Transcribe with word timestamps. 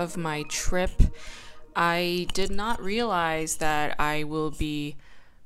Of 0.00 0.16
my 0.16 0.42
trip. 0.44 0.90
I 1.76 2.26
did 2.32 2.50
not 2.50 2.82
realize 2.82 3.56
that 3.56 3.94
I 4.00 4.24
will 4.24 4.50
be 4.50 4.96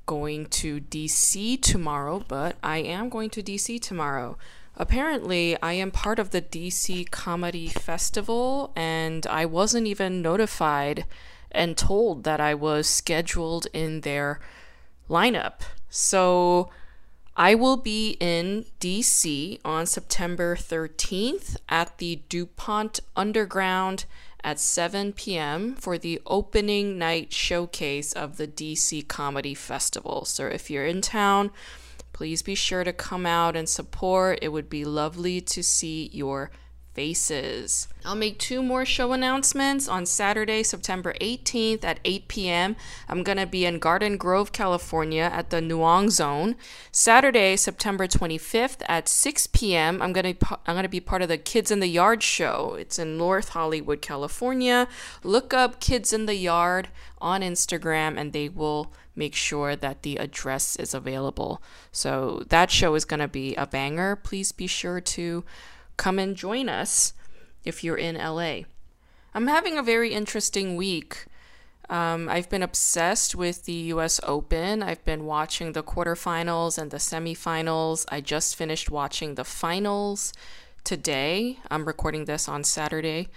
going 0.05 0.45
to 0.45 0.79
DC 0.79 1.61
tomorrow, 1.61 2.23
but 2.27 2.55
I 2.63 2.77
am 2.77 3.09
going 3.09 3.29
to 3.31 3.43
DC 3.43 3.81
tomorrow. 3.81 4.37
Apparently, 4.77 5.57
I 5.61 5.73
am 5.73 5.91
part 5.91 6.19
of 6.19 6.31
the 6.31 6.41
DC 6.41 7.09
Comedy 7.11 7.67
Festival, 7.67 8.71
and 8.75 9.27
I 9.27 9.45
wasn't 9.45 9.87
even 9.87 10.21
notified 10.21 11.05
and 11.51 11.77
told 11.77 12.23
that 12.23 12.41
I 12.41 12.53
was 12.53 12.87
scheduled 12.87 13.67
in 13.73 14.01
their 14.01 14.39
lineup. 15.09 15.61
So, 15.89 16.69
I 17.37 17.53
will 17.53 17.77
be 17.77 18.17
in 18.21 18.65
DC 18.79 19.59
on 19.65 19.85
September 19.85 20.55
13th 20.55 21.57
at 21.67 21.97
the 21.97 22.21
DuPont 22.29 23.01
Underground 23.15 24.05
at 24.45 24.59
7 24.59 25.11
p.m. 25.13 25.75
for 25.75 25.97
the 25.97 26.21
opening 26.27 26.99
night 26.99 27.33
showcase 27.33 28.13
of 28.13 28.37
the 28.37 28.47
DC 28.47 29.07
Comedy 29.07 29.55
Festival. 29.55 30.23
So 30.23 30.45
if 30.45 30.69
you're 30.69 30.85
in 30.85 31.01
town, 31.01 31.49
please 32.13 32.43
be 32.43 32.53
sure 32.53 32.83
to 32.83 32.93
come 32.93 33.25
out 33.25 33.55
and 33.55 33.67
support. 33.67 34.37
It 34.43 34.49
would 34.49 34.69
be 34.69 34.85
lovely 34.85 35.41
to 35.41 35.63
see 35.63 36.11
your 36.13 36.51
faces. 36.95 37.87
I'll 38.05 38.15
make 38.15 38.39
two 38.39 38.63
more 38.63 38.85
show 38.85 39.11
announcements 39.11 39.87
on 39.87 40.05
Saturday, 40.05 40.63
September 40.63 41.13
18th 41.19 41.83
at 41.83 41.99
8 42.05 42.27
p.m. 42.27 42.75
I'm 43.09 43.21
going 43.21 43.37
to 43.37 43.45
be 43.45 43.65
in 43.65 43.79
Garden 43.79 44.17
Grove, 44.17 44.51
California 44.51 45.29
at 45.31 45.49
the 45.49 45.59
Nuang 45.61 46.09
Zone. 46.09 46.55
Saturday, 46.91 47.55
September 47.57 48.07
25th 48.07 48.81
at 48.87 49.09
6 49.09 49.47
p.m. 49.47 50.01
I'm 50.01 50.13
going 50.13 50.35
to 50.35 50.59
I'm 50.65 50.75
going 50.75 50.83
to 50.83 50.89
be 50.89 51.01
part 51.01 51.21
of 51.21 51.27
the 51.27 51.37
Kids 51.37 51.69
in 51.69 51.81
the 51.81 51.87
Yard 51.87 52.23
show. 52.23 52.75
It's 52.79 52.97
in 52.97 53.17
North 53.17 53.49
Hollywood, 53.49 54.01
California. 54.01 54.87
Look 55.23 55.53
up 55.53 55.79
Kids 55.79 56.13
in 56.13 56.25
the 56.25 56.35
Yard 56.35 56.87
on 57.19 57.41
Instagram 57.41 58.17
and 58.17 58.31
they 58.31 58.47
will 58.49 58.93
make 59.15 59.35
sure 59.35 59.75
that 59.75 60.03
the 60.03 60.17
address 60.17 60.75
is 60.75 60.93
available. 60.93 61.61
So 61.91 62.43
that 62.49 62.69
show 62.69 62.95
is 62.95 63.05
going 63.05 63.21
to 63.21 63.27
be 63.27 63.55
a 63.55 63.65
banger. 63.65 64.15
Please 64.15 64.51
be 64.51 64.67
sure 64.67 65.01
to 65.01 65.43
come 65.97 66.19
and 66.19 66.35
join 66.35 66.69
us 66.69 67.13
if 67.63 67.83
you're 67.83 67.97
in 67.97 68.15
LA. 68.15 68.61
I'm 69.33 69.47
having 69.47 69.77
a 69.77 69.83
very 69.83 70.13
interesting 70.13 70.75
week. 70.75 71.25
Um, 71.89 72.29
I've 72.29 72.49
been 72.49 72.63
obsessed 72.63 73.35
with 73.35 73.65
the 73.65 73.73
US 73.93 74.19
Open. 74.23 74.81
I've 74.81 75.03
been 75.03 75.25
watching 75.25 75.73
the 75.73 75.83
quarterfinals 75.83 76.77
and 76.77 76.89
the 76.89 76.97
semifinals. 76.97 78.05
I 78.09 78.21
just 78.21 78.55
finished 78.55 78.89
watching 78.89 79.35
the 79.35 79.43
finals 79.43 80.33
today. 80.83 81.59
I'm 81.69 81.85
recording 81.85 82.25
this 82.25 82.47
on 82.47 82.63
Saturday. 82.63 83.27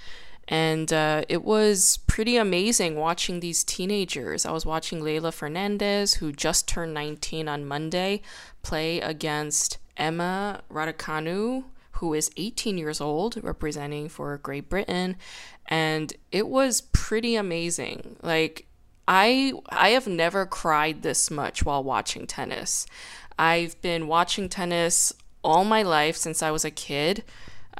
And 0.46 0.90
uh, 0.94 1.24
it 1.28 1.44
was 1.44 1.98
pretty 2.06 2.38
amazing 2.38 2.96
watching 2.96 3.40
these 3.40 3.62
teenagers. 3.62 4.46
I 4.46 4.50
was 4.50 4.64
watching 4.64 5.00
Leylah 5.00 5.34
Fernandez, 5.34 6.14
who 6.14 6.32
just 6.32 6.66
turned 6.66 6.94
19 6.94 7.48
on 7.48 7.66
Monday, 7.66 8.22
play 8.62 9.00
against 9.00 9.76
Emma 9.98 10.62
Raducanu, 10.72 11.64
who 11.98 12.14
is 12.14 12.30
18 12.36 12.78
years 12.78 13.00
old, 13.00 13.42
representing 13.42 14.08
for 14.08 14.36
Great 14.38 14.68
Britain, 14.68 15.16
and 15.66 16.12
it 16.32 16.48
was 16.48 16.80
pretty 16.80 17.36
amazing. 17.36 18.16
Like 18.22 18.66
I 19.06 19.52
I 19.68 19.90
have 19.90 20.06
never 20.06 20.46
cried 20.46 21.02
this 21.02 21.30
much 21.30 21.64
while 21.64 21.82
watching 21.82 22.26
tennis. 22.26 22.86
I've 23.38 23.80
been 23.82 24.06
watching 24.06 24.48
tennis 24.48 25.12
all 25.44 25.64
my 25.64 25.82
life 25.82 26.16
since 26.16 26.42
I 26.42 26.50
was 26.50 26.64
a 26.64 26.70
kid. 26.70 27.24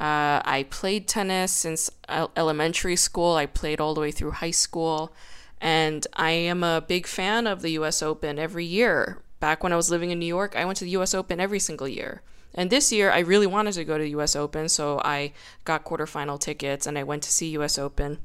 Uh, 0.01 0.41
I 0.45 0.67
played 0.71 1.09
tennis 1.09 1.53
since 1.53 1.91
elementary 2.09 2.95
school. 2.97 3.34
I 3.34 3.47
played 3.47 3.81
all 3.81 3.95
the 3.95 4.01
way 4.01 4.12
through 4.12 4.31
high 4.33 4.53
school. 4.53 5.12
And 5.61 6.07
I 6.15 6.31
am 6.31 6.62
a 6.62 6.81
big 6.81 7.09
fan 7.09 7.49
of 7.49 7.62
the 7.62 7.71
US 7.71 8.01
Open 8.01 8.39
every 8.39 8.65
year. 8.65 9.19
Back 9.41 9.65
when 9.65 9.73
I 9.73 9.77
was 9.77 9.91
living 9.91 10.11
in 10.11 10.21
New 10.21 10.27
York, 10.27 10.55
I 10.57 10.65
went 10.65 10.78
to 10.78 10.84
the 10.84 10.97
US 10.99 11.15
Open 11.15 11.41
every 11.41 11.59
single 11.59 11.89
year. 11.89 12.23
And 12.54 12.70
this 12.70 12.92
year, 12.92 13.10
I 13.10 13.20
really 13.20 13.47
wanted 13.47 13.75
to 13.75 13.84
go 13.84 13.98
to 13.98 14.04
the 14.04 14.10
US 14.10 14.34
Open, 14.34 14.69
so 14.69 15.00
I 15.04 15.32
got 15.64 15.84
quarterfinal 15.84 16.41
tickets 16.41 16.86
and 16.86 16.98
I 16.98 17.03
went 17.04 17.22
to 17.25 17.32
see 17.32 17.48
US 17.50 17.78
Open 17.78 18.19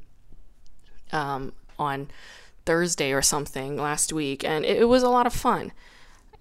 um, 1.12 1.52
on 1.78 2.08
Thursday 2.66 3.12
or 3.12 3.22
something 3.22 3.76
last 3.76 4.12
week. 4.12 4.44
And 4.44 4.64
it, 4.64 4.82
it 4.82 4.86
was 4.86 5.02
a 5.02 5.08
lot 5.08 5.26
of 5.26 5.32
fun. 5.32 5.72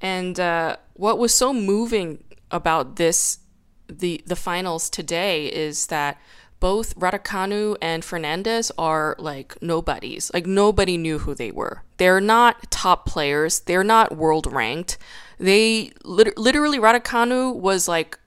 And 0.01 0.39
uh, 0.39 0.77
what 0.93 1.17
was 1.17 1.33
so 1.33 1.53
moving 1.53 2.23
about 2.51 2.97
this, 2.97 3.39
the, 3.87 4.21
the 4.25 4.35
finals 4.35 4.89
today, 4.89 5.47
is 5.47 5.87
that 5.87 6.19
both 6.63 6.97
Raducanu 6.97 7.75
and 7.81 8.05
Fernandez 8.05 8.71
are 8.77 9.17
like 9.19 9.61
nobodies. 9.61 10.31
Like 10.33 10.45
nobody 10.45 10.95
knew 10.95 11.19
who 11.19 11.35
they 11.35 11.51
were. 11.51 11.83
They're 11.97 12.21
not 12.21 12.71
top 12.71 13.05
players. 13.05 13.59
They're 13.59 13.83
not 13.83 14.15
world 14.15 14.47
ranked. 14.49 14.97
They 15.37 15.91
lit- 16.05 16.37
literally 16.37 16.79
Raducanu 16.79 17.53
was 17.53 17.89
like 17.89 18.17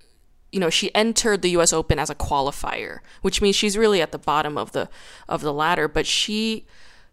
you 0.53 0.61
know 0.61 0.69
she 0.69 0.95
entered 0.95 1.41
the 1.41 1.57
US 1.57 1.73
Open 1.73 1.99
as 1.99 2.11
a 2.11 2.15
qualifier, 2.15 2.99
which 3.23 3.41
means 3.41 3.57
she's 3.57 3.79
really 3.79 4.03
at 4.03 4.13
the 4.13 4.19
bottom 4.19 4.59
of 4.59 4.73
the 4.73 4.91
of 5.31 5.41
the 5.41 5.55
ladder, 5.55 5.89
but 5.89 6.07
she 6.07 6.67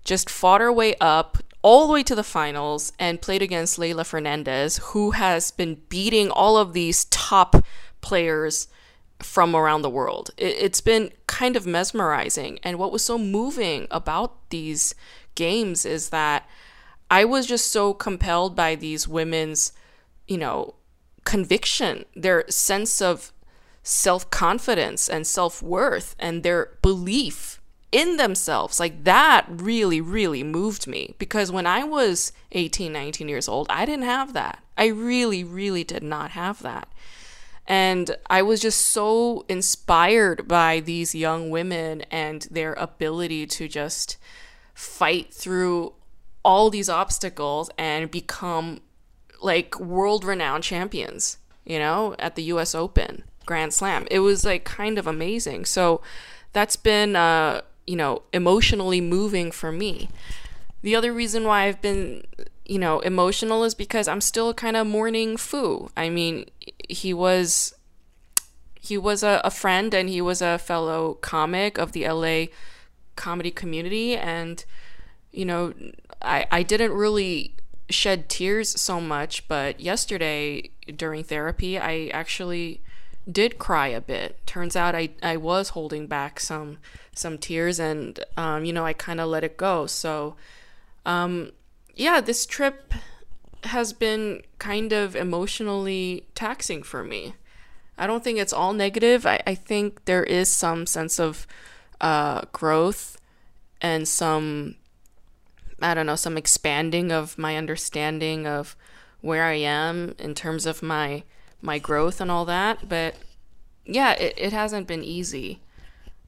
just 0.03 0.29
fought 0.29 0.59
her 0.59 0.73
way 0.73 0.93
up 0.99 1.37
all 1.61 1.87
the 1.87 1.93
way 1.93 2.03
to 2.03 2.15
the 2.15 2.23
finals 2.25 2.91
and 2.99 3.21
played 3.21 3.41
against 3.41 3.79
Leylah 3.79 4.05
Fernandez, 4.05 4.81
who 4.91 5.11
has 5.11 5.51
been 5.51 5.83
beating 5.87 6.29
all 6.29 6.57
of 6.57 6.73
these 6.73 7.05
top 7.05 7.55
players 8.01 8.67
from 9.23 9.55
around 9.55 9.81
the 9.81 9.89
world. 9.89 10.31
It, 10.37 10.61
has 10.61 10.81
been 10.81 11.11
kind 11.27 11.55
of 11.55 11.65
mesmerizing. 11.65 12.59
And 12.63 12.77
what 12.77 12.91
was 12.91 13.05
so 13.05 13.17
moving 13.17 13.87
about 13.89 14.49
these 14.49 14.93
games 15.35 15.85
is 15.85 16.09
that 16.09 16.47
I 17.09 17.25
was 17.25 17.45
just 17.45 17.71
so 17.71 17.93
compelled 17.93 18.55
by 18.55 18.75
these 18.75 19.07
women's, 19.07 19.71
you 20.27 20.37
know, 20.37 20.75
conviction, 21.25 22.05
their 22.15 22.45
sense 22.49 23.01
of 23.01 23.31
self 23.83 24.29
confidence 24.29 25.09
and 25.09 25.25
self 25.25 25.61
worth, 25.61 26.15
and 26.19 26.43
their 26.43 26.77
belief 26.81 27.61
in 27.91 28.17
themselves. 28.17 28.79
Like 28.79 29.03
that 29.03 29.45
really, 29.47 30.01
really 30.01 30.43
moved 30.43 30.87
me 30.87 31.15
because 31.19 31.51
when 31.51 31.67
I 31.67 31.83
was 31.83 32.33
18, 32.51 32.91
19 32.91 33.29
years 33.29 33.47
old, 33.47 33.67
I 33.69 33.85
didn't 33.85 34.05
have 34.05 34.33
that. 34.33 34.63
I 34.77 34.87
really, 34.87 35.43
really 35.43 35.83
did 35.83 36.03
not 36.03 36.31
have 36.31 36.61
that. 36.63 36.87
And 37.65 38.17
I 38.29 38.41
was 38.41 38.61
just 38.61 38.81
so 38.81 39.45
inspired 39.47 40.47
by 40.47 40.81
these 40.81 41.15
young 41.15 41.49
women 41.49 42.01
and 42.11 42.45
their 42.51 42.73
ability 42.73 43.47
to 43.47 43.67
just 43.67 44.17
fight 44.73 45.33
through 45.33 45.93
all 46.43 46.69
these 46.69 46.89
obstacles 46.89 47.69
and 47.77 48.11
become 48.11 48.81
like 49.41 49.79
world 49.79 50.23
renowned 50.23 50.63
champions, 50.63 51.37
you 51.65 51.79
know, 51.79 52.15
at 52.19 52.35
the 52.35 52.43
US 52.43 52.75
Open 52.75 53.23
Grand 53.45 53.73
Slam. 53.73 54.07
It 54.11 54.19
was 54.19 54.43
like 54.43 54.65
kind 54.65 54.97
of 54.97 55.07
amazing. 55.07 55.65
So 55.65 56.01
that's 56.51 56.75
been, 56.75 57.15
uh, 57.15 57.61
you 57.87 57.95
know, 57.95 58.23
emotionally 58.33 59.01
moving 59.01 59.51
for 59.51 59.71
me. 59.71 60.09
The 60.81 60.95
other 60.95 61.13
reason 61.13 61.45
why 61.45 61.63
I've 61.63 61.81
been 61.81 62.25
you 62.65 62.79
know, 62.79 62.99
emotional 63.01 63.63
is 63.63 63.75
because 63.75 64.07
I'm 64.07 64.21
still 64.21 64.53
kind 64.53 64.77
of 64.77 64.87
mourning 64.87 65.37
Fu. 65.37 65.89
I 65.97 66.09
mean, 66.09 66.45
he 66.89 67.13
was 67.13 67.73
he 68.79 68.97
was 68.97 69.23
a, 69.23 69.41
a 69.43 69.51
friend 69.51 69.93
and 69.93 70.09
he 70.09 70.21
was 70.21 70.41
a 70.41 70.57
fellow 70.57 71.15
comic 71.15 71.77
of 71.77 71.93
the 71.93 72.07
LA 72.07 72.45
comedy 73.15 73.51
community 73.51 74.15
and 74.17 74.63
you 75.31 75.45
know, 75.45 75.73
I 76.21 76.45
I 76.51 76.63
didn't 76.63 76.93
really 76.93 77.55
shed 77.89 78.29
tears 78.29 78.69
so 78.79 79.01
much, 79.01 79.47
but 79.47 79.79
yesterday 79.79 80.69
during 80.95 81.23
therapy, 81.23 81.77
I 81.77 82.07
actually 82.13 82.81
did 83.29 83.57
cry 83.57 83.87
a 83.87 84.01
bit. 84.01 84.45
Turns 84.45 84.75
out 84.75 84.95
I, 84.95 85.09
I 85.21 85.37
was 85.37 85.69
holding 85.69 86.07
back 86.07 86.39
some 86.39 86.77
some 87.13 87.37
tears 87.37 87.79
and 87.79 88.23
um, 88.37 88.65
you 88.65 88.73
know, 88.73 88.85
I 88.85 88.93
kind 88.93 89.19
of 89.19 89.29
let 89.29 89.43
it 89.43 89.57
go. 89.57 89.85
So 89.85 90.35
um, 91.05 91.51
yeah, 91.95 92.21
this 92.21 92.45
trip 92.45 92.93
has 93.63 93.93
been 93.93 94.41
kind 94.59 94.91
of 94.91 95.15
emotionally 95.15 96.27
taxing 96.35 96.83
for 96.83 97.03
me. 97.03 97.35
I 97.97 98.07
don't 98.07 98.23
think 98.23 98.39
it's 98.39 98.53
all 98.53 98.73
negative. 98.73 99.25
I, 99.25 99.41
I 99.45 99.55
think 99.55 100.05
there 100.05 100.23
is 100.23 100.49
some 100.49 100.85
sense 100.85 101.19
of 101.19 101.47
uh, 102.01 102.41
growth 102.51 103.17
and 103.81 104.07
some, 104.07 104.75
I 105.81 105.93
don't 105.93 106.05
know, 106.05 106.15
some 106.15 106.37
expanding 106.37 107.11
of 107.11 107.37
my 107.37 107.55
understanding 107.55 108.47
of 108.47 108.75
where 109.21 109.43
I 109.43 109.55
am 109.55 110.15
in 110.19 110.35
terms 110.35 110.65
of 110.65 110.83
my 110.83 111.23
my 111.61 111.79
growth 111.79 112.19
and 112.19 112.29
all 112.29 112.43
that. 112.45 112.89
But 112.89 113.15
yeah, 113.85 114.13
it, 114.13 114.33
it 114.37 114.53
hasn't 114.53 114.87
been 114.87 115.03
easy. 115.03 115.61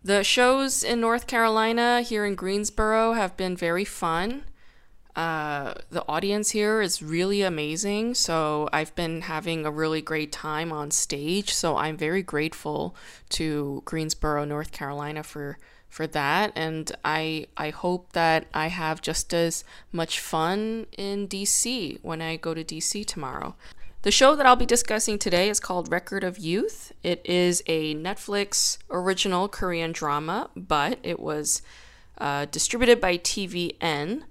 The 0.02 0.24
shows 0.24 0.84
in 0.84 1.02
North 1.02 1.28
Carolina 1.28 2.02
here 2.02 2.26
in 2.26 2.36
Greensboro 2.36 3.14
have 3.14 3.36
been 3.36 3.58
very 3.58 3.84
fun. 3.84 4.44
Uh, 5.16 5.76
the 5.90 6.04
audience 6.10 6.52
here 6.52 6.82
is 6.82 7.02
really 7.02 7.42
amazing. 7.42 8.14
So 8.16 8.68
I've 8.74 8.94
been 8.96 9.22
having 9.22 9.66
a 9.66 9.72
really 9.72 10.02
great 10.02 10.32
time 10.32 10.74
on 10.74 10.92
stage. 10.92 11.54
So 11.54 11.78
I'm 11.78 11.96
very 11.96 12.22
grateful 12.22 12.96
to 13.30 13.82
Greensboro, 13.86 14.44
North 14.44 14.72
Carolina 14.72 15.24
for 15.24 15.58
for 15.88 16.08
that 16.08 16.52
and 16.58 16.92
I 17.06 17.48
I 17.56 17.70
hope 17.70 18.12
that 18.12 18.48
I 18.54 18.68
have 18.68 19.02
just 19.02 19.34
as 19.34 19.64
much 19.94 20.20
fun 20.20 20.88
in 20.98 21.26
DC 21.26 22.00
when 22.02 22.22
I 22.22 22.36
go 22.36 22.54
to 22.54 22.66
DC 22.66 23.06
tomorrow. 23.06 23.56
The 24.02 24.12
show 24.12 24.36
that 24.36 24.46
I'll 24.46 24.58
be 24.58 24.66
discussing 24.66 25.18
today 25.18 25.48
is 25.50 25.62
called 25.62 25.90
Record 25.90 26.26
of 26.26 26.38
Youth. 26.38 26.92
It 27.02 27.22
is 27.24 27.64
a 27.66 27.96
Netflix 27.96 28.78
original 28.92 29.48
Korean 29.48 29.94
drama, 29.94 30.50
but 30.56 31.00
it 31.02 31.20
was 31.20 31.62
uh, 32.18 32.46
distributed 32.52 33.00
by 33.00 33.18
TVN. 33.18 34.24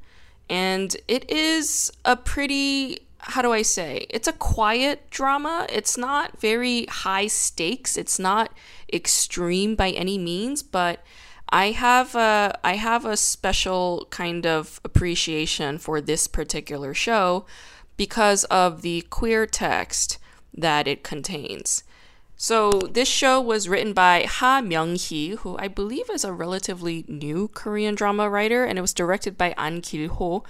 And 0.49 0.97
it 1.09 1.31
is 1.31 1.93
a 2.05 2.17
pretty, 2.17 3.07
how 3.19 3.43
do 3.43 3.53
I 3.53 3.63
say, 3.63 4.07
it's 4.11 4.29
a 4.29 4.33
quiet 4.33 5.11
drama. 5.11 5.67
It's 5.71 5.97
not 5.97 6.41
very 6.41 6.87
high 6.87 7.27
stakes, 7.27 7.97
it's 7.97 8.19
not 8.19 8.53
extreme 8.93 9.75
by 9.75 9.91
any 9.91 10.19
means, 10.19 10.63
but 10.63 11.03
I 11.49 11.71
have 11.71 12.15
a 12.15 12.59
I 12.65 12.77
have 12.77 13.05
a 13.05 13.17
special 13.17 14.09
kind 14.11 14.47
of 14.47 14.81
appreciation 14.85 15.79
for 15.79 16.01
this 16.01 16.27
particular 16.27 16.95
show 16.95 17.47
because 17.97 18.45
of 18.45 18.83
the 18.83 19.03
queer 19.03 19.47
text 19.47 20.19
that 20.53 20.89
it 20.89 21.05
contains. 21.05 21.85
So 22.37 22.81
this 22.91 23.09
show 23.09 23.41
was 23.41 23.69
written 23.69 23.93
by 23.93 24.25
Ha 24.29 24.61
Myung-hee, 24.61 25.37
who 25.37 25.57
I 25.59 25.69
believe 25.69 26.11
is 26.11 26.25
a 26.25 26.33
relatively 26.33 27.05
new 27.07 27.49
Korean 27.49 27.95
drama 27.95 28.29
writer, 28.29 28.65
and 28.65 28.79
it 28.79 28.83
was 28.83 28.93
directed 28.93 29.39
by 29.39 29.55
An 29.57 29.81
Kil-ho. 29.81 30.43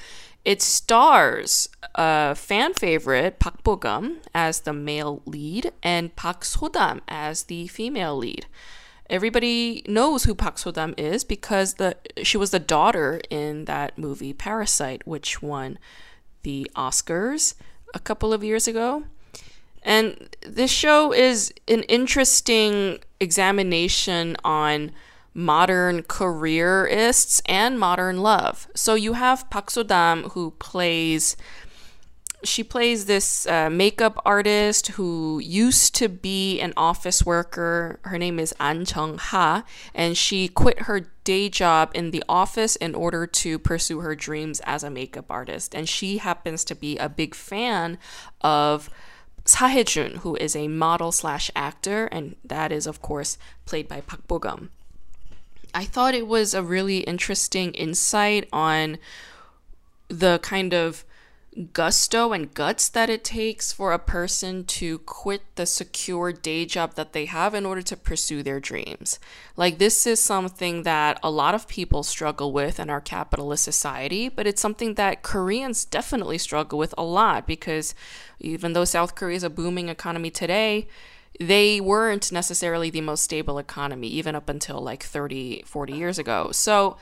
It 0.44 0.60
stars 0.60 1.68
a 1.94 2.34
fan 2.34 2.74
favorite 2.74 3.38
Park 3.38 3.62
Bo-gum 3.62 4.18
as 4.34 4.60
the 4.60 4.72
male 4.72 5.22
lead 5.26 5.72
and 5.82 6.14
Park 6.16 6.44
So-dam 6.44 7.02
as 7.06 7.44
the 7.44 7.66
female 7.68 8.16
lead. 8.16 8.46
Everybody 9.10 9.82
knows 9.86 10.24
who 10.24 10.34
Park 10.34 10.58
So-dam 10.58 10.94
is 10.96 11.24
because 11.24 11.74
the 11.74 11.96
she 12.22 12.38
was 12.38 12.50
the 12.50 12.58
daughter 12.58 13.20
in 13.28 13.66
that 13.66 13.98
movie 13.98 14.32
Parasite, 14.32 15.06
which 15.06 15.42
won 15.42 15.78
the 16.42 16.70
Oscars 16.74 17.54
a 17.92 17.98
couple 17.98 18.32
of 18.32 18.42
years 18.42 18.66
ago. 18.66 19.04
And 19.84 20.34
this 20.40 20.70
show 20.70 21.12
is 21.12 21.52
an 21.68 21.82
interesting 21.84 22.98
examination 23.20 24.36
on 24.42 24.92
modern 25.34 26.02
careerists 26.02 27.42
and 27.46 27.78
modern 27.78 28.22
love. 28.22 28.68
So 28.74 28.94
you 28.94 29.14
have 29.14 29.50
Park 29.50 29.70
So-dam 29.70 30.30
who 30.30 30.52
plays 30.52 31.36
she 32.44 32.62
plays 32.62 33.06
this 33.06 33.46
uh, 33.46 33.70
makeup 33.70 34.20
artist 34.24 34.88
who 34.88 35.40
used 35.42 35.94
to 35.96 36.08
be 36.08 36.60
an 36.60 36.74
office 36.76 37.24
worker. 37.24 37.98
Her 38.02 38.18
name 38.18 38.38
is 38.38 38.54
An 38.60 38.84
Chung 38.84 39.18
Ha, 39.18 39.64
and 39.94 40.16
she 40.16 40.48
quit 40.48 40.80
her 40.82 41.06
day 41.24 41.48
job 41.48 41.90
in 41.94 42.10
the 42.10 42.22
office 42.28 42.76
in 42.76 42.94
order 42.94 43.26
to 43.26 43.58
pursue 43.58 44.00
her 44.00 44.14
dreams 44.14 44.60
as 44.64 44.82
a 44.82 44.90
makeup 44.90 45.26
artist. 45.30 45.74
And 45.74 45.88
she 45.88 46.18
happens 46.18 46.64
to 46.64 46.74
be 46.74 46.98
a 46.98 47.08
big 47.08 47.34
fan 47.34 47.98
of 48.42 48.90
Sahejun, 49.44 50.18
who 50.18 50.36
is 50.36 50.56
a 50.56 50.68
model 50.68 51.12
slash 51.12 51.50
actor, 51.54 52.06
and 52.06 52.36
that 52.44 52.72
is, 52.72 52.86
of 52.86 53.02
course, 53.02 53.36
played 53.66 53.88
by 53.88 54.00
Park 54.00 54.26
Bo-gum. 54.26 54.70
I 55.74 55.84
thought 55.84 56.14
it 56.14 56.26
was 56.26 56.54
a 56.54 56.62
really 56.62 56.98
interesting 57.00 57.72
insight 57.72 58.48
on 58.52 58.98
the 60.08 60.38
kind 60.38 60.72
of 60.72 61.04
gusto 61.72 62.32
and 62.32 62.52
guts 62.52 62.88
that 62.88 63.08
it 63.08 63.22
takes 63.22 63.72
for 63.72 63.92
a 63.92 63.98
person 63.98 64.64
to 64.64 64.98
quit 65.00 65.42
the 65.54 65.66
secure 65.66 66.32
day 66.32 66.66
job 66.66 66.94
that 66.94 67.12
they 67.12 67.26
have 67.26 67.54
in 67.54 67.64
order 67.64 67.82
to 67.82 67.96
pursue 67.96 68.42
their 68.42 68.58
dreams. 68.58 69.20
Like, 69.56 69.78
this 69.78 70.06
is 70.06 70.20
something 70.20 70.82
that 70.82 71.20
a 71.22 71.30
lot 71.30 71.54
of 71.54 71.68
people 71.68 72.02
struggle 72.02 72.52
with 72.52 72.80
in 72.80 72.90
our 72.90 73.00
capitalist 73.00 73.62
society, 73.62 74.28
but 74.28 74.46
it's 74.46 74.60
something 74.60 74.94
that 74.94 75.22
Koreans 75.22 75.84
definitely 75.84 76.38
struggle 76.38 76.78
with 76.78 76.94
a 76.98 77.04
lot 77.04 77.46
because 77.46 77.94
even 78.40 78.72
though 78.72 78.84
South 78.84 79.14
Korea 79.14 79.36
is 79.36 79.44
a 79.44 79.50
booming 79.50 79.88
economy 79.88 80.30
today, 80.30 80.88
they 81.38 81.80
weren't 81.80 82.32
necessarily 82.32 82.90
the 82.90 83.00
most 83.00 83.24
stable 83.24 83.58
economy, 83.58 84.08
even 84.08 84.34
up 84.34 84.48
until 84.48 84.80
like 84.80 85.02
30, 85.02 85.62
40 85.66 85.92
years 85.92 86.18
ago. 86.18 86.50
So, 86.52 86.96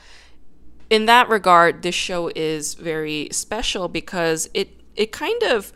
in 0.89 1.05
that 1.05 1.29
regard, 1.29 1.81
this 1.81 1.95
show 1.95 2.31
is 2.35 2.73
very 2.73 3.29
special 3.31 3.87
because 3.87 4.49
it 4.53 4.69
it 4.95 5.11
kind 5.11 5.41
of 5.43 5.73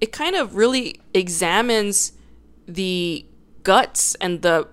it 0.00 0.12
kind 0.12 0.36
of 0.36 0.56
really 0.56 1.00
examines 1.14 2.12
the 2.66 3.24
guts 3.62 4.14
and 4.16 4.42
the 4.42 4.68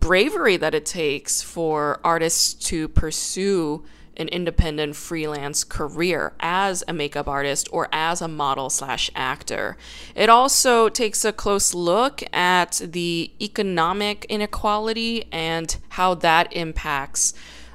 bravery 0.00 0.56
that 0.56 0.74
it 0.74 0.84
takes 0.84 1.40
for 1.40 2.00
artists 2.04 2.52
to 2.52 2.88
pursue 2.88 3.84
an 4.16 4.28
independent 4.28 4.94
freelance 4.94 5.64
career 5.64 6.34
as 6.40 6.84
a 6.86 6.92
makeup 6.92 7.26
artist 7.26 7.68
or 7.72 7.88
as 7.92 8.20
a 8.20 8.28
model 8.28 8.70
slash 8.70 9.10
actor. 9.14 9.76
It 10.14 10.28
also 10.28 10.88
takes 10.88 11.24
a 11.24 11.32
close 11.32 11.74
look 11.74 12.22
at 12.32 12.80
the 12.84 13.32
economic 13.40 14.24
inequality 14.28 15.24
and 15.32 15.76
how 15.90 16.14
that 16.16 16.52
impacts 16.52 17.34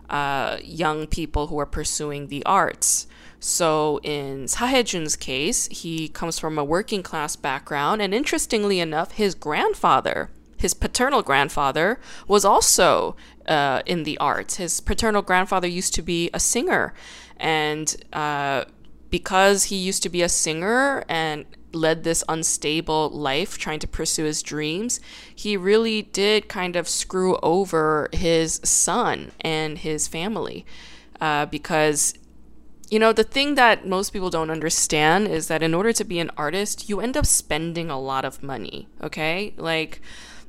uh, 0.10 0.58
young 0.64 1.08
people 1.08 1.48
who 1.48 1.60
are 1.60 1.66
pursuing 1.66 2.28
the 2.28 2.46
arts. 2.46 3.08
So 3.40 4.00
in 4.04 4.46
Sahejun's 4.46 5.16
case, 5.16 5.68
he 5.68 6.10
comes 6.10 6.40
from 6.40 6.58
a 6.58 6.64
working 6.64 7.04
class 7.04 7.36
background, 7.36 8.02
and 8.02 8.14
interestingly 8.14 8.80
enough, 8.80 9.14
his 9.14 9.34
grandfather, 9.34 10.30
his 10.58 10.74
paternal 10.74 11.22
grandfather, 11.22 12.00
was 12.28 12.44
also 12.44 13.16
uh, 13.48 13.82
in 13.86 14.04
the 14.04 14.18
arts. 14.18 14.58
His 14.58 14.82
paternal 14.82 15.22
grandfather 15.22 15.68
used 15.68 15.94
to 15.96 16.02
be 16.02 16.30
a 16.34 16.40
singer, 16.40 16.94
and 17.38 17.96
uh, 18.12 18.66
because 19.10 19.66
he 19.66 19.76
used 19.76 20.04
to 20.04 20.10
be 20.10 20.22
a 20.22 20.30
singer 20.30 21.04
and 21.10 21.46
led 21.74 22.04
this 22.04 22.24
unstable 22.28 23.10
life 23.10 23.58
trying 23.58 23.80
to 23.80 23.88
pursue 23.88 24.26
his 24.26 24.42
dreams, 24.42 25.00
he 25.34 25.56
really 25.56 26.02
did 26.02 26.48
kind 26.48 26.76
of 26.76 26.88
screw 26.88 27.38
over 27.38 28.10
his 28.12 28.60
son 28.64 29.32
and 29.42 29.80
his 29.80 30.08
family. 30.08 30.66
Uh, 31.22 31.46
because, 31.46 32.14
you 32.90 32.98
know, 32.98 33.12
the 33.12 33.24
thing 33.24 33.56
that 33.56 33.88
most 33.88 34.12
people 34.12 34.30
don't 34.30 34.50
understand 34.50 35.28
is 35.28 35.48
that 35.48 35.62
in 35.62 35.74
order 35.74 35.94
to 35.94 36.04
be 36.04 36.20
an 36.20 36.32
artist, 36.38 36.90
you 36.90 37.02
end 37.02 37.18
up 37.18 37.26
spending 37.26 37.90
a 37.90 38.00
lot 38.00 38.26
of 38.26 38.42
money, 38.42 38.88
okay? 39.02 39.54
Like, 39.58 40.02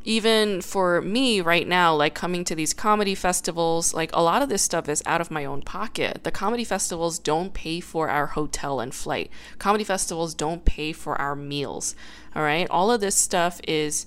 even 0.04 0.62
for 0.62 1.02
me 1.02 1.40
right 1.40 1.68
now, 1.68 1.94
like 1.94 2.14
coming 2.14 2.44
to 2.44 2.54
these 2.54 2.72
comedy 2.72 3.14
festivals, 3.14 3.92
like 3.92 4.10
a 4.14 4.22
lot 4.22 4.42
of 4.42 4.48
this 4.48 4.62
stuff 4.62 4.88
is 4.88 5.02
out 5.04 5.20
of 5.20 5.30
my 5.30 5.44
own 5.44 5.62
pocket. 5.62 6.24
The 6.24 6.30
comedy 6.30 6.64
festivals 6.64 7.18
don't 7.18 7.52
pay 7.52 7.80
for 7.80 8.08
our 8.08 8.26
hotel 8.26 8.80
and 8.80 8.94
flight. 8.94 9.30
Comedy 9.58 9.84
festivals 9.84 10.34
don't 10.34 10.64
pay 10.64 10.92
for 10.92 11.20
our 11.20 11.36
meals. 11.36 11.94
All 12.34 12.42
right. 12.42 12.66
All 12.70 12.90
of 12.90 13.00
this 13.00 13.16
stuff 13.16 13.60
is 13.68 14.06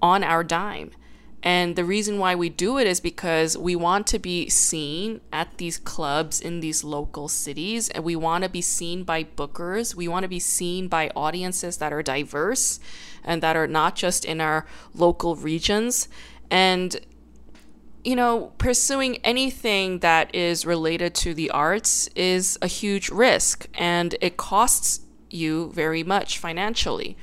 on 0.00 0.22
our 0.22 0.44
dime. 0.44 0.92
And 1.42 1.76
the 1.76 1.84
reason 1.84 2.18
why 2.18 2.34
we 2.34 2.48
do 2.48 2.78
it 2.78 2.86
is 2.86 2.98
because 3.00 3.56
we 3.56 3.76
want 3.76 4.06
to 4.08 4.18
be 4.18 4.48
seen 4.48 5.20
at 5.32 5.58
these 5.58 5.78
clubs 5.78 6.40
in 6.40 6.60
these 6.60 6.82
local 6.82 7.28
cities, 7.28 7.88
and 7.90 8.02
we 8.02 8.16
want 8.16 8.42
to 8.44 8.50
be 8.50 8.60
seen 8.60 9.04
by 9.04 9.22
bookers. 9.24 9.94
We 9.94 10.08
want 10.08 10.24
to 10.24 10.28
be 10.28 10.40
seen 10.40 10.88
by 10.88 11.10
audiences 11.14 11.76
that 11.76 11.92
are 11.92 12.02
diverse 12.02 12.80
and 13.24 13.40
that 13.42 13.56
are 13.56 13.68
not 13.68 13.94
just 13.94 14.24
in 14.24 14.40
our 14.40 14.66
local 14.94 15.36
regions. 15.36 16.08
And 16.50 17.00
you 18.04 18.16
know, 18.16 18.52
pursuing 18.58 19.16
anything 19.18 19.98
that 19.98 20.34
is 20.34 20.64
related 20.64 21.14
to 21.14 21.34
the 21.34 21.50
arts 21.50 22.08
is 22.14 22.58
a 22.62 22.66
huge 22.66 23.10
risk 23.10 23.66
and 23.74 24.14
it 24.20 24.36
costs 24.36 25.00
you 25.30 25.70
very 25.72 26.02
much 26.02 26.38
financially. 26.38 27.16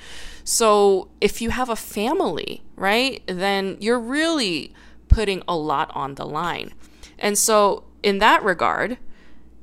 So 0.46 1.10
if 1.20 1.42
you 1.42 1.50
have 1.50 1.70
a 1.70 1.76
family, 1.76 2.64
right, 2.78 3.22
then 3.28 3.76
you're 3.82 4.00
really 4.00 4.74
putting 5.10 5.44
a 5.48 5.58
lot 5.58 5.92
on 5.94 6.16
the 6.16 6.26
line. 6.26 6.72
And 7.20 7.38
so 7.38 7.84
in 8.02 8.20
that 8.20 8.42
regard, 8.44 8.98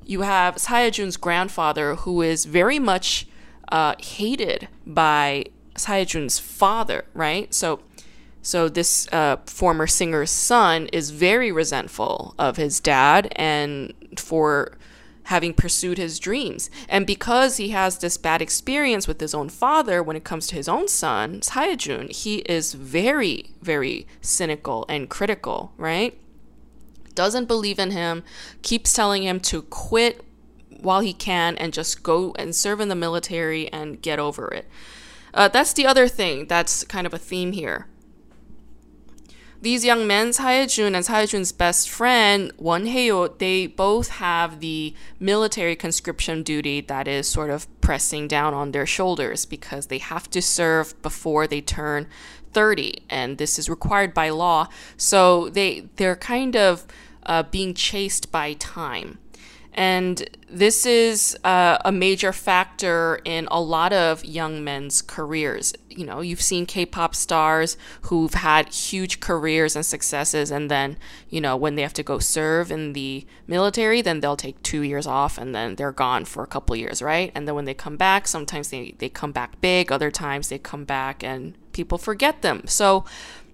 you 0.05 0.23
have 0.23 0.57
Saejun's 0.57 1.17
grandfather, 1.17 1.95
who 1.95 2.21
is 2.21 2.45
very 2.45 2.79
much 2.79 3.27
uh, 3.71 3.95
hated 3.99 4.69
by 4.85 5.47
Saejun's 5.77 6.39
father, 6.39 7.07
right? 7.15 7.55
So 7.55 7.81
So 8.43 8.69
this 8.69 9.07
uh, 9.13 9.37
former 9.47 9.87
singer's 9.87 10.33
son 10.33 10.89
is 10.93 11.11
very 11.11 11.53
resentful 11.53 12.35
of 12.39 12.57
his 12.57 12.81
dad 12.81 13.33
and 13.37 13.95
for 14.17 14.77
having 15.25 15.55
pursued 15.55 15.99
his 15.99 16.19
dreams. 16.19 16.71
And 16.89 17.07
because 17.07 17.57
he 17.57 17.69
has 17.71 17.99
this 17.99 18.17
bad 18.17 18.43
experience 18.43 19.07
with 19.07 19.21
his 19.21 19.35
own 19.35 19.49
father 19.49 20.03
when 20.03 20.17
it 20.17 20.25
comes 20.25 20.47
to 20.49 20.55
his 20.55 20.69
own 20.69 20.89
son, 20.89 21.43
Sae-jun, 21.43 22.09
he 22.09 22.39
is 22.39 22.75
very, 22.75 23.51
very 23.61 24.07
cynical 24.21 24.85
and 24.89 25.09
critical, 25.09 25.73
right? 25.77 26.19
Doesn't 27.15 27.47
believe 27.47 27.79
in 27.79 27.91
him, 27.91 28.25
keeps 28.63 28.93
telling 28.93 29.23
him 29.23 29.41
to 29.41 29.63
quit 29.63 30.25
while 30.81 31.01
he 31.01 31.13
can 31.13 31.57
and 31.59 31.73
just 31.73 32.03
go 32.03 32.35
and 32.39 32.55
serve 32.55 32.81
in 32.81 32.89
the 32.89 32.95
military 32.95 33.73
and 33.73 34.03
get 34.03 34.19
over 34.19 34.49
it. 34.49 34.67
Uh, 35.35 35.49
that's 35.49 35.73
the 35.73 35.87
other 35.87 36.09
thing 36.09 36.47
that's 36.47 36.85
kind 36.85 37.07
of 37.07 37.15
a 37.15 37.19
theme 37.19 37.53
here. 37.53 37.87
These 39.63 39.85
young 39.85 40.09
men, 40.09 40.33
Sae-jun 40.33 40.97
and 40.97 41.05
Sae-jun's 41.05 41.53
best 41.53 41.89
friend, 41.89 42.51
Won 42.59 42.85
Heo, 42.85 43.39
they 43.39 43.69
both 43.69 44.09
have 44.09 44.59
the 44.59 44.93
military 45.21 45.77
conscription 45.77 46.43
duty 46.43 46.81
that 46.81 47.07
is 47.07 47.29
sort 47.29 47.49
of 47.49 47.69
pressing 47.81 48.27
down 48.27 48.55
on 48.55 48.73
their 48.73 48.87
shoulders 48.87 49.47
because 49.47 49.87
they 49.87 49.99
have 49.99 50.29
to 50.31 50.43
serve 50.43 51.01
before 51.01 51.47
they 51.47 51.61
turn 51.61 52.09
30 52.53 53.05
and 53.09 53.39
this 53.39 53.57
is 53.57 53.71
required 53.71 54.13
by 54.13 54.31
law. 54.31 54.67
So 54.97 55.49
they 55.51 55.89
they're 55.95 56.17
kind 56.17 56.57
of 56.57 56.85
uh, 57.25 57.45
being 57.45 57.73
chased 57.73 58.33
by 58.33 58.55
time. 58.55 59.19
And 59.75 60.29
this 60.51 60.85
is 60.85 61.37
uh, 61.45 61.79
a 61.85 61.93
major 61.93 62.33
factor 62.33 63.21
in 63.25 63.49
a 63.51 63.61
lot 63.61 63.93
of 63.93 64.25
young 64.25 64.63
men's 64.63 65.01
careers. 65.01 65.73
You 65.97 66.07
know, 66.07 66.21
you've 66.21 66.43
seen 66.43 66.67
K 66.67 66.87
pop 66.87 67.15
stars 67.15 67.77
who've 68.03 68.35
had 68.35 68.73
huge 68.73 69.21
careers 69.21 69.77
and 69.77 69.85
successes, 69.85 70.51
and 70.51 70.71
then, 70.71 70.97
you 71.29 71.41
know, 71.41 71.57
when 71.57 71.75
they 71.75 71.83
have 71.83 71.93
to 71.95 72.03
go 72.03 72.19
serve 72.19 72.71
in 72.71 72.93
the 72.93 73.27
military, 73.47 74.03
then 74.03 74.21
they'll 74.21 74.37
take 74.37 74.63
two 74.63 74.83
years 74.83 75.07
off 75.07 75.39
and 75.39 75.55
then 75.55 75.77
they're 75.77 75.93
gone 75.93 76.25
for 76.25 76.43
a 76.43 76.47
couple 76.47 76.75
years, 76.77 77.03
right? 77.03 77.31
And 77.35 77.47
then 77.47 77.55
when 77.55 77.65
they 77.65 77.75
come 77.75 77.97
back, 77.97 78.27
sometimes 78.27 78.71
they, 78.71 78.95
they 78.99 79.09
come 79.09 79.33
back 79.33 79.61
big, 79.61 79.93
other 79.93 80.11
times 80.11 80.49
they 80.49 80.59
come 80.59 80.85
back 80.85 81.23
and 81.23 81.55
people 81.73 81.99
forget 81.99 82.43
them. 82.43 82.63
So 82.67 83.05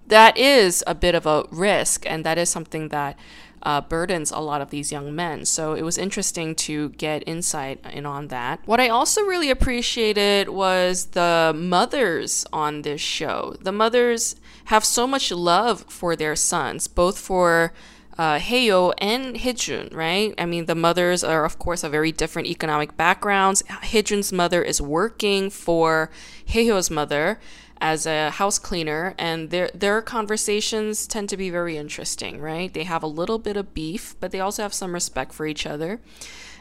that 0.07 0.37
is 0.37 0.83
a 0.87 0.95
bit 0.95 1.15
of 1.15 1.25
a 1.25 1.45
risk, 1.51 2.03
and 2.09 2.25
that 2.25 2.37
is 2.37 2.49
something 2.49 2.89
that 2.89 3.17
uh, 3.63 3.81
burdens 3.81 4.31
a 4.31 4.39
lot 4.39 4.61
of 4.61 4.69
these 4.69 4.91
young 4.91 5.15
men. 5.15 5.45
So 5.45 5.73
it 5.73 5.83
was 5.83 5.97
interesting 5.97 6.55
to 6.55 6.89
get 6.89 7.23
insight 7.27 7.83
in 7.91 8.05
on 8.05 8.27
that. 8.27 8.61
What 8.65 8.79
I 8.79 8.89
also 8.89 9.21
really 9.23 9.49
appreciated 9.49 10.49
was 10.49 11.07
the 11.07 11.53
mothers 11.55 12.45
on 12.53 12.81
this 12.83 13.01
show. 13.01 13.55
The 13.61 13.71
mothers 13.71 14.35
have 14.65 14.85
so 14.85 15.07
much 15.07 15.31
love 15.31 15.85
for 15.89 16.15
their 16.15 16.35
sons, 16.35 16.87
both 16.87 17.17
for 17.17 17.73
uh, 18.19 18.37
Haeyo 18.37 18.93
and 18.97 19.37
Hijun, 19.37 19.95
right? 19.95 20.33
I 20.37 20.45
mean, 20.45 20.65
the 20.65 20.75
mothers 20.75 21.23
are, 21.23 21.45
of 21.45 21.57
course, 21.57 21.85
a 21.85 21.89
very 21.89 22.11
different 22.11 22.49
economic 22.49 22.97
backgrounds. 22.97 23.63
Hijun's 23.63 24.33
mother 24.33 24.61
is 24.61 24.81
working 24.81 25.49
for 25.49 26.11
Haeyo's 26.49 26.91
mother, 26.91 27.39
as 27.81 28.05
a 28.05 28.29
house 28.31 28.59
cleaner 28.59 29.15
and 29.17 29.49
their 29.49 29.69
their 29.73 30.01
conversations 30.01 31.07
tend 31.07 31.29
to 31.29 31.37
be 31.37 31.49
very 31.49 31.77
interesting, 31.77 32.39
right? 32.41 32.73
They 32.73 32.83
have 32.83 33.03
a 33.03 33.07
little 33.07 33.39
bit 33.39 33.57
of 33.57 33.73
beef, 33.73 34.15
but 34.19 34.31
they 34.31 34.39
also 34.39 34.63
have 34.63 34.73
some 34.73 34.93
respect 34.93 35.33
for 35.33 35.45
each 35.45 35.65
other. 35.65 36.01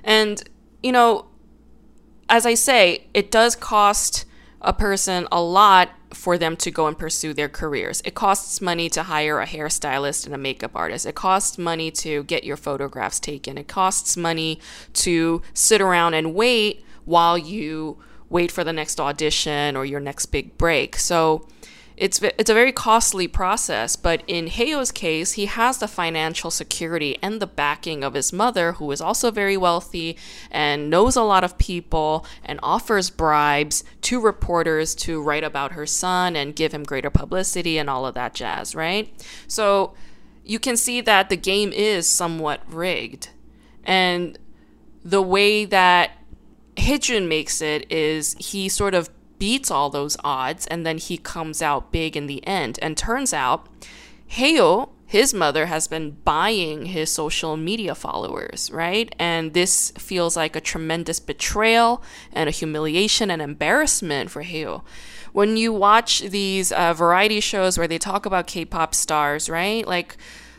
And 0.05 0.43
you 0.83 0.93
know, 0.93 1.27
as 2.29 2.47
I 2.47 2.55
say, 2.55 3.09
it 3.15 3.31
does 3.31 3.57
cost 3.57 4.25
a 4.61 4.73
person 4.73 5.27
a 5.31 5.41
lot 5.41 5.91
for 6.13 6.39
them 6.39 6.57
to 6.57 6.71
go 6.71 6.87
and 6.87 6.99
pursue 6.99 7.35
their 7.35 7.49
careers. 7.49 8.01
It 8.05 8.15
costs 8.15 8.61
money 8.61 8.89
to 8.91 9.05
hire 9.05 9.41
a 9.41 9.47
hairstylist 9.47 10.25
and 10.25 10.35
a 10.35 10.39
makeup 10.39 10.73
artist. 10.75 11.07
It 11.07 11.15
costs 11.15 11.59
money 11.59 11.91
to 11.93 12.25
get 12.25 12.45
your 12.45 12.57
photographs 12.57 13.21
taken. 13.21 13.59
It 13.59 13.69
costs 13.69 14.17
money 14.17 14.61
to 14.95 15.43
sit 15.53 15.81
around 15.81 16.15
and 16.15 16.35
wait 16.35 16.85
while 17.05 17.39
you 17.39 17.99
wait 18.31 18.53
for 18.53 18.65
the 18.65 18.73
next 18.73 19.01
audition 19.01 19.77
or 19.77 19.85
your 19.85 20.01
next 20.01 20.27
big 20.27 20.57
break. 20.59 20.97
So 20.97 21.47
it's 21.99 22.23
it's 22.23 22.49
a 22.49 22.55
very 22.55 22.71
costly 22.71 23.27
process, 23.27 23.97
but 23.97 24.23
in 24.29 24.47
Haeyo's 24.47 24.93
case, 24.93 25.33
he 25.33 25.47
has 25.47 25.79
the 25.79 25.89
financial 25.89 26.51
security 26.51 27.19
and 27.21 27.41
the 27.41 27.47
backing 27.47 28.05
of 28.05 28.15
his 28.15 28.33
mother, 28.33 28.75
who 28.75 28.91
is 28.93 29.01
also 29.01 29.33
very 29.33 29.57
wealthy 29.57 30.17
and 30.49 30.89
knows 30.89 31.17
a 31.17 31.23
lot 31.23 31.43
of 31.43 31.59
people 31.59 32.25
and 32.45 32.61
offers 32.63 33.11
bribes 33.11 33.83
to 34.03 34.21
reporters 34.21 34.95
to 34.95 35.21
write 35.21 35.43
about 35.43 35.73
her 35.73 35.87
son 35.87 36.37
and 36.37 36.55
give 36.55 36.73
him 36.73 36.85
greater 36.85 37.11
publicity 37.11 37.79
and 37.79 37.91
all 37.91 38.07
of 38.07 38.15
that 38.15 38.33
jazz, 38.33 38.77
right? 38.77 39.13
So 39.49 39.93
you 40.45 40.61
can 40.61 40.77
see 40.77 41.01
that 41.01 41.29
the 41.29 41.37
game 41.37 41.73
is 41.73 42.07
somewhat 42.07 42.61
rigged. 42.69 43.31
And 43.83 44.39
the 45.05 45.23
way 45.23 45.65
that 45.65 46.13
Hijun 46.79 47.29
makes 47.29 47.61
it 47.61 47.91
is 47.91 48.35
he 48.39 48.69
sort 48.69 48.95
of 48.95 49.11
beats 49.39 49.71
all 49.71 49.91
those 49.91 50.17
odds 50.25 50.67
and 50.67 50.85
then 50.85 50.99
he 50.99 51.17
comes 51.17 51.63
out 51.63 51.93
big 51.93 52.17
in 52.17 52.27
the 52.27 52.45
end. 52.47 52.79
And 52.83 52.97
turns 52.97 53.33
out, 53.33 53.69
Haeyo, 54.31 54.91
his 55.07 55.33
mother, 55.33 55.67
has 55.67 55.89
been 55.89 56.13
buying 56.25 56.87
his 56.87 57.11
social 57.11 57.57
media 57.57 57.95
followers, 57.95 58.71
right? 58.73 59.15
And 59.19 59.55
this 59.55 59.93
feels 59.93 60.37
like 60.37 60.55
a 60.55 60.61
tremendous 60.61 61.21
betrayal 61.21 62.03
and 62.33 62.49
a 62.49 62.53
humiliation 62.53 63.31
and 63.31 63.41
embarrassment 63.41 64.31
for 64.31 64.43
Haeyo. 64.43 64.83
When 65.33 65.57
you 65.57 65.73
watch 65.73 66.21
these 66.21 66.73
uh, 66.73 66.95
variety 66.95 67.41
shows 67.41 67.79
where 67.79 67.89
they 67.89 67.99
talk 67.99 68.27
about 68.27 68.47
K 68.47 68.65
pop 68.65 68.95
stars, 68.95 69.49
right? 69.49 69.87
Like 69.87 70.17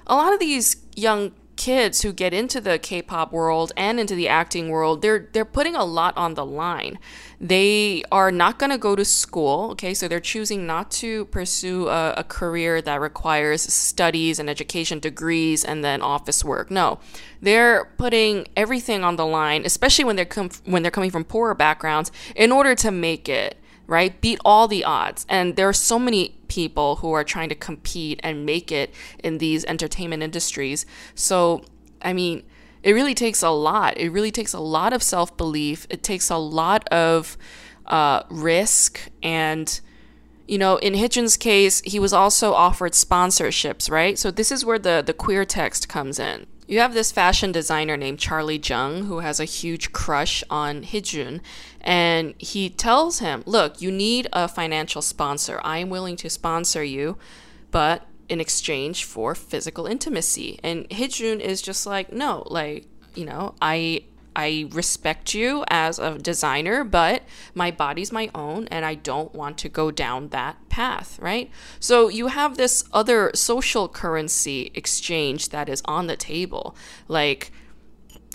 a 0.07 0.15
lot 0.15 0.33
of 0.33 0.39
these 0.39 0.77
young 0.95 1.31
kids 1.59 2.03
who 2.03 2.13
get 2.13 2.33
into 2.33 2.61
the 2.61 2.79
K-pop 2.79 3.33
world 3.33 3.73
and 3.75 3.99
into 3.99 4.15
the 4.15 4.29
acting 4.29 4.69
world, 4.69 5.01
they're 5.01 5.27
they're 5.33 5.43
putting 5.43 5.75
a 5.75 5.83
lot 5.83 6.17
on 6.17 6.33
the 6.33 6.45
line. 6.45 6.97
They 7.39 8.03
are 8.11 8.31
not 8.31 8.57
going 8.57 8.71
to 8.71 8.77
go 8.77 8.95
to 8.95 9.03
school, 9.03 9.71
okay? 9.71 9.93
So 9.93 10.07
they're 10.07 10.21
choosing 10.21 10.65
not 10.65 10.89
to 10.91 11.25
pursue 11.25 11.89
a, 11.89 12.13
a 12.17 12.23
career 12.23 12.81
that 12.81 13.01
requires 13.01 13.61
studies 13.61 14.39
and 14.39 14.49
education 14.49 14.99
degrees 14.99 15.65
and 15.65 15.83
then 15.83 16.01
office 16.01 16.43
work. 16.43 16.71
No. 16.71 16.99
They're 17.41 17.85
putting 17.97 18.47
everything 18.55 19.03
on 19.03 19.17
the 19.17 19.25
line, 19.25 19.65
especially 19.65 20.05
when 20.05 20.15
they're 20.15 20.25
com- 20.25 20.49
when 20.63 20.81
they're 20.81 20.91
coming 20.91 21.11
from 21.11 21.25
poorer 21.25 21.53
backgrounds 21.55 22.09
in 22.35 22.51
order 22.53 22.73
to 22.75 22.89
make 22.89 23.27
it 23.27 23.58
right? 23.89 24.21
Beat 24.21 24.39
all 24.45 24.67
the 24.67 24.85
odds. 24.85 25.25
And 25.27 25.55
there 25.55 25.67
are 25.67 25.73
so 25.73 25.97
many 25.97 26.37
people 26.47 26.97
who 26.97 27.11
are 27.11 27.23
trying 27.23 27.49
to 27.49 27.55
compete 27.55 28.19
and 28.23 28.45
make 28.45 28.71
it 28.71 28.93
in 29.23 29.39
these 29.39 29.65
entertainment 29.65 30.21
industries. 30.21 30.85
So, 31.15 31.65
I 32.01 32.13
mean, 32.13 32.43
it 32.83 32.93
really 32.93 33.15
takes 33.15 33.41
a 33.41 33.49
lot. 33.49 33.97
It 33.97 34.11
really 34.11 34.31
takes 34.31 34.53
a 34.53 34.59
lot 34.59 34.93
of 34.93 35.01
self 35.01 35.35
belief. 35.35 35.87
It 35.89 36.03
takes 36.03 36.29
a 36.29 36.37
lot 36.37 36.87
of 36.89 37.35
uh, 37.87 38.23
risk. 38.29 39.09
And, 39.23 39.79
you 40.47 40.59
know, 40.59 40.77
in 40.77 40.93
Hye-jun's 40.93 41.35
case, 41.35 41.81
he 41.81 41.99
was 41.99 42.13
also 42.13 42.53
offered 42.53 42.93
sponsorships, 42.93 43.89
right? 43.89 44.19
So, 44.19 44.29
this 44.29 44.51
is 44.51 44.63
where 44.63 44.79
the, 44.79 45.03
the 45.05 45.13
queer 45.13 45.45
text 45.45 45.89
comes 45.89 46.19
in. 46.19 46.45
You 46.69 46.81
have 46.81 46.93
this 46.93 47.11
fashion 47.11 47.51
designer 47.51 47.97
named 47.97 48.19
Charlie 48.19 48.61
Jung 48.63 49.05
who 49.05 49.21
has 49.21 49.39
a 49.39 49.45
huge 49.45 49.91
crush 49.91 50.43
on 50.51 50.83
Hijun, 50.83 51.41
and 51.81 52.35
he 52.37 52.69
tells 52.69 53.17
him, 53.17 53.41
Look, 53.47 53.81
you 53.81 53.91
need 53.91 54.27
a 54.31 54.47
financial 54.47 55.01
sponsor. 55.01 55.59
I 55.63 55.79
am 55.79 55.89
willing 55.89 56.15
to 56.17 56.29
sponsor 56.29 56.83
you, 56.83 57.17
but 57.71 58.05
in 58.29 58.39
exchange 58.39 59.03
for 59.03 59.33
physical 59.33 59.87
intimacy. 59.87 60.59
And 60.61 60.87
Hijun 60.89 61.39
is 61.39 61.63
just 61.63 61.87
like, 61.87 62.13
No, 62.13 62.43
like, 62.51 62.85
you 63.15 63.25
know, 63.25 63.55
I 63.59 64.03
I 64.35 64.69
respect 64.71 65.33
you 65.33 65.63
as 65.69 65.99
a 65.99 66.17
designer, 66.17 66.83
but 66.83 67.23
my 67.53 67.71
body's 67.71 68.11
my 68.11 68.29
own 68.33 68.67
and 68.67 68.85
I 68.85 68.95
don't 68.95 69.33
want 69.33 69.57
to 69.59 69.69
go 69.69 69.91
down 69.91 70.29
that 70.29 70.69
path, 70.69 71.19
right? 71.19 71.49
So 71.79 72.07
you 72.07 72.27
have 72.27 72.57
this 72.57 72.83
other 72.93 73.31
social 73.33 73.87
currency 73.89 74.71
exchange 74.75 75.49
that 75.49 75.67
is 75.67 75.81
on 75.85 76.07
the 76.07 76.15
table. 76.15 76.75
Like, 77.07 77.51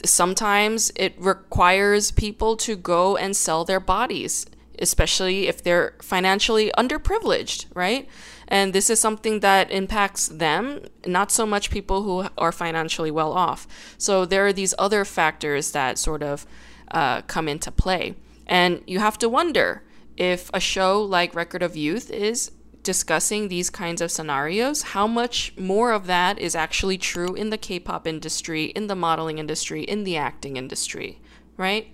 sometimes 0.05 0.93
it 0.97 1.15
requires 1.19 2.11
people 2.11 2.57
to 2.59 2.77
go 2.77 3.17
and 3.17 3.37
sell 3.37 3.65
their 3.65 3.81
bodies, 3.81 4.47
especially 4.79 5.49
if 5.49 5.63
they're 5.63 5.95
financially 6.03 6.71
underprivileged, 6.77 7.67
right? 7.75 8.09
And 8.49 8.73
this 8.73 8.91
is 8.91 9.01
something 9.01 9.41
that 9.41 9.71
impacts 9.71 10.29
them, 10.29 10.81
not 11.07 11.33
so 11.33 11.47
much 11.47 11.71
people 11.71 12.03
who 12.03 12.29
are 12.37 12.53
financially 12.53 13.11
well 13.11 13.33
off. 13.33 13.67
So 13.99 14.25
there 14.25 14.47
are 14.47 14.53
these 14.53 14.75
other 14.79 15.05
factors 15.05 15.73
that 15.73 15.99
sort 15.99 16.23
of 16.23 16.47
uh, 16.91 17.23
come 17.23 17.49
into 17.49 17.71
play. 17.71 18.15
And 18.47 18.83
you 18.87 18.99
have 18.99 19.19
to 19.19 19.29
wonder 19.29 19.83
if 20.17 20.51
a 20.53 20.61
show 20.61 21.03
like 21.03 21.35
Record 21.35 21.63
of 21.63 21.77
Youth 21.77 22.11
is 22.11 22.51
discussing 22.83 23.49
these 23.49 23.71
kinds 23.71 24.01
of 24.01 24.11
scenarios, 24.11 24.83
how 24.83 25.07
much 25.07 25.57
more 25.57 25.91
of 25.91 26.07
that 26.07 26.39
is 26.39 26.55
actually 26.55 26.99
true 26.99 27.35
in 27.35 27.51
the 27.51 27.59
K 27.59 27.81
pop 27.81 28.07
industry, 28.07 28.67
in 28.67 28.87
the 28.87 28.95
modeling 28.95 29.39
industry, 29.39 29.83
in 29.83 30.05
the 30.05 30.17
acting 30.17 30.57
industry, 30.57 31.21
right? 31.57 31.89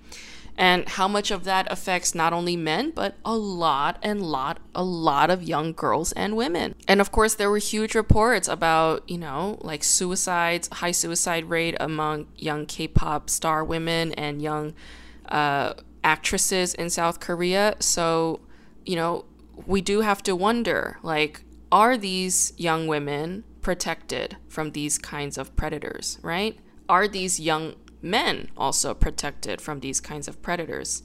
And 0.61 0.87
how 0.91 1.09
much 1.09 1.31
of 1.31 1.45
that 1.45 1.67
affects 1.73 2.15
not 2.15 2.35
only 2.35 2.55
men 2.55 2.93
but 2.95 3.17
a 3.25 3.35
lot 3.35 3.99
and 4.03 4.23
lot 4.23 4.59
a 4.75 4.85
lot 4.85 5.31
of 5.31 5.43
young 5.43 5.73
girls 5.73 6.13
and 6.13 6.37
women. 6.37 6.75
And 6.87 7.01
of 7.01 7.11
course 7.11 7.35
there 7.35 7.51
were 7.51 7.59
huge 7.59 7.95
reports 7.95 8.47
about 8.47 9.09
you 9.09 9.17
know 9.17 9.59
like 9.63 9.83
suicides 9.83 10.69
high 10.71 10.91
suicide 10.93 11.47
rate 11.47 11.77
among 11.81 12.27
young 12.37 12.67
k-pop 12.67 13.31
star 13.31 13.65
women 13.65 14.13
and 14.13 14.43
young 14.43 14.75
uh, 15.31 15.73
actresses 16.05 16.75
in 16.75 16.91
south 16.91 17.21
korea. 17.21 17.75
So 17.81 18.41
you 18.85 18.97
know 18.97 19.25
we 19.67 19.81
do 19.81 20.03
have 20.03 20.23
to 20.25 20.37
wonder 20.37 20.99
like 21.03 21.43
are 21.73 21.97
these 21.97 22.53
young 22.59 22.87
women 22.87 23.45
protected 23.63 24.37
from 24.47 24.73
these 24.73 24.99
kinds 24.99 25.39
of 25.39 25.57
predators 25.57 26.19
right? 26.21 26.59
Are 26.87 27.07
these 27.07 27.39
young 27.39 27.77
men 28.03 28.51
also 28.57 28.95
protected 28.95 29.61
from 29.61 29.81
these 29.81 30.01
kinds 30.01 30.29
of 30.29 30.43
predators? 30.43 31.03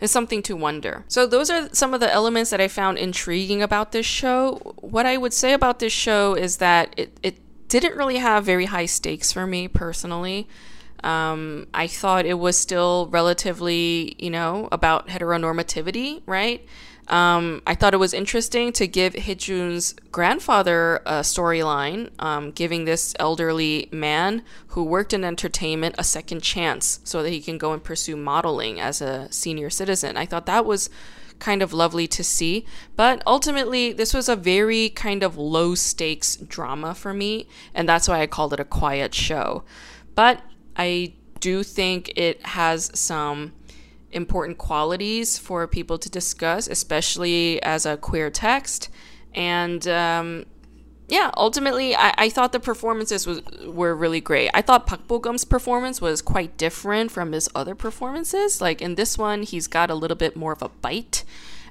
It's 0.00 0.12
something 0.12 0.42
to 0.42 0.56
wonder. 0.56 1.04
So, 1.08 1.26
those 1.26 1.48
are 1.48 1.70
some 1.72 1.94
of 1.94 2.00
the 2.00 2.12
elements 2.12 2.50
that 2.50 2.60
I 2.60 2.68
found 2.68 2.98
intriguing 2.98 3.62
about 3.62 3.92
this 3.92 4.04
show. 4.04 4.74
What 4.80 5.06
I 5.06 5.16
would 5.16 5.32
say 5.32 5.54
about 5.54 5.78
this 5.78 5.92
show 5.92 6.34
is 6.34 6.58
that 6.58 6.92
it, 6.98 7.18
it 7.22 7.38
didn't 7.68 7.96
really 7.96 8.18
have 8.18 8.44
very 8.44 8.66
high 8.66 8.86
stakes 8.86 9.32
for 9.32 9.46
me 9.46 9.68
personally. 9.68 10.48
Um, 11.02 11.66
I 11.72 11.86
thought 11.86 12.26
it 12.26 12.38
was 12.38 12.56
still 12.56 13.08
relatively, 13.10 14.16
you 14.18 14.30
know, 14.30 14.68
about 14.72 15.08
heteronormativity, 15.08 16.22
right? 16.26 16.66
Um, 17.08 17.62
I 17.66 17.74
thought 17.74 17.94
it 17.94 17.98
was 17.98 18.12
interesting 18.12 18.72
to 18.72 18.86
give 18.86 19.14
Hee-jun's 19.14 19.94
grandfather 20.10 20.96
a 21.06 21.20
storyline, 21.20 22.10
um, 22.18 22.50
giving 22.50 22.84
this 22.84 23.14
elderly 23.18 23.88
man 23.92 24.42
who 24.68 24.82
worked 24.82 25.12
in 25.12 25.24
entertainment 25.24 25.94
a 25.98 26.04
second 26.04 26.42
chance 26.42 27.00
so 27.04 27.22
that 27.22 27.30
he 27.30 27.40
can 27.40 27.58
go 27.58 27.72
and 27.72 27.82
pursue 27.82 28.16
modeling 28.16 28.80
as 28.80 29.00
a 29.00 29.30
senior 29.30 29.70
citizen. 29.70 30.16
I 30.16 30.26
thought 30.26 30.46
that 30.46 30.64
was 30.64 30.90
kind 31.38 31.62
of 31.62 31.72
lovely 31.72 32.06
to 32.08 32.24
see. 32.24 32.64
But 32.96 33.22
ultimately, 33.26 33.92
this 33.92 34.14
was 34.14 34.28
a 34.28 34.36
very 34.36 34.88
kind 34.90 35.22
of 35.22 35.36
low 35.36 35.74
stakes 35.74 36.36
drama 36.36 36.94
for 36.94 37.12
me, 37.14 37.48
and 37.74 37.88
that's 37.88 38.08
why 38.08 38.20
I 38.20 38.26
called 38.26 38.52
it 38.52 38.60
a 38.60 38.64
quiet 38.64 39.14
show. 39.14 39.64
But 40.14 40.42
I 40.76 41.14
do 41.40 41.62
think 41.62 42.12
it 42.16 42.44
has 42.46 42.90
some 42.98 43.52
important 44.12 44.58
qualities 44.58 45.38
for 45.38 45.66
people 45.66 45.98
to 45.98 46.08
discuss, 46.08 46.68
especially 46.68 47.62
as 47.62 47.86
a 47.86 47.96
queer 47.96 48.30
text. 48.30 48.88
And 49.34 49.86
um, 49.88 50.46
yeah, 51.08 51.30
ultimately, 51.36 51.94
I, 51.94 52.14
I 52.16 52.28
thought 52.30 52.52
the 52.52 52.60
performances 52.60 53.26
was, 53.26 53.42
were 53.64 53.94
really 53.94 54.20
great. 54.20 54.50
I 54.54 54.62
thought 54.62 54.86
Park 54.86 55.06
Bo-gum's 55.06 55.44
performance 55.44 56.00
was 56.00 56.22
quite 56.22 56.56
different 56.56 57.10
from 57.10 57.32
his 57.32 57.48
other 57.54 57.74
performances. 57.74 58.60
Like 58.60 58.82
in 58.82 58.94
this 58.96 59.16
one, 59.16 59.42
he's 59.42 59.66
got 59.66 59.90
a 59.90 59.94
little 59.94 60.16
bit 60.16 60.36
more 60.36 60.52
of 60.52 60.62
a 60.62 60.68
bite. 60.68 61.24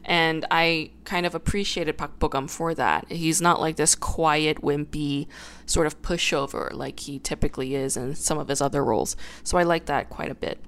And 0.07 0.45
I 0.51 0.91
kind 1.03 1.25
of 1.25 1.33
appreciated 1.33 1.97
Park 1.97 2.19
Bo-gum 2.19 2.47
for 2.47 2.75
that. 2.75 3.11
He's 3.11 3.41
not 3.41 3.59
like 3.59 3.75
this 3.75 3.95
quiet, 3.95 4.61
wimpy 4.61 5.27
sort 5.65 5.87
of 5.87 5.99
pushover 6.03 6.71
like 6.71 6.99
he 7.01 7.17
typically 7.17 7.73
is 7.73 7.97
in 7.97 8.13
some 8.15 8.37
of 8.37 8.47
his 8.47 8.61
other 8.61 8.85
roles. 8.85 9.15
So 9.43 9.57
I 9.57 9.63
like 9.63 9.87
that 9.87 10.11
quite 10.11 10.29
a 10.29 10.35
bit. 10.35 10.59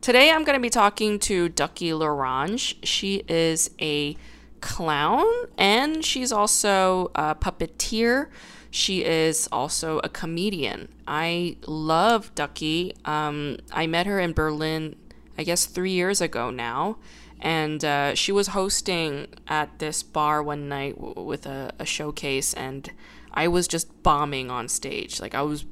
Today 0.00 0.30
I'm 0.30 0.44
going 0.44 0.56
to 0.56 0.62
be 0.62 0.70
talking 0.70 1.18
to 1.20 1.48
Ducky 1.48 1.92
L'Orange. 1.92 2.76
She 2.84 3.24
is 3.28 3.70
a 3.80 4.16
clown 4.60 5.26
and 5.58 6.04
she's 6.04 6.30
also 6.30 7.10
a 7.16 7.34
puppeteer. 7.34 8.28
She 8.70 9.04
is 9.04 9.48
also 9.50 9.98
a 10.04 10.08
comedian. 10.08 10.88
I 11.06 11.56
love 11.66 12.32
Ducky. 12.36 12.94
Um, 13.04 13.58
I 13.72 13.88
met 13.88 14.06
her 14.06 14.20
in 14.20 14.34
Berlin, 14.34 14.94
I 15.36 15.42
guess, 15.42 15.66
three 15.66 15.92
years 15.92 16.20
ago 16.20 16.50
now. 16.50 16.98
And 17.40 17.84
uh, 17.84 18.14
she 18.14 18.30
was 18.30 18.48
hosting 18.48 19.26
at 19.48 19.80
this 19.80 20.02
bar 20.04 20.42
one 20.42 20.68
night 20.68 20.96
w- 20.96 21.20
with 21.20 21.46
a, 21.46 21.72
a 21.78 21.84
showcase, 21.84 22.52
and 22.52 22.90
I 23.32 23.46
was 23.46 23.68
just 23.68 24.02
bombing 24.02 24.50
on 24.50 24.66
stage. 24.66 25.20
Like, 25.20 25.36
I 25.36 25.42
was 25.42 25.64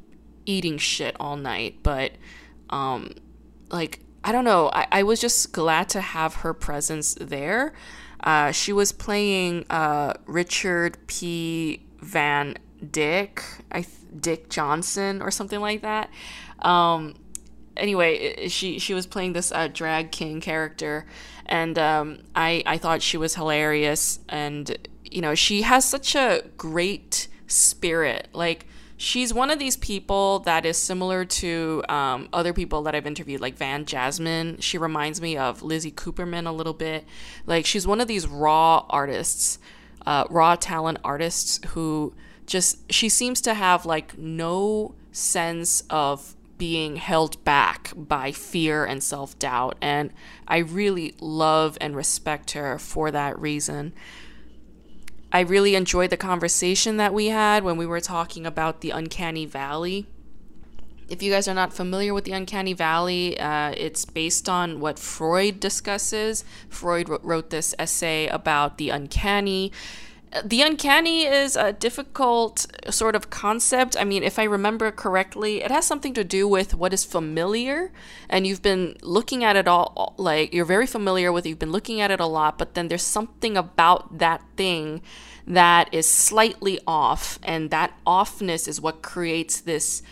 eating 0.45 0.79
shit 0.79 1.17
all 1.19 1.37
night, 1.37 1.79
but 1.83 2.13
um, 2.71 3.11
like 3.69 4.01
I 4.27 4.33
don't 4.33 4.45
know. 4.45 4.71
I, 4.73 4.89
I 4.91 5.03
was 5.05 5.21
just 5.21 5.53
glad 5.53 5.89
to 5.91 6.01
have 6.01 6.35
her 6.37 6.53
presence 6.53 7.15
there. 7.21 7.73
Uh, 8.25 8.51
she 8.51 8.73
was 8.73 8.91
playing 8.91 9.65
uh, 9.71 10.15
Richard 10.27 10.99
P. 11.07 11.87
Van 12.01 12.57
Dick, 12.91 13.45
I 13.71 13.87
Dick 14.19 14.51
Johnson 14.51 15.23
or 15.23 15.31
something 15.31 15.61
like 15.61 15.83
that. 15.83 16.11
Um, 16.59 17.15
anyway, 17.77 18.49
she 18.49 18.81
she 18.81 18.95
was 18.95 19.07
playing 19.07 19.33
this 19.33 19.53
uh, 19.53 19.69
drag 19.69 20.11
king 20.11 20.41
character, 20.41 21.07
and 21.47 21.79
um, 21.79 22.19
I 22.35 22.65
I 22.67 22.79
thought 22.79 23.03
she 23.03 23.17
was 23.17 23.37
hilarious, 23.37 24.19
and 24.29 24.77
you 25.05 25.21
know 25.21 25.37
she 25.37 25.63
has 25.63 25.85
such 25.85 26.17
a 26.17 26.43
great 26.57 27.29
spirit, 27.47 28.27
like 28.33 28.67
she's 28.97 29.33
one 29.33 29.51
of 29.51 29.59
these 29.59 29.77
people 29.77 30.41
that 30.41 30.65
is 30.65 30.77
similar 30.77 31.25
to 31.25 31.83
um, 31.89 32.29
other 32.33 32.53
people 32.53 32.83
that 32.83 32.95
I've 32.95 33.07
interviewed, 33.07 33.41
like 33.41 33.57
Van 33.57 33.85
Jasmine. 33.85 34.59
She 34.61 34.79
reminds 34.79 35.21
me 35.21 35.37
of 35.37 35.63
Lizzie 35.63 35.93
Cooperman 35.93 36.47
a 36.47 36.53
little 36.53 36.75
bit. 36.75 37.05
Like 37.45 37.67
she's 37.67 37.87
one 37.87 38.01
of 38.01 38.09
these 38.09 38.27
raw 38.27 38.85
artists, 38.89 39.59
uh, 40.07 40.25
raw 40.31 40.57
talent 40.57 40.99
artists 41.05 41.61
who 41.69 42.15
just 42.47 42.93
she 42.93 43.09
seems 43.09 43.41
to 43.43 43.55
have 43.55 43.85
like 43.85 44.17
no 44.17 44.95
sense 45.13 45.83
of 45.91 46.35
being 46.59 46.97
held 46.97 47.43
back 47.45 47.93
by 47.95 48.33
fear 48.33 48.85
and 48.85 49.03
self 49.03 49.39
doubt. 49.39 49.77
And 49.81 50.13
I 50.49 50.59
really 50.59 51.15
love 51.21 51.77
and 51.81 51.95
respect 51.95 52.53
her 52.53 52.79
for 52.79 53.11
that 53.11 53.39
reason. 53.39 53.93
I 55.37 55.41
really 55.41 55.75
enjoyed 55.75 56.09
the 56.09 56.17
conversation 56.17 56.97
that 56.97 57.13
we 57.13 57.27
had 57.27 57.63
when 57.63 57.77
we 57.77 57.85
were 57.85 58.01
talking 58.01 58.47
about 58.47 58.81
the 58.81 58.89
uncanny 58.89 59.45
valley. 59.45 60.07
If 61.11 61.23
you 61.23 61.31
guys 61.31 61.47
are 61.47 61.53
not 61.53 61.75
familiar 61.75 62.15
with 62.15 62.25
the 62.25 62.33
uncanny 62.33 62.73
valley, 62.73 63.39
uh, 63.39 63.75
it's 63.77 64.07
based 64.07 64.49
on 64.49 64.81
what 64.81 64.99
Freud 64.99 65.61
discusses. 65.61 66.43
Freud 66.71 67.11
wrote 67.23 67.51
this 67.51 67.75
essay 67.79 68.29
about 68.29 68.79
the 68.79 68.89
uncanny 68.89 69.73
the 70.45 70.63
uncanny 70.63 71.25
is 71.25 71.57
a 71.57 71.73
difficult 71.73 72.67
sort 72.91 73.15
of 73.15 73.31
concept. 73.31 73.97
I 73.99 74.05
mean, 74.05 74.23
if 74.23 74.39
I 74.39 74.45
remember 74.45 74.91
correctly, 74.91 75.63
it 75.63 75.71
has 75.71 75.87
something 75.87 76.15
to 76.15 76.25
do 76.25 76.49
with 76.49 76.75
what 76.75 76.93
is 76.93 77.05
familiar, 77.05 77.93
and 78.29 78.47
you've 78.47 78.63
been 78.63 78.97
looking 79.03 79.45
at 79.45 79.57
it 79.57 79.69
all, 79.69 80.15
like 80.17 80.53
you're 80.53 80.65
very 80.65 80.87
familiar 80.87 81.33
with, 81.33 81.47
you've 81.47 81.59
been 81.59 81.73
looking 81.73 82.01
at 82.01 82.11
it 82.11 82.21
a 82.21 82.27
lot, 82.27 82.59
but 82.59 82.75
then 82.75 82.89
there's 82.89 83.03
something 83.03 83.57
about 83.57 84.19
that 84.19 84.43
thing 84.57 85.03
that 85.47 85.93
is 85.93 86.09
slightly 86.09 86.81
off, 86.87 87.39
and 87.43 87.71
that 87.71 87.93
offness 88.07 88.67
is 88.67 88.81
what 88.81 89.03
creates 89.03 89.61
this 89.61 90.03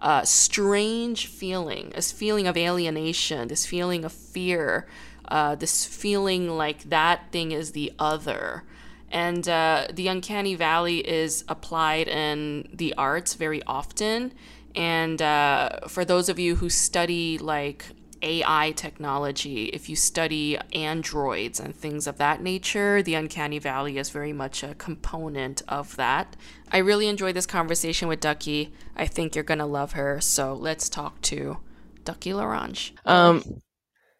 uh, 0.00 0.24
strange 0.24 1.26
feeling, 1.26 1.92
this 1.94 2.10
feeling 2.10 2.46
of 2.46 2.56
alienation, 2.56 3.48
this 3.48 3.66
feeling 3.66 4.04
of 4.04 4.12
fear, 4.12 4.86
uh, 5.28 5.54
this 5.54 5.84
feeling 5.84 6.48
like 6.48 6.84
that 6.84 7.30
thing 7.30 7.52
is 7.52 7.72
the 7.72 7.92
other. 7.98 8.64
And 9.10 9.48
uh, 9.48 9.88
the 9.92 10.08
uncanny 10.08 10.54
valley 10.54 10.98
is 10.98 11.44
applied 11.48 12.08
in 12.08 12.68
the 12.72 12.94
arts 12.96 13.34
very 13.34 13.62
often. 13.64 14.32
And 14.74 15.20
uh, 15.20 15.80
for 15.88 16.04
those 16.04 16.28
of 16.28 16.38
you 16.38 16.56
who 16.56 16.70
study 16.70 17.38
like 17.38 17.86
AI 18.22 18.72
technology, 18.72 19.64
if 19.66 19.88
you 19.88 19.96
study 19.96 20.58
androids 20.72 21.58
and 21.58 21.74
things 21.74 22.06
of 22.06 22.18
that 22.18 22.42
nature, 22.42 23.02
the 23.02 23.14
uncanny 23.14 23.58
valley 23.58 23.98
is 23.98 24.10
very 24.10 24.32
much 24.32 24.62
a 24.62 24.74
component 24.74 25.62
of 25.68 25.96
that. 25.96 26.36
I 26.70 26.78
really 26.78 27.08
enjoyed 27.08 27.34
this 27.34 27.46
conversation 27.46 28.08
with 28.08 28.20
Ducky. 28.20 28.72
I 28.94 29.06
think 29.06 29.34
you're 29.34 29.44
going 29.44 29.58
to 29.58 29.66
love 29.66 29.92
her. 29.92 30.20
So 30.20 30.54
let's 30.54 30.88
talk 30.88 31.20
to 31.22 31.58
Ducky 32.04 32.32
L'Orange. 32.32 32.92
Um, 33.04 33.60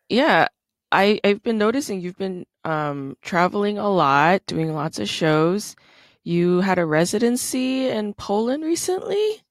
yeah, 0.09 0.49
I, 0.91 1.21
I've 1.23 1.43
been 1.43 1.59
noticing 1.59 2.01
you've 2.01 2.19
been 2.19 2.47
um, 2.65 3.17
traveling 3.23 3.79
a 3.79 3.89
lot, 3.89 4.45
doing 4.47 4.75
lots 4.75 4.99
of 4.99 5.09
shows. 5.09 5.77
You 6.25 6.61
had 6.61 6.79
a 6.79 6.87
residency 6.87 7.89
in 7.89 8.15
Poland 8.15 8.65
recently? 8.65 9.43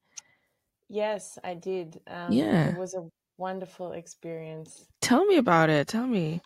Yes, 0.88 1.38
I 1.44 1.54
did. 1.54 2.00
Um, 2.08 2.32
yeah. 2.32 2.70
It 2.70 2.78
was 2.78 2.94
a 2.94 3.08
wonderful 3.38 3.94
experience. 3.94 4.86
Tell 5.02 5.26
me 5.26 5.38
about 5.38 5.70
it. 5.70 5.88
Tell 5.88 6.08
me. 6.08 6.42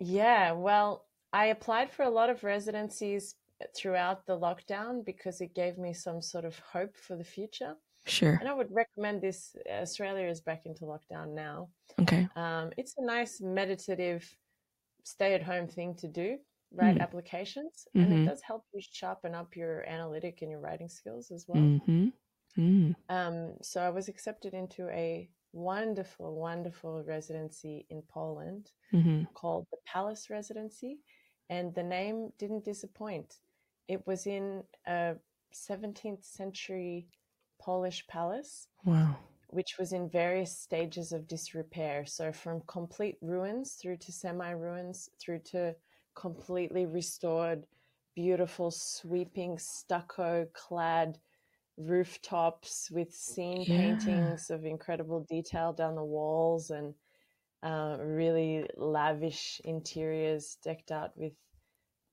Yeah, 0.00 0.52
well, 0.52 1.06
I 1.32 1.46
applied 1.46 1.90
for 1.90 2.04
a 2.04 2.10
lot 2.10 2.30
of 2.30 2.44
residencies 2.44 3.34
throughout 3.76 4.26
the 4.26 4.38
lockdown 4.38 5.04
because 5.04 5.40
it 5.40 5.54
gave 5.54 5.78
me 5.78 5.92
some 5.92 6.22
sort 6.22 6.44
of 6.44 6.58
hope 6.58 6.96
for 6.96 7.16
the 7.16 7.24
future. 7.24 7.74
Sure. 8.06 8.38
And 8.40 8.48
I 8.48 8.54
would 8.54 8.68
recommend 8.70 9.20
this. 9.20 9.56
Australia 9.70 10.28
is 10.28 10.40
back 10.40 10.62
into 10.64 10.84
lockdown 10.84 11.34
now. 11.34 11.68
Okay. 12.00 12.28
Um, 12.36 12.70
it's 12.76 12.94
a 12.96 13.04
nice 13.04 13.40
meditative, 13.40 14.24
stay 15.08 15.34
at 15.34 15.42
home 15.42 15.66
thing 15.66 15.94
to 15.96 16.08
do, 16.08 16.38
write 16.72 16.98
mm. 16.98 17.00
applications, 17.00 17.86
mm-hmm. 17.88 18.00
and 18.00 18.12
it 18.12 18.16
mm-hmm. 18.16 18.28
does 18.28 18.42
help 18.42 18.64
you 18.72 18.80
sharpen 18.80 19.34
up 19.34 19.56
your 19.56 19.88
analytic 19.88 20.42
and 20.42 20.50
your 20.50 20.60
writing 20.60 20.88
skills 20.88 21.30
as 21.30 21.46
well. 21.48 21.62
Mm-hmm. 21.62 22.06
Mm. 22.58 22.94
Um, 23.08 23.54
so 23.62 23.80
I 23.80 23.90
was 23.90 24.08
accepted 24.08 24.52
into 24.52 24.88
a 24.88 25.28
wonderful, 25.52 26.36
wonderful 26.36 27.02
residency 27.04 27.86
in 27.88 28.02
Poland 28.02 28.70
hmm 28.90 29.22
called 29.34 29.66
the 29.70 29.78
Palace 29.86 30.28
Residency, 30.30 30.98
and 31.50 31.74
the 31.74 31.82
name 31.82 32.30
didn't 32.38 32.64
disappoint. 32.64 33.36
It 33.86 34.06
was 34.06 34.26
in 34.26 34.62
a 34.86 35.14
17th 35.54 36.24
century 36.24 37.08
Polish 37.60 38.06
palace, 38.06 38.68
Wow. 38.84 39.16
Which 39.48 39.78
was 39.78 39.92
in 39.92 40.08
various 40.10 40.58
stages 40.58 41.12
of 41.12 41.26
disrepair. 41.28 42.06
So, 42.06 42.32
from 42.32 42.62
complete 42.62 43.18
ruins 43.22 43.74
through 43.74 43.98
to 43.98 44.12
semi 44.12 44.50
ruins, 44.50 45.10
through 45.20 45.40
to 45.52 45.76
completely 46.14 46.86
restored, 46.86 47.66
beautiful, 48.14 48.70
sweeping 48.70 49.58
stucco 49.58 50.46
clad 50.54 51.20
rooftops 51.78 52.90
with 52.90 53.12
scene 53.14 53.66
Yeah. 53.66 53.68
paintings 53.68 54.50
of 54.50 54.64
incredible 54.64 55.24
detail 55.24 55.72
down 55.72 55.94
the 55.96 56.04
walls 56.04 56.70
and 56.70 56.94
uh, 57.62 57.98
really 58.00 58.68
lavish 58.76 59.60
interiors 59.64 60.56
decked 60.62 60.92
out 60.92 61.16
with 61.16 61.34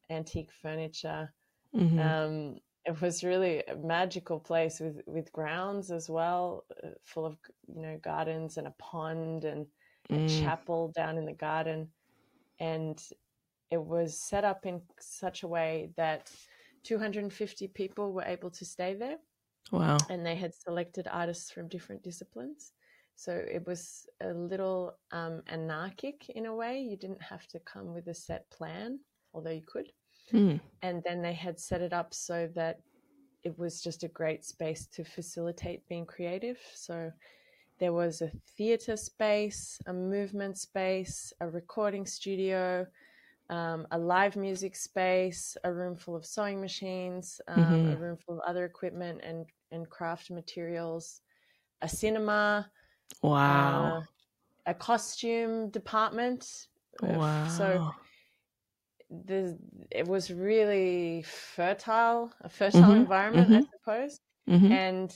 antique 0.09 0.51
furniture. 0.51 1.33
hmm 1.73 2.15
Um, 2.15 2.59
it 2.85 3.01
was 3.01 3.23
really 3.23 3.63
a 3.67 3.75
magical 3.75 4.39
place 4.39 4.79
with, 4.79 5.01
with 5.07 5.31
grounds 5.33 5.91
as 5.91 6.09
well, 6.09 6.65
uh, 6.83 6.89
full 7.03 7.25
of 7.25 7.37
you 7.67 7.81
know 7.81 7.97
gardens 8.03 8.57
and 8.57 8.67
a 8.67 8.75
pond 8.79 9.45
and 9.45 9.67
a 10.13 10.19
Mm. 10.19 10.21
chapel 10.21 10.91
down 10.95 11.17
in 11.17 11.25
the 11.25 11.33
garden, 11.33 11.89
and 12.59 13.01
it 13.71 13.83
was 13.83 14.19
set 14.19 14.43
up 14.45 14.65
in 14.65 14.81
such 14.99 15.43
a 15.43 15.47
way 15.47 15.91
that 15.97 16.31
250 16.83 17.67
people 17.67 18.13
were 18.13 18.23
able 18.23 18.51
to 18.51 18.65
stay 18.65 18.93
there 18.95 19.17
Wow. 19.71 19.97
and 20.09 20.25
they 20.25 20.35
had 20.35 20.53
selected 20.53 21.07
artists 21.11 21.51
from 21.51 21.67
different 21.67 22.03
disciplines. 22.03 22.73
So 23.15 23.33
it 23.33 23.65
was 23.65 24.07
a 24.21 24.33
little 24.33 24.97
um, 25.11 25.41
anarchic 25.47 26.29
in 26.29 26.45
a 26.45 26.55
way. 26.55 26.79
You 26.81 26.97
didn't 26.97 27.21
have 27.21 27.47
to 27.49 27.59
come 27.59 27.93
with 27.93 28.07
a 28.07 28.13
set 28.13 28.49
plan, 28.51 28.99
although 29.33 29.51
you 29.51 29.63
could. 29.65 29.91
Mm. 30.33 30.59
And 30.81 31.01
then 31.03 31.21
they 31.21 31.33
had 31.33 31.59
set 31.59 31.81
it 31.81 31.93
up 31.93 32.13
so 32.13 32.49
that 32.55 32.79
it 33.43 33.57
was 33.57 33.81
just 33.81 34.03
a 34.03 34.07
great 34.07 34.43
space 34.43 34.87
to 34.87 35.03
facilitate 35.03 35.87
being 35.87 36.05
creative. 36.05 36.59
So 36.73 37.11
there 37.79 37.93
was 37.93 38.21
a 38.21 38.31
theatre 38.57 38.97
space, 38.97 39.79
a 39.85 39.93
movement 39.93 40.57
space, 40.57 41.33
a 41.41 41.47
recording 41.49 42.05
studio, 42.05 42.87
um, 43.49 43.85
a 43.91 43.97
live 43.97 44.35
music 44.35 44.75
space, 44.75 45.55
a 45.63 45.71
room 45.71 45.95
full 45.95 46.15
of 46.15 46.25
sewing 46.25 46.59
machines, 46.59 47.39
um, 47.47 47.55
a 47.55 47.95
Mhm. 47.95 47.99
room 47.99 48.17
full 48.17 48.35
of 48.35 48.41
other 48.47 48.65
equipment 48.65 49.21
and, 49.23 49.45
and 49.71 49.89
craft 49.89 50.31
materials, 50.31 51.21
a 51.81 51.87
cinema, 51.89 52.71
Wow. 53.21 53.97
uh, 53.97 54.01
a 54.65 54.73
costume 54.73 55.69
department. 55.69 56.67
uh, 57.03 57.07
wow. 57.07 57.45
So 57.47 57.93
the, 59.09 59.57
it 59.91 60.07
was 60.07 60.31
really 60.31 61.23
fertile, 61.23 62.31
a 62.41 62.49
fertile 62.49 62.93
Mhm, 62.93 62.93
environment, 62.93 63.53
I 63.53 63.59
mhm. 63.59 63.69
suppose. 63.71 64.19
Mhm. 64.47 64.79
And 64.79 65.15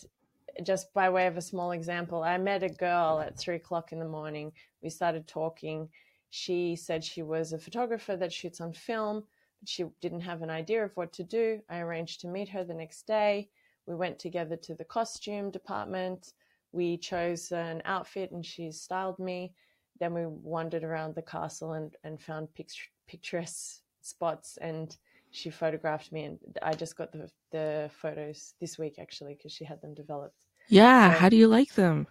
just 0.63 0.93
by 0.93 1.09
way 1.09 1.27
of 1.27 1.37
a 1.37 1.41
small 1.41 1.71
example, 1.71 2.23
I 2.23 2.37
met 2.37 2.63
a 2.63 2.69
girl 2.69 3.19
at 3.19 3.37
three 3.37 3.55
o'clock 3.55 3.91
in 3.91 3.99
the 3.99 4.07
morning. 4.07 4.51
We 4.81 4.89
started 4.89 5.27
talking. 5.27 5.89
She 6.29 6.75
said 6.75 7.03
she 7.03 7.23
was 7.23 7.53
a 7.53 7.59
photographer 7.59 8.15
that 8.17 8.33
shoots 8.33 8.61
on 8.61 8.73
film, 8.73 9.23
but 9.59 9.69
she 9.69 9.85
didn't 10.01 10.21
have 10.21 10.41
an 10.41 10.49
idea 10.49 10.83
of 10.83 10.95
what 10.95 11.13
to 11.13 11.23
do. 11.23 11.61
I 11.69 11.79
arranged 11.79 12.21
to 12.21 12.27
meet 12.27 12.49
her 12.49 12.63
the 12.63 12.73
next 12.73 13.07
day. 13.07 13.49
We 13.85 13.95
went 13.95 14.19
together 14.19 14.55
to 14.57 14.75
the 14.75 14.85
costume 14.85 15.49
department. 15.51 16.33
We 16.71 16.97
chose 16.97 17.51
an 17.51 17.81
outfit 17.85 18.31
and 18.31 18.45
she 18.45 18.71
styled 18.71 19.19
me. 19.19 19.53
Then 19.99 20.13
we 20.13 20.25
wandered 20.25 20.83
around 20.83 21.15
the 21.15 21.21
castle 21.21 21.73
and, 21.73 21.93
and 22.03 22.21
found 22.21 22.53
pict- 22.53 22.89
picturesque 23.07 23.81
spots 24.01 24.57
and 24.61 24.95
she 25.31 25.49
photographed 25.49 26.11
me 26.11 26.23
and 26.23 26.39
I 26.63 26.73
just 26.73 26.95
got 26.95 27.11
the 27.11 27.29
the 27.51 27.89
photos 28.01 28.53
this 28.61 28.77
week 28.79 28.95
actually 28.99 29.35
because 29.35 29.51
she 29.51 29.65
had 29.65 29.81
them 29.81 29.93
developed. 29.93 30.45
yeah. 30.69 31.13
so- 31.13 31.19
How 31.19 31.29
do 31.29 31.35
you 31.37 31.47
like 31.47 31.73
them? 31.75 32.07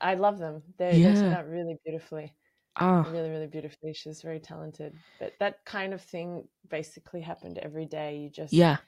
I 0.00 0.14
love 0.14 0.38
them. 0.38 0.62
They, 0.78 0.92
they 0.92 0.98
Yeah. 0.98 1.14
turned 1.14 1.34
out 1.34 1.48
really 1.48 1.76
beautifully, 1.84 2.34
Oh, 2.80 3.02
really, 3.10 3.28
really 3.30 3.46
beautifully. 3.46 3.92
She's 3.92 4.22
very 4.22 4.40
talented. 4.40 4.94
But 5.20 5.34
that 5.40 5.64
kind 5.64 5.92
of 5.92 6.00
thing 6.00 6.48
basically 6.70 7.20
happened 7.20 7.58
every 7.58 7.84
day. 7.86 8.16
You 8.18 8.30
just 8.30 8.52
yeah. 8.54 8.78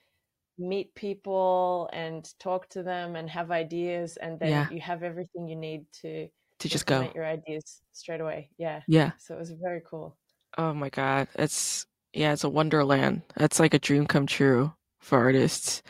meet 0.57 0.95
people 0.95 1.91
and 1.93 2.27
talk 2.39 2.69
to 2.71 2.83
them 2.83 3.17
and 3.17 3.29
have 3.29 3.51
ideas, 3.51 4.17
and 4.17 4.39
then 4.39 4.51
Yeah. 4.51 4.71
you 4.71 4.81
have 4.81 5.03
everything 5.03 5.47
you 5.49 5.57
need 5.57 5.85
to 6.03 6.29
To 6.61 6.69
just 6.69 6.87
go. 6.87 7.11
your 7.15 7.27
ideas 7.27 7.83
straight 7.93 8.21
away. 8.21 8.51
Yeah. 8.59 8.81
Yeah. 8.87 9.13
So 9.19 9.35
it 9.35 9.39
was 9.39 9.51
very 9.51 9.83
cool. 9.89 10.17
Oh 10.57 10.73
my 10.73 10.89
God. 10.89 11.29
It's, 11.35 11.87
yeah, 12.13 12.33
it's 12.33 12.45
a 12.45 12.49
wonderland. 12.49 13.23
That's 13.37 13.59
like 13.59 13.75
a 13.75 13.79
dream 13.79 14.07
come 14.07 14.27
true 14.27 14.73
for 15.01 15.19
artists. 15.19 15.83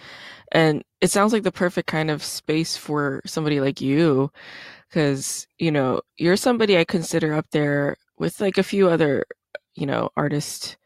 And 0.53 0.83
it 1.01 1.11
sounds 1.11 1.33
like 1.33 1.43
the 1.43 1.53
perfect 1.53 1.87
kind 1.87 2.11
of 2.11 2.23
space 2.23 2.77
for 2.77 3.21
somebody 3.27 3.61
like 3.61 3.81
you. 3.81 4.31
Cause, 4.91 5.47
you 5.59 5.71
know, 5.71 6.01
you're 6.17 6.37
somebody 6.37 6.79
I 6.79 6.85
consider 6.85 7.35
up 7.35 7.47
there 7.51 7.97
with 8.19 8.41
like 8.41 8.59
a 8.59 8.63
few 8.63 8.89
other, 8.89 9.25
you 9.75 9.87
know, 9.87 10.09
artist 10.17 10.77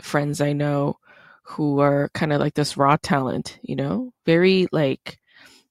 friends 0.00 0.40
I 0.40 0.52
know 0.52 0.96
who 1.44 1.80
are 1.80 2.08
kind 2.14 2.32
of 2.32 2.40
like 2.40 2.54
this 2.54 2.76
raw 2.76 2.96
talent, 3.02 3.58
you 3.62 3.76
know, 3.76 4.12
very 4.26 4.66
like, 4.72 5.18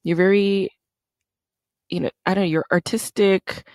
you're 0.03 0.17
very, 0.17 0.69
you 1.91 1.99
know, 1.99 2.09
I 2.25 2.33
don't 2.33 2.45
know, 2.45 2.49
your 2.49 2.65
artistic 2.71 3.67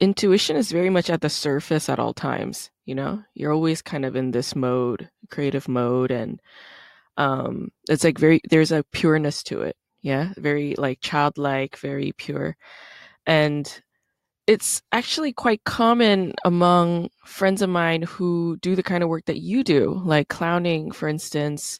intuition 0.00 0.56
is 0.56 0.72
very 0.72 0.90
much 0.90 1.08
at 1.08 1.20
the 1.22 1.30
surface 1.30 1.88
at 1.88 1.98
all 2.00 2.12
times, 2.12 2.70
you 2.84 2.94
know, 2.94 3.22
you're 3.34 3.52
always 3.52 3.80
kind 3.80 4.04
of 4.04 4.16
in 4.16 4.32
this 4.32 4.54
mode, 4.56 5.08
creative 5.30 5.68
mode. 5.68 6.10
And, 6.10 6.40
um, 7.16 7.70
it's 7.88 8.04
like 8.04 8.18
very, 8.18 8.40
there's 8.50 8.72
a 8.72 8.84
pureness 8.92 9.42
to 9.44 9.62
it. 9.62 9.76
Yeah. 10.02 10.34
Very 10.36 10.74
like 10.76 10.98
childlike, 11.00 11.78
very 11.78 12.12
pure. 12.18 12.56
And 13.26 13.82
it's 14.46 14.82
actually 14.92 15.32
quite 15.32 15.64
common 15.64 16.34
among 16.44 17.08
friends 17.24 17.62
of 17.62 17.70
mine 17.70 18.02
who 18.02 18.58
do 18.60 18.76
the 18.76 18.82
kind 18.82 19.02
of 19.02 19.08
work 19.08 19.24
that 19.26 19.40
you 19.40 19.64
do, 19.64 20.02
like 20.04 20.28
clowning, 20.28 20.90
for 20.90 21.08
instance. 21.08 21.78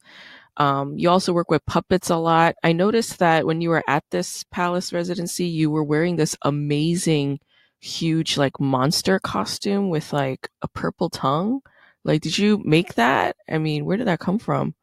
Um, 0.56 0.96
you 0.96 1.10
also 1.10 1.32
work 1.32 1.50
with 1.50 1.64
puppets 1.66 2.10
a 2.10 2.16
lot. 2.16 2.54
I 2.62 2.72
noticed 2.72 3.18
that 3.18 3.46
when 3.46 3.60
you 3.60 3.70
were 3.70 3.82
at 3.88 4.04
this 4.10 4.44
palace 4.44 4.92
residency, 4.92 5.46
you 5.46 5.70
were 5.70 5.84
wearing 5.84 6.16
this 6.16 6.36
amazing, 6.42 7.40
huge, 7.80 8.36
like 8.36 8.60
monster 8.60 9.18
costume 9.18 9.90
with 9.90 10.12
like 10.12 10.48
a 10.62 10.68
purple 10.68 11.10
tongue. 11.10 11.60
Like, 12.04 12.22
did 12.22 12.38
you 12.38 12.60
make 12.64 12.94
that? 12.94 13.36
I 13.48 13.58
mean, 13.58 13.84
where 13.84 13.96
did 13.96 14.06
that 14.06 14.20
come 14.20 14.38
from? 14.38 14.74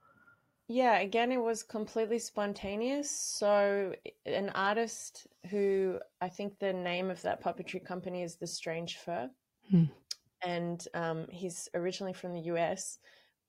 Yeah, 0.68 1.00
again, 1.00 1.34
it 1.34 1.42
was 1.42 1.64
completely 1.64 2.18
spontaneous. 2.18 3.12
So, 3.12 3.94
an 4.26 4.50
artist 4.56 5.28
who 5.50 6.00
I 6.22 6.30
think 6.30 6.60
the 6.60 6.72
name 6.72 7.12
of 7.12 7.22
that 7.24 7.44
puppetry 7.44 7.84
company 7.84 8.24
is 8.24 8.36
The 8.36 8.48
Strange 8.48 8.96
Fur. 8.98 9.30
Hmm. 9.70 9.84
And 10.44 10.88
um, 10.94 11.28
he's 11.30 11.68
originally 11.76 12.14
from 12.14 12.34
the 12.34 12.54
US, 12.54 13.00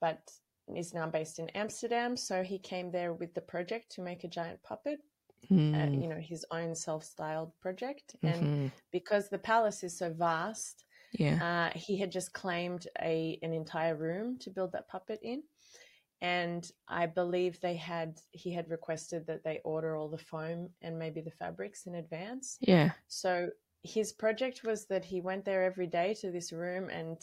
but 0.00 0.18
is 0.74 0.94
now 0.94 1.06
based 1.08 1.38
in 1.38 1.48
Amsterdam. 1.50 2.16
So, 2.16 2.42
he 2.42 2.58
came 2.58 2.90
there 2.90 3.12
with 3.14 3.34
the 3.34 3.40
project 3.42 3.90
to 3.92 4.02
make 4.02 4.24
a 4.24 4.28
giant 4.28 4.62
puppet, 4.62 5.00
uh, 5.74 5.88
Mm, 5.88 6.00
you 6.00 6.08
know, 6.08 6.20
his 6.20 6.44
own 6.50 6.74
self 6.74 7.04
styled 7.04 7.52
project. 7.60 8.16
And 8.24 8.48
mhm. 8.48 8.72
because 8.92 9.28
the 9.28 9.38
palace 9.38 9.82
is 9.84 9.96
so 9.98 10.12
vast, 10.12 10.84
Yeah. 11.12 11.40
uh, 11.40 11.78
he 11.78 11.98
had 11.98 12.12
just 12.12 12.32
claimed 12.32 12.88
a 13.00 13.38
an 13.42 13.52
entire 13.52 13.96
room 13.96 14.38
to 14.38 14.50
build 14.50 14.72
that 14.72 14.88
puppet 14.88 15.20
in, 15.22 15.42
and 16.20 16.70
I 16.88 17.06
believe 17.06 17.60
they 17.60 17.76
had 17.76 18.20
he 18.32 18.52
had 18.52 18.70
requested 18.70 19.26
that 19.26 19.42
they 19.44 19.60
order 19.64 19.96
all 19.96 20.08
the 20.08 20.18
foam 20.18 20.70
and 20.82 20.98
maybe 20.98 21.20
the 21.20 21.30
fabrics 21.32 21.86
in 21.86 21.96
advance. 21.96 22.58
Yeah. 22.60 22.92
So 23.08 23.50
his 23.82 24.12
project 24.12 24.62
was 24.64 24.86
that 24.86 25.04
he 25.04 25.20
went 25.20 25.44
there 25.44 25.64
every 25.64 25.88
day 25.88 26.14
to 26.14 26.30
this 26.30 26.52
room 26.52 26.88
and 26.88 27.18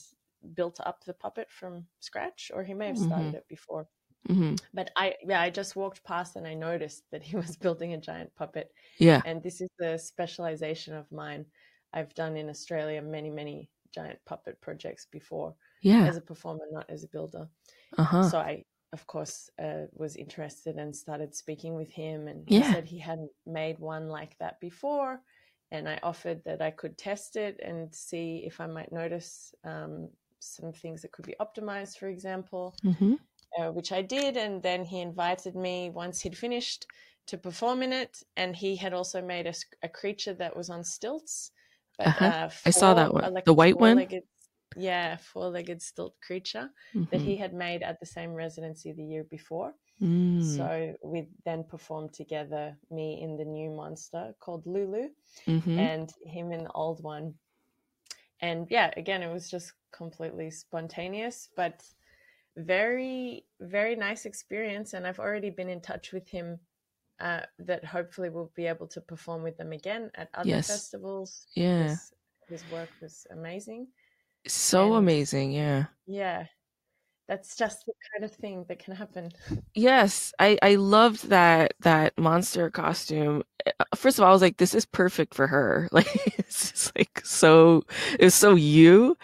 built 0.54 0.80
up 0.82 1.04
the 1.06 1.14
puppet 1.14 1.52
from 1.52 1.88
scratch, 2.00 2.52
or 2.54 2.64
he 2.64 2.74
may 2.74 2.88
have 2.88 2.98
started 3.00 3.34
Mhm. 3.34 3.36
it 3.36 3.48
before. 3.48 3.90
hmm 4.30 4.56
But 4.74 4.92
I 4.96 5.16
yeah 5.24 5.42
I 5.42 5.50
just 5.50 5.76
walked 5.76 6.04
past 6.04 6.36
and 6.36 6.48
I 6.48 6.54
noticed 6.54 7.04
that 7.12 7.24
he 7.24 7.36
was 7.44 7.58
building 7.58 7.94
a 7.94 7.98
giant 8.02 8.36
puppet 8.36 8.74
Yeah. 9.00 9.22
and 9.26 9.44
this 9.44 9.62
is 9.62 9.70
the 9.80 9.98
specialization 9.98 10.96
of 10.96 11.12
mine. 11.12 11.46
I've 11.94 12.14
done 12.16 12.38
in 12.38 12.50
Australia 12.50 13.02
many, 13.02 13.30
many 13.32 13.72
giant 13.92 14.20
puppet 14.26 14.62
projects 14.62 15.06
before 15.08 15.56
Yeah. 15.82 16.10
as 16.10 16.18
a 16.18 16.22
performer, 16.22 16.66
not 16.72 16.90
as 16.90 17.04
a 17.04 17.10
builder. 17.10 17.50
Uh 17.98 18.04
huh. 18.04 18.32
So 18.32 18.40
I, 18.40 18.66
of 18.94 19.08
course, 19.08 19.50
uh, 19.60 19.86
was 19.94 20.16
interested 20.16 20.78
and 20.78 20.96
started 20.96 21.36
speaking 21.36 21.76
with 21.76 21.92
him. 21.92 22.28
And 22.28 22.48
Yeah. 22.48 22.50
he 22.50 22.64
said 22.64 22.86
he 22.86 23.00
hadn't 23.00 23.32
made 23.46 23.80
one 23.80 24.08
like 24.10 24.38
that 24.40 24.60
before. 24.60 25.22
And 25.72 25.88
I 25.90 26.00
offered 26.04 26.44
that 26.46 26.62
I 26.62 26.72
could 26.72 26.98
test 26.98 27.36
it 27.36 27.60
and 27.62 27.94
see 27.94 28.44
if 28.46 28.60
I 28.60 28.68
might 28.68 28.92
notice 28.92 29.54
um, 29.64 30.10
some 30.40 30.72
things 30.72 31.02
that 31.02 31.12
could 31.12 31.26
be 31.26 31.36
optimized, 31.40 31.98
for 31.98 32.08
example 32.08 32.76
hmm 32.82 33.16
uh, 33.58 33.72
which 33.72 33.92
I 33.92 34.02
did. 34.02 34.38
And 34.38 34.62
then 34.62 34.86
he 34.86 35.00
invited 35.00 35.56
me 35.56 35.90
once 35.90 36.22
he'd 36.22 36.38
finished 36.38 36.86
to 37.28 37.38
perform 37.38 37.84
in 37.84 37.94
it, 37.94 38.24
and 38.38 38.56
he 38.56 38.76
had 38.76 38.94
also 38.94 39.22
made 39.22 39.46
a, 39.46 39.54
a 39.84 39.90
creature 39.90 40.34
that 40.36 40.56
was 40.56 40.70
on 40.70 40.84
stilts. 40.84 41.52
But, 41.98 42.08
uh-huh. 42.08 42.26
uh, 42.26 42.50
I 42.66 42.70
saw 42.72 42.94
that 42.94 43.14
one, 43.14 43.34
like 43.34 43.46
the 43.46 43.54
white 43.54 43.78
one. 43.78 44.08
Yeah, 44.78 45.18
four-legged 45.18 45.82
stilt 45.82 46.14
creature 46.22 46.70
mm-hmm. 46.94 47.06
that 47.12 47.22
he 47.22 47.36
had 47.36 47.56
made 47.56 47.82
at 47.82 48.00
the 48.00 48.06
same 48.06 48.34
residency 48.34 48.92
the 48.92 49.04
year 49.04 49.24
before. 49.24 49.74
Mm. 50.00 50.44
So 50.56 50.94
we 51.04 51.28
then 51.44 51.64
performed 51.64 52.14
together, 52.14 52.78
me 52.92 53.20
in 53.20 53.36
the 53.36 53.46
new 53.46 53.72
monster 53.72 54.36
called 54.40 54.68
Lulu, 54.68 55.10
mm-hmm. 55.48 55.80
and 55.80 56.14
him 56.24 56.52
in 56.52 56.66
the 56.66 56.72
old 56.72 57.04
one. 57.04 57.34
And 58.42 58.68
yeah, 58.70 58.92
again, 58.96 59.24
it 59.24 59.34
was 59.34 59.50
just 59.50 59.74
completely 59.92 60.52
spontaneous, 60.52 61.50
but 61.56 61.84
very, 62.58 63.46
very 63.60 63.96
nice 63.96 64.26
experience. 64.26 64.94
And 64.94 65.06
I've 65.06 65.20
already 65.20 65.50
been 65.50 65.70
in 65.70 65.82
touch 65.82 66.12
with 66.12 66.28
him 66.28 66.60
uh, 67.20 67.42
that 67.60 67.84
hopefully 67.84 68.30
we'll 68.30 68.52
be 68.56 68.66
able 68.66 68.88
to 68.88 69.02
perform 69.02 69.44
with 69.44 69.58
them 69.58 69.74
again 69.74 70.12
at 70.16 70.30
other 70.34 70.50
yes. 70.50 70.68
festivals. 70.68 71.48
Yeah. 71.56 71.90
His, 71.90 72.12
his, 72.48 72.72
work 72.72 72.90
was 73.02 73.28
amazing. 73.32 73.88
So 74.48 74.88
and, 74.88 74.98
amazing. 74.98 75.52
Yeah. 75.52 75.86
Yeah 76.06 76.46
that's 77.30 77.56
just 77.56 77.86
the 77.86 77.94
kind 78.12 78.26
of 78.26 78.36
thing 78.36 78.66
that 78.68 78.80
can 78.80 78.96
happen. 78.96 79.32
Yes, 79.76 80.34
I 80.40 80.58
I 80.64 80.76
loved 80.76 81.30
that 81.30 81.76
that 81.82 82.18
monster 82.18 82.72
costume. 82.72 83.44
Uh, 83.66 83.86
first 83.96 84.18
of 84.18 84.24
all, 84.24 84.32
I 84.32 84.34
was 84.34 84.42
like, 84.42 84.58
this 84.58 84.74
is 84.74 84.86
perfect 84.86 85.36
for 85.36 85.48
her. 85.48 85.88
Like 85.94 86.08
it's 86.40 86.72
just 86.72 86.98
like 86.98 87.22
so 87.24 87.84
it's 88.20 88.36
so 88.36 88.56
you. 88.56 89.16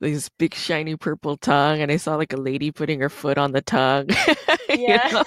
This 0.00 0.30
big 0.30 0.54
shiny 0.54 0.96
purple 0.96 1.36
tongue, 1.36 1.80
and 1.80 1.92
I 1.92 1.96
saw 1.96 2.16
like 2.16 2.32
a 2.32 2.38
lady 2.38 2.72
putting 2.72 3.00
her 3.00 3.10
foot 3.10 3.38
on 3.38 3.52
the 3.52 3.62
tongue. 3.62 4.08
Yeah. 4.70 5.24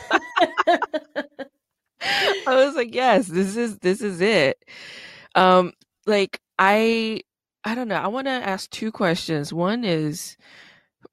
I 2.48 2.56
was 2.56 2.76
like, 2.76 2.96
yes, 2.96 3.28
this 3.28 3.58
is 3.58 3.78
this 3.80 4.02
is 4.02 4.22
it. 4.22 4.58
Um, 5.36 5.74
like 6.06 6.40
I 6.60 7.22
I 7.66 7.76
don't 7.76 7.88
know. 7.90 7.96
I 7.96 8.08
want 8.08 8.28
to 8.28 8.32
ask 8.32 8.70
two 8.70 8.92
questions. 8.92 9.54
One 9.54 9.84
is 9.84 10.38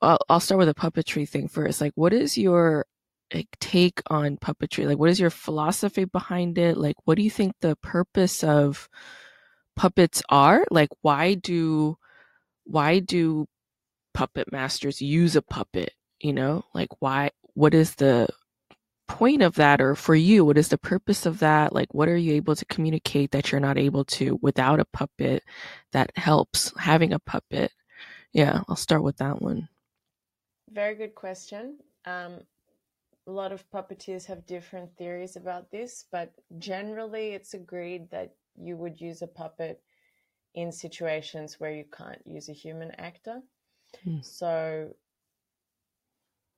I'll, 0.03 0.19
I'll 0.29 0.41
start 0.41 0.59
with 0.59 0.69
a 0.69 0.75
puppetry 0.75 1.29
thing 1.29 1.49
first. 1.49 1.81
Like, 1.81 1.93
what 1.97 2.13
is 2.13 2.39
your 2.39 2.87
like, 3.35 3.49
take 3.61 4.03
on 4.09 4.37
puppetry? 4.39 4.87
Like, 4.87 4.99
what 4.99 5.11
is 5.11 5.21
your 5.21 5.31
philosophy 5.31 6.05
behind 6.05 6.59
it? 6.59 6.77
Like, 6.77 6.97
what 7.05 7.17
do 7.17 7.23
you 7.23 7.31
think 7.31 7.55
the 7.61 7.77
purpose 7.77 8.45
of 8.45 8.89
puppets 9.77 10.23
are? 10.31 10.67
Like, 10.71 10.91
why 11.03 11.35
do 11.35 11.97
why 12.65 13.01
do 13.01 13.47
puppet 14.15 14.53
masters 14.53 15.01
use 15.03 15.37
a 15.37 15.43
puppet? 15.43 15.93
You 16.21 16.33
know, 16.33 16.65
like 16.75 16.89
why? 17.01 17.31
What 17.55 17.75
is 17.75 17.95
the 17.97 18.29
point 19.09 19.43
of 19.43 19.57
that 19.57 19.81
or 19.81 19.97
for 19.97 20.15
you 20.15 20.45
what 20.45 20.57
is 20.57 20.69
the 20.69 20.79
purpose 20.79 21.27
of 21.27 21.41
that 21.41 21.73
like 21.73 21.93
what 21.93 22.09
are 22.09 22.17
you 22.17 22.33
able 22.33 22.55
to 22.55 22.65
communicate 22.67 23.33
that 23.33 23.51
you're 23.51 23.61
not 23.61 23.77
able 23.77 24.05
to 24.05 24.39
without 24.41 24.79
a 24.79 24.85
puppet 24.93 25.43
that 25.91 26.13
helps 26.15 26.73
having 26.79 27.13
a 27.13 27.19
puppet 27.19 27.73
yeah 28.33 28.63
i'll 28.69 28.77
start 28.77 29.03
with 29.03 29.17
that 29.17 29.43
one 29.43 29.69
very 30.73 30.95
good 30.95 31.15
question. 31.15 31.79
Um, 32.05 32.41
a 33.27 33.31
lot 33.31 33.53
of 33.53 33.69
puppeteers 33.71 34.25
have 34.27 34.47
different 34.47 34.97
theories 34.97 35.37
about 35.37 35.71
this, 35.71 36.05
but 36.11 36.33
generally 36.59 37.31
it's 37.31 37.55
agreed 37.55 38.11
that 38.11 38.35
you 38.57 38.77
would 38.77 39.01
use 39.01 39.23
a 39.23 39.27
puppet 39.27 39.83
in 40.55 40.73
situations 40.73 41.59
where 41.59 41.73
you 41.73 41.85
can't 41.97 42.21
use 42.25 42.49
a 42.49 42.53
human 42.53 42.91
actor. 42.93 43.41
Hmm. 44.05 44.19
So, 44.23 44.95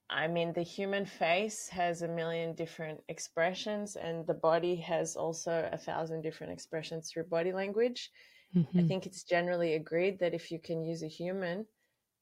I 0.09 0.27
mean, 0.29 0.53
the 0.53 0.63
human 0.63 1.07
face 1.07 1.69
has 1.69 2.03
a 2.03 2.09
million 2.09 2.55
different 2.55 3.01
expressions, 3.09 3.97
and 3.97 4.27
the 4.27 4.35
body 4.35 4.77
has 4.77 5.17
also 5.17 5.69
a 5.73 5.79
thousand 5.79 6.23
different 6.23 6.53
expressions 6.53 7.11
through 7.11 7.25
body 7.25 7.53
language. 7.53 8.11
Mm-hmm. 8.55 8.79
I 8.79 8.83
think 8.83 9.07
it's 9.07 9.25
generally 9.25 9.75
agreed 9.75 10.19
that 10.21 10.35
if 10.35 10.51
you 10.51 10.59
can 10.59 10.85
use 10.85 11.03
a 11.03 11.09
human, 11.09 11.67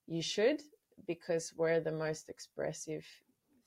you 0.06 0.22
should 0.22 0.62
because 1.06 1.52
we're 1.56 1.80
the 1.80 1.92
most 1.92 2.28
expressive 2.28 3.04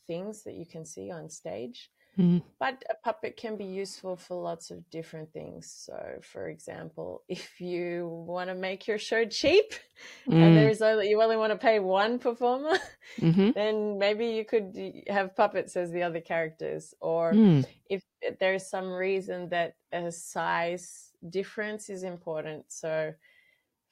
things 0.07 0.43
that 0.43 0.53
you 0.53 0.65
can 0.65 0.85
see 0.85 1.11
on 1.11 1.29
stage. 1.29 1.89
Mm. 2.17 2.43
But 2.59 2.83
a 2.89 2.95
puppet 3.03 3.37
can 3.37 3.55
be 3.57 3.65
useful 3.65 4.15
for 4.15 4.39
lots 4.39 4.69
of 4.69 4.87
different 4.91 5.33
things. 5.33 5.71
So, 5.75 6.19
for 6.21 6.47
example, 6.47 7.23
if 7.27 7.59
you 7.59 8.07
want 8.07 8.49
to 8.49 8.55
make 8.55 8.87
your 8.87 8.99
show 8.99 9.25
cheap 9.25 9.73
mm. 10.27 10.33
and 10.33 10.55
there's 10.55 10.81
only 10.81 11.09
you 11.09 11.21
only 11.21 11.37
want 11.37 11.51
to 11.51 11.57
pay 11.57 11.79
one 11.79 12.19
performer, 12.19 12.77
mm-hmm. 13.19 13.51
then 13.55 13.97
maybe 13.97 14.27
you 14.27 14.45
could 14.45 14.77
have 15.07 15.35
puppets 15.35 15.75
as 15.75 15.91
the 15.91 16.03
other 16.03 16.21
characters. 16.21 16.93
Or 17.01 17.33
mm. 17.33 17.65
if 17.89 18.03
there's 18.39 18.69
some 18.69 18.91
reason 18.91 19.49
that 19.49 19.75
a 19.91 20.11
size 20.11 21.11
difference 21.29 21.89
is 21.89 22.03
important, 22.03 22.65
so 22.67 23.13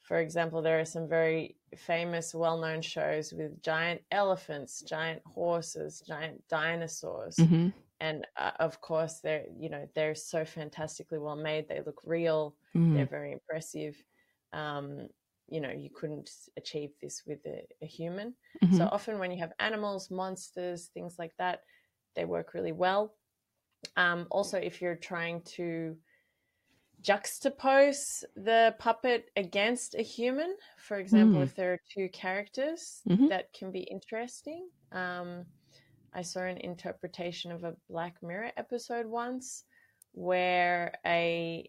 for 0.02 0.18
example, 0.18 0.62
there 0.62 0.80
are 0.80 0.84
some 0.84 1.08
very 1.08 1.56
famous, 1.76 2.34
well 2.34 2.58
known 2.58 2.82
shows 2.82 3.32
with 3.32 3.62
giant 3.62 4.02
elephants, 4.10 4.82
giant 4.82 5.22
horses, 5.24 6.02
giant 6.06 6.42
dinosaurs. 6.48 7.36
Mm-hmm. 7.36 7.68
And 8.02 8.26
uh, 8.36 8.50
of 8.58 8.80
course, 8.80 9.20
they're, 9.22 9.44
you 9.56 9.70
know, 9.70 9.88
they're 9.94 10.16
so 10.16 10.44
fantastically 10.44 11.20
well 11.20 11.36
made. 11.36 11.68
They 11.68 11.82
look 11.86 12.00
real, 12.04 12.56
mm-hmm. 12.74 12.96
they're 12.96 13.06
very 13.06 13.30
impressive. 13.30 13.94
Um, 14.52 15.06
you 15.48 15.60
know, 15.60 15.70
you 15.70 15.88
couldn't 15.94 16.28
achieve 16.56 16.90
this 17.00 17.22
with 17.28 17.38
a, 17.46 17.62
a 17.80 17.86
human. 17.86 18.34
Mm-hmm. 18.62 18.76
So 18.76 18.88
often, 18.90 19.20
when 19.20 19.30
you 19.30 19.38
have 19.38 19.52
animals, 19.60 20.10
monsters, 20.10 20.90
things 20.92 21.14
like 21.16 21.32
that, 21.38 21.60
they 22.16 22.24
work 22.24 22.54
really 22.54 22.72
well. 22.72 23.14
Um, 23.96 24.26
also, 24.32 24.58
if 24.58 24.82
you're 24.82 24.96
trying 24.96 25.42
to 25.56 25.96
juxtapose 27.02 28.24
the 28.36 28.74
puppet 28.78 29.30
against 29.36 29.94
a 29.94 30.02
human. 30.02 30.54
For 30.78 30.98
example, 30.98 31.40
mm. 31.40 31.44
if 31.44 31.54
there 31.56 31.72
are 31.72 31.80
two 31.92 32.08
characters, 32.10 33.00
mm-hmm. 33.08 33.26
that 33.28 33.52
can 33.52 33.72
be 33.72 33.80
interesting. 33.80 34.68
Um, 34.92 35.44
I 36.14 36.22
saw 36.22 36.40
an 36.40 36.58
interpretation 36.58 37.52
of 37.52 37.64
a 37.64 37.74
Black 37.88 38.16
Mirror 38.22 38.52
episode 38.56 39.06
once 39.06 39.64
where 40.12 40.98
a 41.06 41.68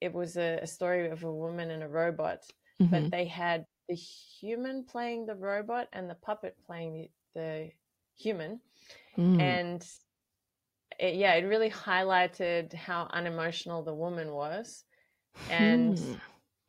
it 0.00 0.12
was 0.12 0.36
a, 0.36 0.58
a 0.62 0.66
story 0.66 1.08
of 1.10 1.22
a 1.22 1.32
woman 1.32 1.70
and 1.70 1.82
a 1.82 1.88
robot, 1.88 2.40
mm-hmm. 2.80 2.90
but 2.90 3.10
they 3.10 3.26
had 3.26 3.64
the 3.88 3.94
human 3.94 4.84
playing 4.84 5.26
the 5.26 5.34
robot 5.34 5.88
and 5.92 6.10
the 6.10 6.16
puppet 6.16 6.56
playing 6.66 7.08
the, 7.34 7.40
the 7.40 7.70
human. 8.16 8.60
Mm. 9.16 9.40
And 9.40 9.86
it, 10.98 11.14
yeah, 11.14 11.34
it 11.34 11.44
really 11.44 11.70
highlighted 11.70 12.72
how 12.72 13.08
unemotional 13.12 13.84
the 13.84 13.94
woman 13.94 14.32
was. 14.32 14.84
And 15.48 15.98
hmm. 15.98 16.14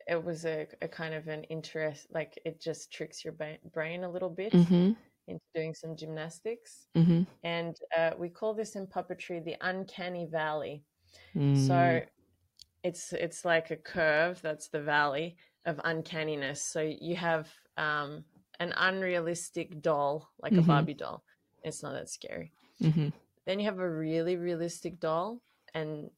it 0.06 0.24
was 0.24 0.46
a, 0.46 0.66
a, 0.80 0.88
kind 0.88 1.12
of 1.12 1.28
an 1.28 1.44
interest, 1.44 2.06
like 2.10 2.40
it 2.44 2.60
just 2.60 2.92
tricks 2.92 3.24
your 3.24 3.34
ba- 3.34 3.58
brain 3.72 4.04
a 4.04 4.10
little 4.10 4.30
bit 4.30 4.52
mm-hmm. 4.52 4.92
Into 5.28 5.44
doing 5.54 5.74
some 5.74 5.96
gymnastics. 5.96 6.86
Mm-hmm. 6.96 7.22
And 7.42 7.76
uh, 7.96 8.10
we 8.18 8.28
call 8.28 8.54
this 8.54 8.76
in 8.76 8.86
puppetry 8.86 9.44
the 9.44 9.56
uncanny 9.60 10.26
valley. 10.26 10.82
Mm. 11.34 11.66
So 11.66 12.02
it's 12.82 13.12
it's 13.12 13.44
like 13.44 13.70
a 13.70 13.76
curve 13.76 14.40
that's 14.42 14.68
the 14.68 14.80
valley 14.80 15.36
of 15.66 15.80
uncanniness. 15.84 16.62
So 16.62 16.80
you 16.80 17.16
have 17.16 17.48
um, 17.76 18.24
an 18.60 18.72
unrealistic 18.76 19.80
doll, 19.80 20.30
like 20.40 20.52
mm-hmm. 20.52 20.70
a 20.70 20.74
Barbie 20.74 20.94
doll. 20.94 21.22
It's 21.62 21.82
not 21.82 21.94
that 21.94 22.10
scary. 22.10 22.52
Mm-hmm. 22.82 23.08
Then 23.46 23.58
you 23.58 23.64
have 23.66 23.78
a 23.78 23.90
really 23.90 24.36
realistic 24.36 25.00
doll, 25.00 25.40
and 25.74 26.10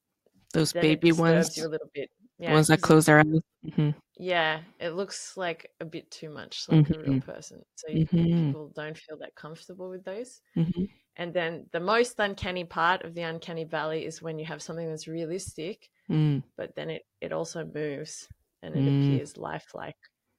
those 0.53 0.73
baby 0.73 1.13
ones, 1.13 1.59
a 1.59 1.69
little 1.69 1.91
bit. 1.95 2.11
Yeah, 2.39 2.53
ones 2.53 2.69
that 2.69 2.83
close 2.83 3.07
their 3.07 3.21
eyes. 3.21 3.41
Mm-hmm. 3.67 3.91
Yeah, 4.19 4.61
it 4.79 4.91
looks 4.91 5.37
like 5.37 5.71
a 5.81 5.85
bit 5.85 6.11
too 6.11 6.31
much 6.31 6.67
like 6.69 6.91
a 6.91 6.99
real 6.99 7.09
mm-hmm. 7.15 7.31
person, 7.31 7.63
so 7.75 7.89
mm-hmm. 7.89 8.47
people 8.47 8.73
don't 8.75 8.97
feel 8.97 9.19
that 9.19 9.35
comfortable 9.35 9.89
with 9.89 10.05
those. 10.05 10.41
Mm-hmm. 10.57 10.85
And 11.17 11.33
then 11.33 11.67
the 11.73 11.81
most 11.81 12.19
uncanny 12.19 12.65
part 12.65 13.03
of 13.03 13.15
the 13.15 13.23
uncanny 13.23 13.65
valley 13.65 14.05
is 14.05 14.21
when 14.21 14.39
you 14.39 14.45
have 14.45 14.61
something 14.61 14.87
that's 14.87 15.09
realistic, 15.09 15.89
mm. 16.11 16.43
but 16.57 16.75
then 16.77 16.91
it 16.91 17.03
it 17.23 17.33
also 17.33 17.65
moves 17.65 18.29
and 18.63 18.75
it 18.75 18.81
mm. 18.81 19.15
appears 19.15 19.39
lifelike. 19.39 19.97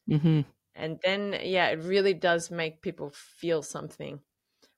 Mm-hmm. 0.10 0.42
And 0.76 1.00
then 1.04 1.36
yeah, 1.42 1.70
it 1.70 1.80
really 1.84 2.14
does 2.14 2.52
make 2.52 2.84
people 2.84 3.12
feel 3.14 3.64
something 3.64 4.20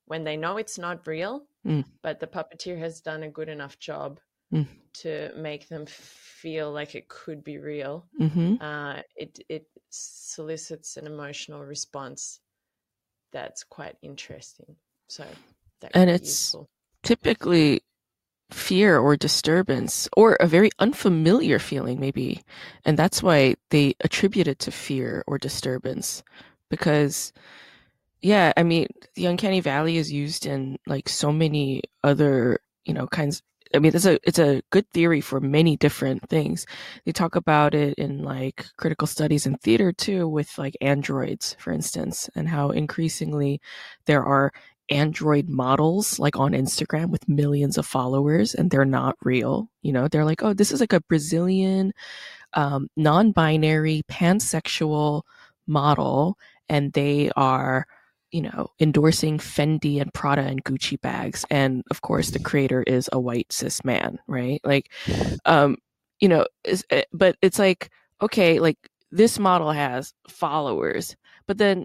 when 0.06 0.24
they 0.24 0.38
know 0.38 0.56
it's 0.56 0.78
not 0.78 1.06
real, 1.06 1.42
mm. 1.66 1.84
but 2.02 2.18
the 2.18 2.26
puppeteer 2.26 2.78
has 2.78 3.02
done 3.02 3.22
a 3.22 3.30
good 3.30 3.50
enough 3.50 3.78
job 3.78 4.20
mm. 4.52 4.66
To 4.92 5.30
make 5.36 5.68
them 5.68 5.86
feel 5.86 6.72
like 6.72 6.94
it 6.94 7.08
could 7.08 7.44
be 7.44 7.58
real. 7.58 8.06
Mm-hmm. 8.20 8.56
Uh, 8.60 9.02
it 9.16 9.38
it 9.48 9.66
solicits 9.90 10.96
an 10.96 11.06
emotional 11.06 11.64
response 11.64 12.40
that's 13.32 13.64
quite 13.64 13.96
interesting. 14.02 14.76
So 15.08 15.24
and 15.94 16.10
it's 16.10 16.28
useful. 16.28 16.68
typically 17.02 17.82
fear 18.50 18.98
or 18.98 19.16
disturbance 19.16 20.08
or 20.16 20.34
a 20.34 20.46
very 20.46 20.70
unfamiliar 20.80 21.60
feeling 21.60 22.00
maybe 22.00 22.42
and 22.84 22.98
that's 22.98 23.22
why 23.22 23.54
they 23.70 23.94
attribute 24.00 24.48
it 24.48 24.58
to 24.58 24.72
fear 24.72 25.22
or 25.28 25.38
disturbance 25.38 26.24
because 26.68 27.32
yeah, 28.22 28.52
I 28.56 28.62
mean, 28.62 28.88
the 29.14 29.26
uncanny 29.26 29.60
valley 29.60 29.96
is 29.96 30.12
used 30.12 30.46
in 30.46 30.78
like 30.86 31.08
so 31.08 31.32
many 31.32 31.82
other, 32.04 32.60
you 32.84 32.94
know, 32.94 33.06
kinds 33.06 33.42
I 33.74 33.78
mean, 33.78 33.92
it's 33.94 34.04
a 34.04 34.18
it's 34.26 34.38
a 34.38 34.62
good 34.70 34.88
theory 34.90 35.20
for 35.20 35.40
many 35.40 35.76
different 35.76 36.28
things. 36.28 36.66
They 37.04 37.12
talk 37.12 37.36
about 37.36 37.74
it 37.74 37.94
in 37.98 38.22
like 38.24 38.66
critical 38.76 39.06
studies 39.06 39.46
in 39.46 39.56
theater 39.58 39.92
too, 39.92 40.28
with 40.28 40.58
like 40.58 40.76
androids, 40.80 41.56
for 41.58 41.72
instance, 41.72 42.28
and 42.34 42.48
how 42.48 42.70
increasingly 42.70 43.60
there 44.06 44.24
are 44.24 44.52
android 44.90 45.48
models 45.48 46.18
like 46.18 46.36
on 46.36 46.50
Instagram 46.52 47.10
with 47.10 47.28
millions 47.28 47.78
of 47.78 47.86
followers, 47.86 48.54
and 48.54 48.70
they're 48.70 48.84
not 48.84 49.16
real. 49.22 49.70
You 49.82 49.92
know, 49.92 50.08
they're 50.08 50.24
like, 50.24 50.42
oh, 50.42 50.52
this 50.52 50.72
is 50.72 50.80
like 50.80 50.92
a 50.92 51.00
Brazilian 51.02 51.92
um, 52.54 52.88
non-binary 52.96 54.02
pansexual 54.10 55.22
model, 55.68 56.36
and 56.68 56.92
they 56.92 57.30
are 57.36 57.86
you 58.32 58.42
know, 58.42 58.68
endorsing 58.78 59.38
Fendi 59.38 60.00
and 60.00 60.12
Prada 60.14 60.42
and 60.42 60.64
Gucci 60.64 61.00
bags. 61.00 61.44
And 61.50 61.82
of 61.90 62.02
course, 62.02 62.30
the 62.30 62.38
creator 62.38 62.82
is 62.84 63.08
a 63.12 63.20
white 63.20 63.52
cis 63.52 63.84
man, 63.84 64.18
right? 64.26 64.60
Like, 64.64 64.90
um, 65.44 65.76
you 66.20 66.28
know, 66.28 66.46
eh, 66.64 67.02
but 67.12 67.36
it's 67.42 67.58
like, 67.58 67.90
okay, 68.22 68.60
like 68.60 68.78
this 69.10 69.38
model 69.38 69.72
has 69.72 70.14
followers, 70.28 71.16
but 71.46 71.58
then 71.58 71.84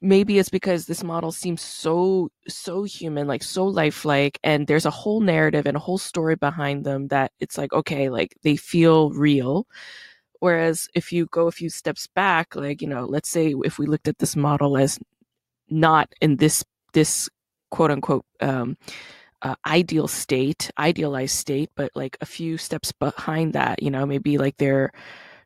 maybe 0.00 0.38
it's 0.38 0.48
because 0.48 0.86
this 0.86 1.04
model 1.04 1.32
seems 1.32 1.62
so, 1.62 2.28
so 2.48 2.84
human, 2.84 3.26
like 3.26 3.42
so 3.42 3.64
lifelike, 3.64 4.38
and 4.42 4.66
there's 4.66 4.86
a 4.86 4.90
whole 4.90 5.20
narrative 5.20 5.66
and 5.66 5.76
a 5.76 5.80
whole 5.80 5.98
story 5.98 6.36
behind 6.36 6.84
them 6.84 7.08
that 7.08 7.32
it's 7.40 7.56
like, 7.58 7.72
okay, 7.72 8.08
like 8.08 8.36
they 8.42 8.56
feel 8.56 9.10
real. 9.10 9.66
Whereas 10.40 10.88
if 10.94 11.12
you 11.12 11.26
go 11.26 11.46
a 11.46 11.52
few 11.52 11.70
steps 11.70 12.08
back, 12.08 12.56
like, 12.56 12.82
you 12.82 12.88
know, 12.88 13.04
let's 13.04 13.28
say 13.28 13.54
if 13.64 13.78
we 13.78 13.86
looked 13.86 14.08
at 14.08 14.18
this 14.18 14.34
model 14.34 14.76
as 14.76 14.98
not 15.72 16.12
in 16.20 16.36
this 16.36 16.64
this 16.92 17.28
quote 17.70 17.90
unquote 17.90 18.24
um, 18.40 18.76
uh, 19.42 19.56
ideal 19.66 20.08
state, 20.08 20.70
idealized 20.78 21.36
state, 21.36 21.70
but 21.74 21.90
like 21.94 22.16
a 22.20 22.26
few 22.26 22.56
steps 22.58 22.92
behind 22.92 23.54
that, 23.54 23.82
you 23.82 23.90
know, 23.90 24.06
maybe 24.06 24.38
like 24.38 24.56
their 24.58 24.92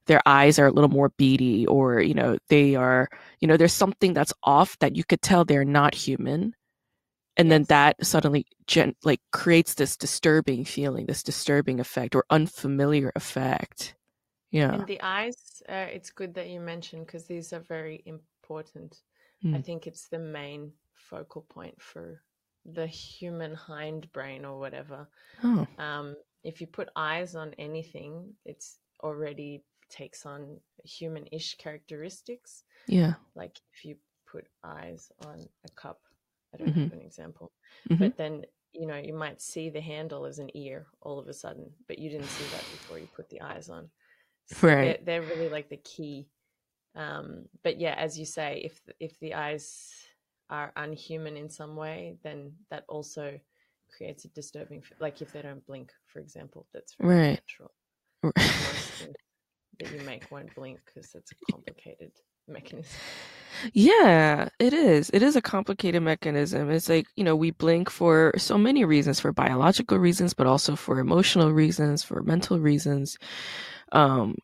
their 0.07 0.23
eyes 0.27 0.59
are 0.59 0.67
a 0.67 0.73
little 0.73 0.91
more 0.91 1.11
beady, 1.19 1.67
or 1.67 2.01
you 2.01 2.15
know, 2.15 2.39
they 2.49 2.77
are, 2.77 3.09
you 3.41 3.49
know, 3.49 3.57
there's 3.57 3.73
something 3.73 4.15
that's 4.15 4.33
off 4.45 4.79
that 4.81 4.97
you 4.97 5.05
could 5.05 5.23
tell 5.23 5.45
they're 5.45 5.65
not 5.65 5.95
human, 5.95 6.55
and 7.37 7.49
yes. 7.49 7.51
then 7.51 7.65
that 7.65 7.97
suddenly 8.05 8.47
gen- 8.67 8.97
like 9.05 9.21
creates 9.33 9.75
this 9.75 9.97
disturbing 9.97 10.65
feeling, 10.65 11.07
this 11.07 11.23
disturbing 11.23 11.81
effect 11.81 12.15
or 12.15 12.25
unfamiliar 12.31 13.13
effect. 13.17 13.95
Yeah, 14.51 14.75
and 14.75 14.87
the 14.87 15.01
eyes, 15.03 15.63
uh, 15.69 15.87
it's 15.93 16.11
good 16.11 16.35
that 16.35 16.49
you 16.49 16.61
mentioned 16.61 17.07
because 17.07 17.25
these 17.27 17.53
are 17.53 17.61
very 17.61 18.03
important 18.07 19.03
Mm. 19.45 19.57
I 19.57 19.63
think 19.63 19.87
it's 19.87 20.09
the 20.09 20.19
main 20.19 20.73
focal 20.95 21.43
point 21.43 21.81
for 21.81 22.23
the 22.65 22.87
human 22.87 23.55
hindbrain 23.55 24.45
or 24.45 24.59
whatever. 24.59 25.09
Oh. 25.45 25.67
Um, 25.79 26.17
if 26.43 26.61
you 26.61 26.67
put 26.67 26.89
eyes 26.97 27.35
on 27.35 27.55
anything, 27.59 28.35
it's 28.45 28.79
already 29.03 29.63
takes 29.91 30.27
on 30.27 30.59
human-ish 30.85 31.57
characteristics. 31.59 32.65
Yeah. 32.87 33.15
Like 33.35 33.61
if 33.73 33.85
you 33.85 33.97
put 34.31 34.47
eyes 34.65 35.11
on 35.25 35.49
a 35.65 35.71
cup, 35.81 36.01
I 36.55 36.59
don't 36.59 36.69
mm-hmm. 36.69 36.83
have 36.83 36.93
an 36.93 37.01
example, 37.01 37.53
mm-hmm. 37.89 38.03
but 38.03 38.17
then 38.17 38.45
you 38.73 38.87
know 38.87 38.97
you 38.97 39.15
might 39.15 39.41
see 39.41 39.71
the 39.71 39.81
handle 39.81 40.27
as 40.27 40.39
an 40.39 40.51
ear 40.55 40.87
all 41.03 41.19
of 41.19 41.29
a 41.29 41.35
sudden, 41.35 41.71
but 41.89 41.99
you 41.99 42.11
didn't 42.11 42.29
see 42.29 42.45
that 42.45 42.65
before 42.71 42.99
you 42.99 43.09
put 43.15 43.29
the 43.29 43.41
eyes 43.41 43.69
on. 43.69 43.91
So 44.47 44.69
right. 44.69 45.05
They're, 45.05 45.21
they're 45.21 45.29
really 45.29 45.49
like 45.49 45.69
the 45.69 45.79
key 45.79 46.29
um, 46.97 47.45
but 47.63 47.79
yeah, 47.79 47.95
as 47.99 48.19
you 48.19 48.25
say, 48.25 48.63
if 48.65 48.81
if 48.99 49.21
the 49.21 49.35
eyes 49.35 49.93
are 50.51 50.73
unhuman 50.77 51.37
in 51.37 51.51
some 51.51 51.77
way, 51.77 52.17
then 52.23 52.53
that 52.71 52.85
also 52.89 53.39
creates 53.95 54.25
a 54.25 54.29
disturbing, 54.29 54.83
like 55.01 55.21
if 55.23 55.33
they 55.33 55.43
don't 55.43 55.65
blink, 55.67 55.93
for 56.07 56.21
example, 56.21 56.67
that's 56.73 56.95
very 56.99 57.17
right. 57.17 57.41
natural. 57.41 57.73
that 59.79 59.93
you 59.93 60.01
make 60.07 60.31
won't 60.31 60.55
blink 60.55 60.81
because 60.87 61.15
it's 61.15 61.33
a 61.33 61.53
complicated 61.53 62.13
mechanism. 62.49 62.99
Yeah, 63.73 64.49
it 64.59 64.73
is. 64.73 65.11
It 65.13 65.23
is 65.23 65.37
a 65.37 65.43
complicated 65.43 66.03
mechanism. 66.03 66.71
It's 66.71 66.89
like, 66.89 67.07
you 67.17 67.25
know, 67.25 67.37
we 67.37 67.51
blink 67.53 67.91
for 67.91 68.33
so 68.37 68.59
many 68.59 68.85
reasons, 68.85 69.21
for 69.21 69.33
biological 69.33 69.99
reasons, 69.99 70.35
but 70.35 70.47
also 70.47 70.77
for 70.77 70.99
emotional 70.99 71.53
reasons, 71.53 72.03
for 72.03 72.23
mental 72.23 72.59
reasons. 72.59 73.17
Um, 73.93 74.37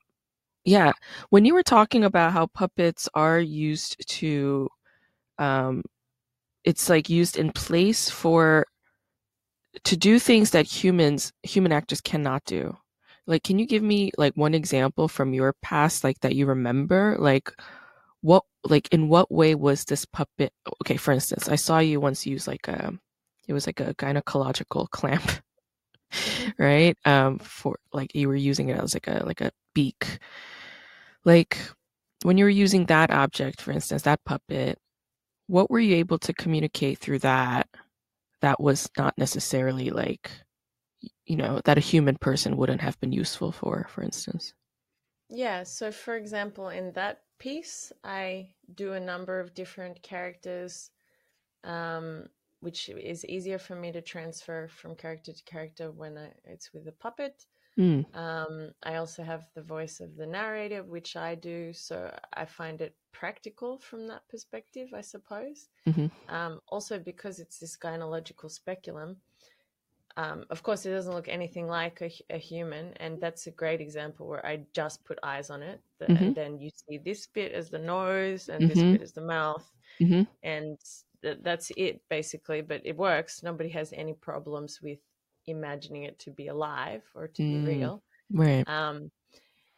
yeah. 0.65 0.93
When 1.31 1.45
you 1.45 1.55
were 1.55 1.63
talking 1.63 2.05
about 2.05 2.33
how 2.33 2.47
puppets 2.47 3.09
are 3.15 3.41
used 3.41 3.97
to, 4.09 4.69
um, 5.39 5.83
it's 6.65 6.89
like 6.89 7.09
used 7.11 7.37
in 7.37 7.51
place 7.53 8.09
for, 8.11 8.67
to 9.85 9.97
do 9.97 10.19
things 10.19 10.51
that 10.51 10.67
humans, 10.67 11.33
human 11.43 11.73
actors 11.73 12.01
cannot 12.01 12.45
do. 12.45 12.77
Like, 13.27 13.45
can 13.45 13.59
you 13.59 13.67
give 13.67 13.83
me 13.83 14.11
like 14.19 14.35
one 14.37 14.55
example 14.55 15.09
from 15.09 15.33
your 15.35 15.55
past, 15.63 16.05
like 16.05 16.21
that 16.21 16.35
you 16.35 16.47
remember? 16.47 17.17
Like, 17.19 17.53
what, 18.21 18.45
like, 18.65 18.89
in 18.93 19.09
what 19.09 19.31
way 19.31 19.55
was 19.55 19.85
this 19.85 20.05
puppet? 20.05 20.53
Okay, 20.83 20.97
for 20.97 21.13
instance, 21.13 21.49
I 21.49 21.57
saw 21.57 21.79
you 21.79 22.01
once 22.01 22.27
use 22.27 22.47
like 22.47 22.69
a, 22.69 22.93
it 23.49 23.53
was 23.53 23.67
like 23.67 23.81
a 23.81 23.95
gynecological 23.95 24.89
clamp, 24.91 25.43
right? 26.59 26.97
Um, 27.05 27.39
for 27.39 27.79
like 27.93 28.15
you 28.15 28.29
were 28.29 28.37
using 28.37 28.69
it 28.69 28.79
as 28.79 28.95
like 28.95 29.09
a 29.09 29.23
like 29.25 29.41
a 29.41 29.53
beak 29.75 30.19
like 31.25 31.59
when 32.23 32.39
you 32.39 32.45
were 32.45 32.51
using 32.51 32.87
that 32.87 33.11
object, 33.11 33.61
for 33.61 33.73
instance, 33.73 34.03
that 34.03 34.25
puppet, 34.25 34.79
what 35.47 35.71
were 35.71 35.81
you 35.81 35.97
able 35.97 36.19
to 36.21 36.33
communicate 36.33 36.99
through 36.99 37.21
that 37.21 37.69
that 38.41 38.61
was 38.61 38.91
not 38.99 39.17
necessarily 39.19 39.91
like, 39.91 40.31
you 41.27 41.37
know, 41.37 41.61
that 41.65 41.79
a 41.79 41.83
human 41.83 42.17
person 42.17 42.57
wouldn't 42.57 42.81
have 42.81 42.99
been 43.01 43.13
useful 43.13 43.53
for, 43.53 43.87
for 43.91 44.03
instance? 44.03 44.55
Yeah. 45.29 45.63
So, 45.65 45.91
for 45.91 46.17
example, 46.17 46.69
in 46.69 46.93
that 46.93 47.23
piece, 47.39 47.93
I 48.05 48.55
do 48.75 48.93
a 48.93 49.01
number 49.01 49.41
of 49.41 49.55
different 49.55 50.03
characters, 50.03 50.91
um, 51.65 52.29
which 52.63 52.89
is 52.89 53.25
easier 53.25 53.59
for 53.59 53.75
me 53.75 53.91
to 53.91 54.01
transfer 54.01 54.69
from 54.69 54.95
character 54.95 55.33
to 55.33 55.43
character 55.45 55.91
when 55.91 56.17
I, 56.17 56.29
it's 56.45 56.73
with 56.73 56.87
a 56.87 56.93
puppet. 56.93 57.45
Mm. 57.77 58.05
Um, 58.15 58.71
I 58.85 58.97
also 58.97 59.25
have 59.25 59.49
the 59.57 59.63
voice 59.63 59.99
of 60.01 60.17
the 60.17 60.27
narrator, 60.27 60.85
which 60.85 61.17
I 61.17 61.35
do, 61.35 61.73
so 61.73 62.15
I 62.35 62.45
find 62.45 62.81
it 62.81 62.95
practical 63.11 63.79
from 63.79 64.07
that 64.09 64.29
perspective, 64.29 64.91
I 64.95 65.01
suppose. 65.01 65.69
Mm-hmm. 65.89 66.07
Um, 66.33 66.61
also, 66.69 67.01
because 67.01 67.41
it's 67.41 67.59
this 67.59 67.77
gynecological 67.77 68.51
speculum, 68.51 69.17
um, 70.17 70.45
of 70.51 70.63
course, 70.63 70.87
it 70.87 70.91
doesn't 70.91 71.15
look 71.15 71.29
anything 71.29 71.67
like 71.67 72.01
a, 72.01 72.11
a, 72.31 72.39
human, 72.39 72.93
and 72.97 73.21
that's 73.21 73.47
a 73.49 73.51
great 73.51 73.81
example 73.81 74.29
where 74.29 74.45
I 74.47 74.67
just 74.73 75.03
put 75.05 75.19
eyes 75.23 75.51
on 75.51 75.63
it, 75.63 75.81
the, 75.99 76.07
mm-hmm. 76.07 76.25
and 76.25 76.35
then 76.35 76.61
you 76.61 76.71
see 76.71 76.99
this 76.99 77.27
bit 77.27 77.53
as 77.53 77.71
the 77.71 77.79
nose, 77.79 78.49
and 78.49 78.63
mm-hmm. 78.63 78.69
this 78.69 78.83
bit 78.93 79.03
as 79.03 79.13
the 79.13 79.23
mouth, 79.23 79.69
mm-hmm. 80.01 80.23
and 80.43 80.79
that's 81.23 81.71
it 81.77 82.01
basically. 82.09 82.61
But 82.61 82.83
it 82.85 82.97
works. 82.97 83.43
Nobody 83.43 83.71
has 83.71 83.93
any 83.93 84.15
problems 84.15 84.81
with 84.83 84.99
imagining 85.47 86.05
it 86.05 86.19
to 86.21 86.31
be 86.31 86.49
alive 86.49 87.03
or 87.15 87.29
to 87.29 87.43
mm, 87.43 87.65
be 87.65 87.73
real. 87.77 88.03
Right. 88.33 88.67
Um, 88.69 89.11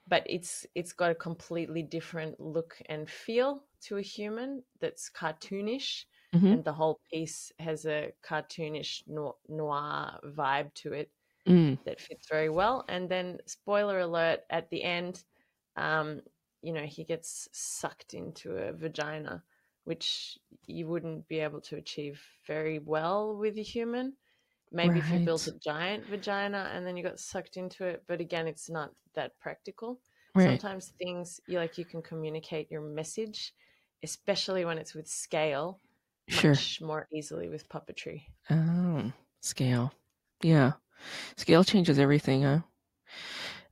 but 0.06 0.22
it's 0.26 0.66
it's 0.74 0.92
got 0.92 1.10
a 1.10 1.14
completely 1.14 1.82
different 1.82 2.38
look 2.38 2.76
and 2.88 3.08
feel 3.08 3.64
to 3.82 3.96
a 3.98 4.02
human 4.02 4.62
that's 4.80 5.10
cartoonish, 5.10 6.04
mm-hmm. 6.34 6.46
and 6.46 6.64
the 6.64 6.72
whole 6.72 7.00
piece 7.12 7.52
has 7.58 7.86
a 7.86 8.12
cartoonish 8.26 9.02
noir 9.06 10.20
vibe 10.36 10.72
to 10.74 10.92
it 10.92 11.10
mm. 11.48 11.78
that 11.84 12.00
fits 12.00 12.28
very 12.28 12.50
well. 12.50 12.84
And 12.88 13.08
then, 13.08 13.38
spoiler 13.46 14.00
alert, 14.00 14.40
at 14.50 14.70
the 14.70 14.82
end, 14.82 15.22
um, 15.76 16.20
you 16.62 16.72
know, 16.72 16.84
he 16.84 17.04
gets 17.04 17.48
sucked 17.52 18.14
into 18.14 18.56
a 18.56 18.72
vagina, 18.72 19.42
which 19.84 20.38
you 20.66 20.86
wouldn't 20.86 21.28
be 21.28 21.40
able 21.40 21.60
to 21.60 21.76
achieve 21.76 22.20
very 22.46 22.78
well 22.78 23.36
with 23.36 23.56
a 23.58 23.62
human. 23.62 24.14
Maybe 24.72 24.94
right. 24.94 24.98
if 24.98 25.10
you 25.10 25.18
built 25.20 25.46
a 25.46 25.58
giant 25.58 26.06
vagina 26.06 26.70
and 26.74 26.86
then 26.86 26.96
you 26.96 27.02
got 27.02 27.20
sucked 27.20 27.56
into 27.56 27.84
it, 27.84 28.02
but 28.08 28.20
again, 28.20 28.48
it's 28.48 28.68
not 28.68 28.90
that 29.14 29.38
practical. 29.38 30.00
Right. 30.34 30.60
Sometimes 30.60 30.92
things 30.98 31.40
you 31.46 31.58
like 31.58 31.78
you 31.78 31.84
can 31.84 32.02
communicate 32.02 32.70
your 32.70 32.80
message, 32.80 33.54
especially 34.02 34.64
when 34.64 34.78
it's 34.78 34.94
with 34.94 35.06
scale, 35.06 35.80
sure. 36.28 36.50
much 36.52 36.80
more 36.80 37.06
easily 37.12 37.48
with 37.48 37.68
puppetry. 37.68 38.22
Oh, 38.50 39.12
scale. 39.42 39.92
Yeah. 40.42 40.72
Scale 41.36 41.62
changes 41.62 41.98
everything, 41.98 42.42
huh? 42.42 42.58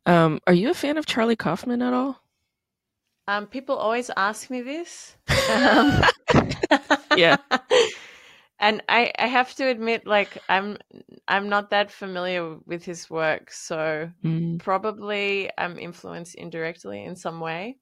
Um, 0.07 0.41
are 0.47 0.55
you 0.55 0.71
a 0.71 0.75
fan 0.75 0.99
of 0.99 1.07
Charlie 1.07 1.37
Kaufman 1.37 1.83
at 1.83 1.93
all? 1.93 2.23
Um, 3.33 3.47
people 3.47 3.76
always 3.76 4.11
ask 4.16 4.51
me 4.51 4.61
this. 4.62 5.16
Um, 5.51 6.03
yeah. 7.16 7.37
and 8.59 8.83
I, 8.89 9.12
I 9.18 9.26
have 9.26 9.55
to 9.57 9.66
admit 9.68 10.07
like 10.07 10.39
i'm 10.49 10.78
i'm 11.26 11.49
not 11.49 11.70
that 11.70 11.91
familiar 11.91 12.57
with 12.64 12.85
his 12.85 13.11
work 13.11 13.51
so 13.51 14.09
mm. 14.24 14.59
probably 14.61 15.51
i'm 15.59 15.78
influenced 15.78 16.37
indirectly 16.37 17.05
in 17.05 17.16
some 17.16 17.41
way 17.41 17.76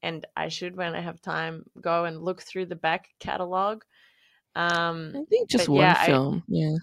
and 0.00 0.24
i 0.36 0.48
should 0.48 0.76
when 0.76 0.94
i 0.94 1.00
have 1.00 1.20
time 1.20 1.64
go 1.80 2.04
and 2.04 2.22
look 2.22 2.40
through 2.40 2.66
the 2.66 2.76
back 2.76 3.08
catalog 3.18 3.82
um 4.54 5.12
i 5.16 5.24
think 5.28 5.50
just 5.50 5.68
one 5.68 5.80
yeah, 5.80 6.04
film 6.04 6.36
I, 6.36 6.42
yeah 6.48 6.76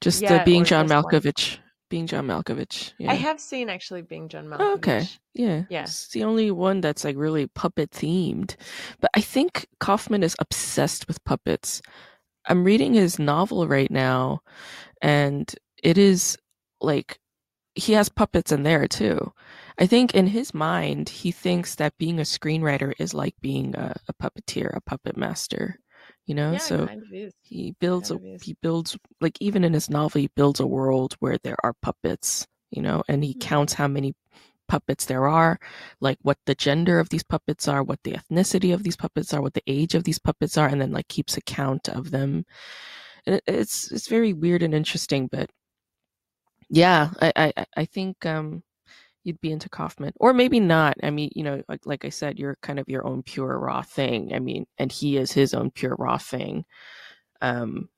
just 0.00 0.20
yeah, 0.20 0.34
uh, 0.34 0.44
being 0.44 0.64
john 0.64 0.86
malkovich 0.86 1.56
one. 1.56 1.63
Being 1.94 2.08
John 2.08 2.26
Malkovich. 2.26 2.92
Yeah. 2.98 3.12
I 3.12 3.14
have 3.14 3.38
seen 3.38 3.70
actually 3.70 4.02
being 4.02 4.28
John 4.28 4.46
Malkovich. 4.48 4.58
Oh, 4.58 4.74
okay. 4.74 5.06
Yeah. 5.32 5.62
Yeah. 5.70 5.82
It's 5.82 6.08
the 6.08 6.24
only 6.24 6.50
one 6.50 6.80
that's 6.80 7.04
like 7.04 7.16
really 7.16 7.46
puppet 7.46 7.92
themed. 7.92 8.56
But 9.00 9.12
I 9.14 9.20
think 9.20 9.68
Kaufman 9.78 10.24
is 10.24 10.34
obsessed 10.40 11.06
with 11.06 11.22
puppets. 11.22 11.80
I'm 12.48 12.64
reading 12.64 12.94
his 12.94 13.20
novel 13.20 13.68
right 13.68 13.92
now, 13.92 14.40
and 15.00 15.54
it 15.84 15.96
is 15.96 16.36
like 16.80 17.20
he 17.76 17.92
has 17.92 18.08
puppets 18.08 18.50
in 18.50 18.64
there 18.64 18.88
too. 18.88 19.32
I 19.78 19.86
think 19.86 20.14
in 20.14 20.26
his 20.26 20.52
mind, 20.52 21.08
he 21.08 21.30
thinks 21.30 21.76
that 21.76 21.96
being 21.96 22.18
a 22.18 22.22
screenwriter 22.22 22.92
is 22.98 23.14
like 23.14 23.36
being 23.40 23.76
a, 23.76 23.94
a 24.08 24.14
puppeteer, 24.14 24.76
a 24.76 24.80
puppet 24.80 25.16
master. 25.16 25.78
You 26.26 26.34
know, 26.34 26.52
Yeah, 26.52 26.58
so 26.58 26.88
he 27.42 27.72
builds 27.80 28.10
a, 28.10 28.20
he 28.40 28.54
builds 28.62 28.96
like 29.20 29.36
even 29.40 29.64
in 29.64 29.74
his 29.74 29.90
novel 29.90 30.20
he 30.20 30.28
builds 30.34 30.60
a 30.60 30.66
world 30.66 31.14
where 31.20 31.38
there 31.42 31.56
are 31.64 31.74
puppets 31.82 32.46
you 32.70 32.82
know 32.82 33.02
and 33.08 33.22
he 33.24 33.34
Mhm. 33.34 33.40
counts 33.40 33.74
how 33.74 33.86
many 33.88 34.14
puppets 34.68 35.04
there 35.06 35.26
are 35.28 35.58
like 36.00 36.18
what 36.22 36.38
the 36.46 36.54
gender 36.54 36.98
of 37.00 37.10
these 37.10 37.22
puppets 37.22 37.68
are 37.68 37.82
what 37.82 38.00
the 38.04 38.12
ethnicity 38.12 38.72
of 38.74 38.82
these 38.82 38.96
puppets 38.96 39.32
are 39.34 39.42
what 39.42 39.54
the 39.54 39.62
age 39.66 39.94
of 39.94 40.04
these 40.04 40.18
puppets 40.18 40.56
are 40.58 40.68
and 40.68 40.80
then 40.80 40.92
like 40.92 41.08
keeps 41.08 41.36
a 41.36 41.42
count 41.42 41.88
of 41.88 42.10
them. 42.10 42.44
And 43.26 43.36
it, 43.36 43.44
it's 43.46 43.92
it's 43.92 44.08
very 44.08 44.32
weird 44.32 44.62
and 44.62 44.74
interesting 44.74 45.28
but 45.28 45.50
yeah 46.70 47.10
i 47.20 47.32
I- 47.56 47.66
i 47.76 47.84
think 47.84 48.24
um 48.26 48.62
you'd 49.24 49.40
be 49.40 49.52
into 49.52 49.68
kaufman 49.68 50.12
or 50.20 50.32
maybe 50.34 50.60
not 50.60 50.96
i 51.02 51.10
mean 51.10 51.30
you 51.34 51.42
know 51.42 51.62
like, 51.68 51.84
like 51.86 52.04
i 52.04 52.08
said 52.08 52.38
you're 52.38 52.56
kind 52.62 52.78
of 52.78 52.88
your 52.88 53.06
own 53.06 53.22
pure 53.22 53.58
raw 53.58 53.82
thing 53.82 54.32
i 54.34 54.38
mean 54.38 54.66
and 54.78 54.92
he 54.92 55.16
is 55.16 55.32
his 55.32 55.54
own 55.54 55.70
pure 55.70 55.96
raw 55.98 56.18
thing 56.18 56.64
um 57.42 57.88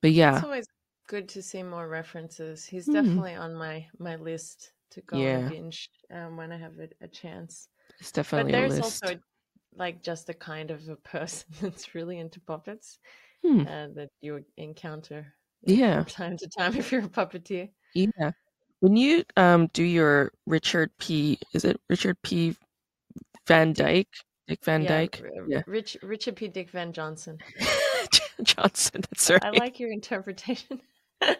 but 0.00 0.10
yeah 0.12 0.42
It's 0.42 0.42
always 0.42 0.66
good 1.08 1.28
to 1.30 1.42
see 1.42 1.62
more 1.62 1.88
references. 1.88 2.64
He's 2.66 2.88
Hmm. 2.88 3.22
definitely 3.28 3.34
on 3.34 3.54
my 3.54 3.88
my 3.98 4.16
list 4.16 4.72
to 4.90 5.00
go 5.02 5.26
Yeah. 5.26 5.26
and 5.26 5.46
binge 5.46 5.88
um, 6.10 6.36
when 6.36 6.52
I 6.52 6.56
have 6.58 6.78
a, 6.78 6.88
a 7.00 7.08
chance. 7.08 7.68
it's 7.98 8.12
But 8.34 8.50
definitely 8.50 8.54
a 8.54 8.60
there's 8.60 8.78
list 8.78 9.06
also 9.06 9.20
like 9.74 10.02
just 10.02 10.26
the 10.28 10.34
kind 10.34 10.70
of 10.72 10.88
a 10.88 10.96
person 10.96 11.48
that's 11.62 11.94
really 11.94 12.18
into 12.18 12.40
puppets 12.40 13.00
Hmm. 13.42 13.64
uh, 13.64 13.88
that 13.96 14.10
you 14.22 14.44
encounter 14.58 15.34
yeah 15.66 16.04
from 16.04 16.06
time 16.06 16.36
to 16.38 16.48
time 16.58 16.76
if 16.76 16.92
you're 16.92 17.04
a 17.06 17.08
puppeteer. 17.10 17.72
yeah 17.94 18.32
when 18.82 18.96
you 18.96 19.22
um 19.36 19.68
do 19.72 19.84
your 19.84 20.32
richard 20.46 20.90
p 20.98 21.38
is 21.54 21.64
it 21.64 21.80
richard 21.88 22.16
p 22.22 22.56
van 23.46 23.72
dyke 23.72 24.08
dick 24.48 24.58
van 24.64 24.82
yeah, 24.82 24.88
dyke 24.88 25.22
R- 25.22 25.46
Yeah. 25.48 25.62
Rich, 25.66 25.96
Richard 26.02 26.34
P. 26.36 26.48
Dick 26.48 26.68
Van 26.70 26.92
Johnson. 26.92 27.38
johnson 28.42 29.02
that's 29.02 29.30
right 29.30 29.44
I 29.44 29.50
like 29.50 29.78
your 29.78 29.92
interpretation. 29.92 30.80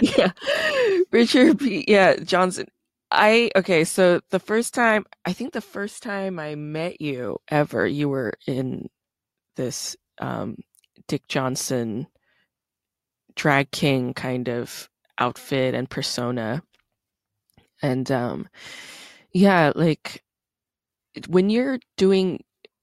yeah 0.00 0.30
richard 1.12 1.58
p 1.58 1.84
yeah 1.86 2.16
johnson 2.16 2.66
i 3.10 3.50
okay 3.54 3.84
so 3.84 4.20
the 4.30 4.38
first 4.38 4.72
time 4.72 5.04
i 5.26 5.32
think 5.34 5.52
the 5.52 5.60
first 5.60 6.02
time 6.02 6.38
i 6.38 6.54
met 6.54 7.00
you 7.02 7.36
ever 7.48 7.86
you 7.86 8.08
were 8.08 8.32
in 8.46 8.88
this 9.56 9.96
um 10.18 10.56
dick 11.08 11.28
johnson 11.28 12.06
drag 13.34 13.70
king 13.70 14.14
kind 14.14 14.48
of 14.48 14.88
outfit 15.20 15.74
and 15.74 15.88
persona 15.90 16.62
and 17.82 18.10
um 18.10 18.48
yeah 19.32 19.72
like 19.74 20.22
when 21.28 21.50
you're 21.50 21.78
doing 21.96 22.42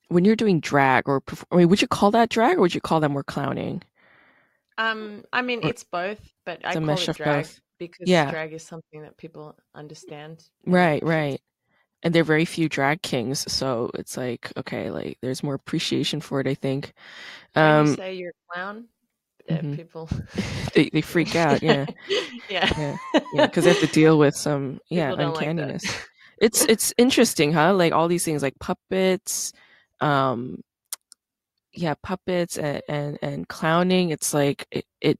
when 0.09 0.23
you're 0.25 0.35
doing 0.35 0.59
drag 0.59 1.07
or 1.09 1.21
I 1.51 1.57
mean, 1.57 1.69
would 1.69 1.81
you 1.81 1.87
call 1.87 2.11
that 2.11 2.29
drag 2.29 2.57
or 2.57 2.61
would 2.61 2.75
you 2.75 2.81
call 2.81 2.99
that 3.01 3.09
more 3.09 3.23
clowning 3.23 3.83
Um, 4.77 5.25
I 5.33 5.41
mean, 5.41 5.63
Or- 5.63 5.69
it's 5.69 5.83
both, 5.83 6.19
but 6.45 6.63
I 6.63 6.67
It's 6.73 6.75
a 6.77 6.81
call 6.81 6.99
it 6.99 7.09
of 7.09 7.17
drag 7.17 7.45
both. 7.45 7.61
because 7.79 8.07
Yeah. 8.07 8.29
drag 8.31 8.53
is 8.53 8.63
something 8.63 9.01
that 9.01 9.17
people 9.17 9.57
understand. 9.73 10.43
right 10.65 11.01
right 11.03 11.41
and 12.03 12.13
there 12.13 12.21
are 12.21 12.25
very 12.25 12.45
few 12.45 12.69
drag 12.69 13.01
kings 13.01 13.51
so 13.51 13.89
it's 13.95 14.17
like 14.17 14.51
okay 14.57 14.91
like 14.91 15.17
there's 15.21 15.43
more 15.43 15.55
appreciation 15.55 16.21
for 16.21 16.39
it 16.39 16.47
i 16.47 16.53
think 16.53 16.93
When 17.53 17.63
you 17.65 17.71
um 17.71 17.95
say 17.95 18.13
you're 18.15 18.31
a 18.31 18.53
clown, 18.53 18.85
uh, 19.49 19.53
Mhm. 19.55 19.75
people 19.75 20.09
they, 20.73 20.89
they 20.91 21.01
freak 21.01 21.35
out 21.35 21.63
yeah. 21.63 21.85
Yeah, 22.49 22.69
yeah. 22.77 22.97
Yeah 23.33 23.45
because 23.45 23.65
they 23.65 23.71
have 23.71 23.79
to 23.81 23.87
deal 23.87 24.17
with 24.17 24.35
some 24.35 24.79
yeah 24.89 25.09
don't 25.15 25.33
like 25.33 25.47
uncanniness. 25.47 25.83
It's 26.39 26.63
it's 26.65 26.93
interesting 26.97 27.51
huh? 27.53 27.73
Like 27.73 27.93
all 27.93 28.07
these 28.07 28.23
things 28.23 28.41
like 28.43 28.57
puppets 28.59 29.53
um 29.99 30.61
yeah 31.73 31.95
puppets 32.03 32.57
and 32.57 32.81
and, 32.87 33.17
and 33.21 33.47
clowning 33.47 34.09
it's 34.11 34.33
like 34.33 34.65
it, 34.71 34.85
it 35.01 35.19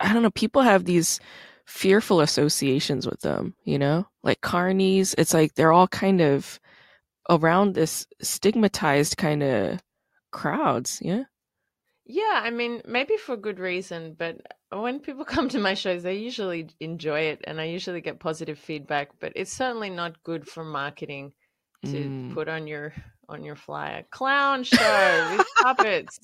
i 0.00 0.12
don't 0.12 0.22
know 0.22 0.30
people 0.30 0.62
have 0.62 0.84
these 0.84 1.20
fearful 1.66 2.20
associations 2.20 3.06
with 3.06 3.20
them 3.20 3.54
you 3.64 3.78
know? 3.78 4.06
Like 4.22 4.40
carnies 4.40 5.14
it's 5.18 5.34
like 5.34 5.54
they're 5.54 5.72
all 5.72 5.88
kind 5.88 6.20
of 6.20 6.60
around 7.28 7.74
this 7.74 8.06
stigmatized 8.22 9.16
kind 9.16 9.42
of 9.42 9.80
crowds 10.32 11.00
yeah 11.02 11.24
Yeah, 12.08 12.40
I 12.42 12.50
mean, 12.50 12.82
maybe 12.86 13.16
for 13.16 13.36
good 13.36 13.58
reason, 13.58 14.14
but 14.16 14.40
when 14.70 15.00
people 15.00 15.24
come 15.34 15.48
to 15.50 15.58
my 15.58 15.74
shows, 15.74 16.02
they 16.02 16.14
usually 16.16 16.68
enjoy 16.80 17.20
it 17.20 17.40
and 17.44 17.60
I 17.60 17.64
usually 17.64 18.00
get 18.00 18.20
positive 18.20 18.58
feedback, 18.58 19.10
but 19.20 19.32
it's 19.34 19.52
certainly 19.52 19.90
not 19.90 20.22
good 20.22 20.48
for 20.48 20.64
marketing 20.64 21.32
to 21.86 21.96
Mm. 21.96 22.34
put 22.34 22.48
on 22.48 22.66
your 22.66 22.92
on 23.28 23.44
your 23.44 23.56
flyer. 23.56 24.04
Clown 24.10 24.64
show 24.64 25.36
with 25.36 25.46
puppets. 25.62 26.18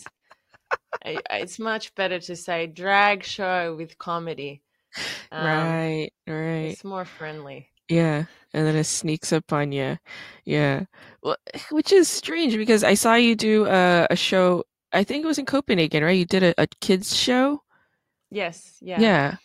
It's 1.05 1.59
much 1.59 1.95
better 1.95 2.19
to 2.21 2.37
say 2.37 2.67
drag 2.67 3.25
show 3.25 3.75
with 3.77 3.99
comedy. 3.99 4.63
Um, 5.31 5.45
right 5.47 6.11
right 6.27 6.73
It's 6.73 6.85
more 6.85 7.05
friendly. 7.05 7.69
Yeah, 7.89 8.25
and 8.55 8.67
then 8.67 8.77
it 8.77 8.85
sneaks 8.85 9.33
up 9.33 9.53
on 9.53 9.73
you. 9.73 9.99
Yeah, 10.45 10.85
well, 11.23 11.37
which 11.71 11.93
is 11.93 12.09
strange 12.09 12.57
because 12.57 12.85
I 12.85 12.95
saw 12.95 13.15
you 13.15 13.35
do 13.37 13.67
a, 13.67 14.07
a 14.11 14.17
show. 14.17 14.65
I 14.93 15.05
think 15.05 15.25
it 15.25 15.27
was 15.29 15.39
in 15.39 15.47
Copenhagen, 15.47 16.05
right? 16.05 16.17
You 16.19 16.25
did 16.27 16.43
a, 16.43 16.55
a 16.63 16.67
kids 16.81 17.17
show. 17.17 17.63
Yes, 18.31 18.79
yeah. 18.81 19.01
Yeah. 19.03 19.37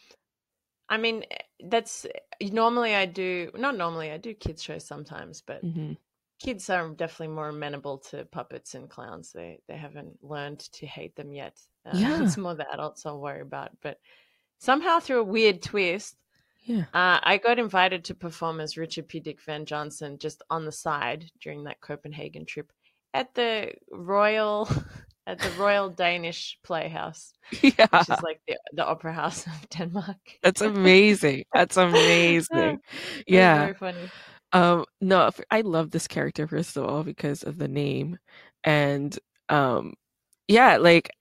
I 0.90 0.98
mean, 0.98 1.26
that's 1.60 2.06
normally 2.42 2.96
I 2.96 3.06
do, 3.06 3.52
not 3.56 3.76
normally, 3.76 4.12
I 4.12 4.18
do 4.18 4.34
kids 4.34 4.64
shows 4.64 4.86
sometimes, 4.86 5.42
but 5.46 5.64
hmm 5.64 5.94
kids 6.40 6.70
are 6.70 6.90
definitely 6.92 7.36
more 7.36 7.50
amenable 7.50 7.98
to 8.00 8.26
puppets 8.26 8.76
and 8.76 8.90
clowns. 8.90 9.32
They 9.32 9.60
they 9.68 9.78
haven't 9.78 10.24
learned 10.24 10.60
to 10.74 10.86
hate 10.88 11.16
them 11.16 11.34
yet. 11.34 11.58
Uh, 11.86 11.92
Yeah. 11.98 12.22
it's 12.22 12.38
more 12.38 12.56
the 12.56 12.72
adults 12.74 13.06
I'll 13.06 13.20
worry 13.22 13.42
about. 13.42 13.72
But 13.82 14.00
somehow, 14.60 15.00
through 15.00 15.22
a 15.22 15.24
weird 15.26 15.62
twist, 15.62 16.16
Yeah. 16.66 16.86
uh, 16.94 17.20
I 17.24 17.38
got 17.44 17.60
invited 17.60 18.06
to 18.06 18.16
perform 18.16 18.60
as 18.60 18.78
Richard 18.78 19.08
P. 19.08 19.20
Dick 19.20 19.42
Van 19.42 19.66
Johnson 19.66 20.18
just 20.20 20.44
on 20.50 20.66
the 20.66 20.72
side 20.72 21.30
during 21.42 21.64
that 21.66 21.82
Copenhagen 21.82 22.46
trip 22.46 22.72
at 23.14 23.34
the 23.36 23.74
Royal 23.92 24.70
at 25.28 25.40
the 25.40 25.52
Royal 25.62 25.90
Danish 25.92 26.58
Playhouse, 26.64 27.34
Yeah. 27.62 27.88
which 27.92 28.10
is 28.10 28.22
like 28.24 28.42
the 28.48 28.58
the 28.74 28.86
opera 28.86 29.14
house 29.14 29.46
of 29.46 29.70
Denmark. 29.70 30.18
That's 30.42 30.62
amazing. 30.62 31.46
That's 31.54 31.78
amazing. 31.78 32.80
Yeah. 33.28 33.60
very 33.60 33.74
funny. 33.76 34.10
Um, 34.54 34.86
no, 35.02 35.30
I 35.52 35.62
love 35.62 35.92
this 35.92 36.08
character 36.08 36.48
first 36.48 36.78
of 36.78 36.86
all 36.86 37.04
because 37.04 37.44
of 37.44 37.58
the 37.60 37.68
name, 37.68 38.18
and 38.64 39.18
um, 39.50 39.94
yeah, 40.48 40.78
like 40.78 41.12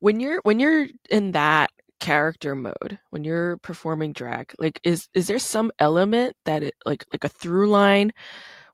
when 0.00 0.20
you're 0.20 0.40
when 0.44 0.60
you're 0.60 0.88
in 1.10 1.32
that 1.32 1.70
character 2.00 2.54
mode, 2.56 2.98
when 3.10 3.24
you're 3.24 3.58
performing 3.58 4.12
drag, 4.12 4.52
like 4.58 4.80
is 4.84 5.08
is 5.14 5.28
there 5.28 5.38
some 5.38 5.70
element 5.78 6.34
that 6.44 6.62
it 6.64 6.74
like 6.84 7.04
like 7.12 7.24
a 7.24 7.28
through 7.28 7.70
line 7.70 8.12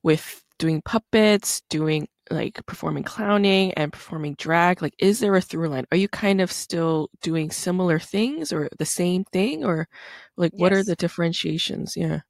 with 0.02 0.42
doing 0.58 0.82
puppets, 0.82 1.62
doing 1.70 2.08
like 2.32 2.64
performing 2.66 3.04
clowning 3.04 3.72
and 3.74 3.92
performing 3.92 4.34
drag? 4.34 4.82
Like, 4.82 4.94
is 4.98 5.20
there 5.20 5.34
a 5.36 5.40
through 5.40 5.68
line? 5.68 5.86
Are 5.92 5.96
you 5.96 6.08
kind 6.08 6.40
of 6.40 6.52
still 6.52 7.10
doing 7.22 7.50
similar 7.50 7.98
things 7.98 8.52
or 8.52 8.68
the 8.78 8.86
same 8.86 9.24
thing, 9.26 9.64
or 9.64 9.88
like 10.36 10.52
what 10.56 10.72
are 10.72 10.84
the 10.84 10.96
differentiations? 10.96 11.96
Yeah. 11.96 12.20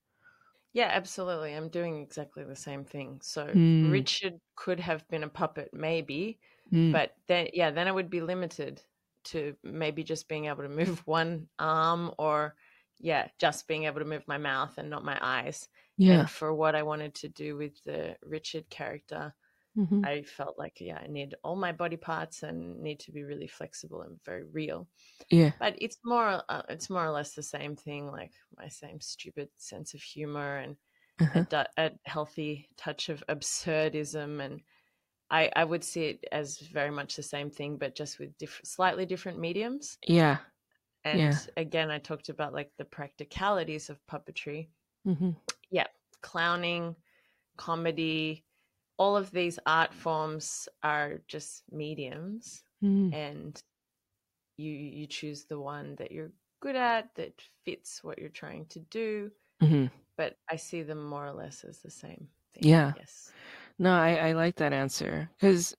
Yeah, 0.72 0.88
absolutely. 0.90 1.53
I'm 1.55 1.68
doing 1.68 2.00
exactly 2.03 2.44
the 2.44 2.57
same 2.57 2.84
thing. 2.84 3.20
So 3.22 3.55
Hmm. 3.55 3.82
Richard 3.82 4.40
could 4.57 4.80
have 4.80 5.07
been 5.09 5.22
a 5.24 5.28
puppet, 5.28 5.70
maybe, 5.74 6.40
Mm. 6.72 6.92
but 6.92 7.14
then 7.26 7.48
yeah, 7.53 7.70
then 7.70 7.88
I 7.88 7.92
would 7.92 8.09
be 8.11 8.20
limited 8.22 8.82
to 9.24 9.57
maybe 9.62 10.03
just 10.03 10.28
being 10.28 10.46
able 10.46 10.62
to 10.62 10.68
move 10.98 11.07
one 11.07 11.48
arm 11.59 12.12
or 12.18 12.57
yeah, 12.98 13.28
just 13.38 13.68
being 13.68 13.84
able 13.84 13.98
to 14.00 14.07
move 14.07 14.26
my 14.28 14.38
mouth 14.38 14.78
and 14.78 14.88
not 14.88 15.05
my 15.05 15.18
eyes. 15.20 15.68
yeah. 15.96 16.26
And 16.26 16.28
for 16.28 16.55
what 16.55 16.74
I 16.74 16.82
wanted 16.82 17.14
to 17.16 17.28
do 17.28 17.57
with 17.57 17.82
the 17.84 18.16
Richard 18.22 18.68
character, 18.70 19.34
Mhm. 19.77 20.05
I 20.05 20.23
felt 20.23 20.59
like 20.59 20.81
yeah, 20.81 20.99
I 20.99 21.07
need 21.09 21.35
all 21.45 21.57
my 21.57 21.73
body 21.73 21.97
parts 21.97 22.43
and 22.43 22.81
need 22.81 23.01
to 23.01 23.12
be 23.12 23.25
really 23.25 23.47
flexible 23.49 24.03
and 24.03 24.23
very 24.25 24.45
real. 24.45 24.89
Yeah. 25.31 25.53
But 25.61 25.77
it's 25.81 25.99
more 26.05 26.43
uh, 26.49 26.62
it's 26.68 26.91
more 26.91 27.07
or 27.07 27.11
less 27.12 27.35
the 27.35 27.43
same 27.45 27.77
thing, 27.77 28.09
like 28.09 28.33
my 28.57 28.68
same 28.68 29.01
stupid 29.01 29.51
sense 29.59 29.95
of 29.95 30.03
humor 30.03 30.59
and 30.59 30.77
Uh-huh. 31.20 31.45
a, 31.53 31.66
a 31.79 31.93
healthy 32.07 32.68
touch 32.77 33.09
of 33.11 33.25
absurdism 33.29 34.41
and 34.45 34.62
I, 35.31 35.51
I 35.57 35.64
would 35.64 35.85
see 35.85 36.07
it 36.07 36.25
as 36.33 36.59
very 36.61 36.91
much 36.93 37.16
the 37.16 37.23
same 37.25 37.51
thing 37.51 37.79
but 37.79 37.97
just 37.97 38.18
with 38.20 38.37
diff- 38.39 38.62
slightly 38.64 39.07
different 39.07 39.39
mediums 39.41 39.99
Yeah. 40.07 40.39
And 41.05 41.33
Yeah. 41.33 41.39
again, 41.57 41.93
I 41.93 42.01
talked 42.01 42.29
about 42.29 42.53
like 42.53 42.73
the 42.77 42.85
practicalities 42.85 43.89
of 43.89 44.05
puppetry. 44.07 44.70
Mm-hmm. 45.07 45.33
Yeah. 45.70 45.87
Clowning, 46.20 46.97
comedy, 47.57 48.47
all 49.03 49.16
of 49.16 49.30
these 49.32 49.59
art 49.66 49.92
forms 50.05 50.68
are 50.82 51.11
just 51.34 51.62
mediums 51.70 52.62
Mm-hmm. 52.84 53.14
and 53.14 53.62
you 54.59 54.72
you 54.98 55.07
choose 55.07 55.44
the 55.44 55.59
one 55.74 55.88
that 55.98 56.11
you're 56.12 56.32
good 56.61 56.76
at 56.76 57.05
that 57.18 57.34
fits 57.64 57.90
what 58.05 58.18
you're 58.18 58.40
trying 58.42 58.66
to 58.74 58.80
do, 59.00 59.30
Mm-hmm. 59.62 59.86
but 60.16 60.36
I 60.53 60.57
see 60.57 60.82
them 60.82 61.03
more 61.14 61.26
or 61.26 61.32
less 61.42 61.64
as 61.70 61.78
the 61.78 61.90
same 61.90 62.28
thing. 62.55 62.68
Yeah. 62.74 62.92
Yes. 62.96 63.32
No, 63.78 63.92
I, 63.92 64.11
I 64.28 64.32
like 64.32 64.57
that 64.57 64.72
answer 64.72 65.30
because, 65.40 65.74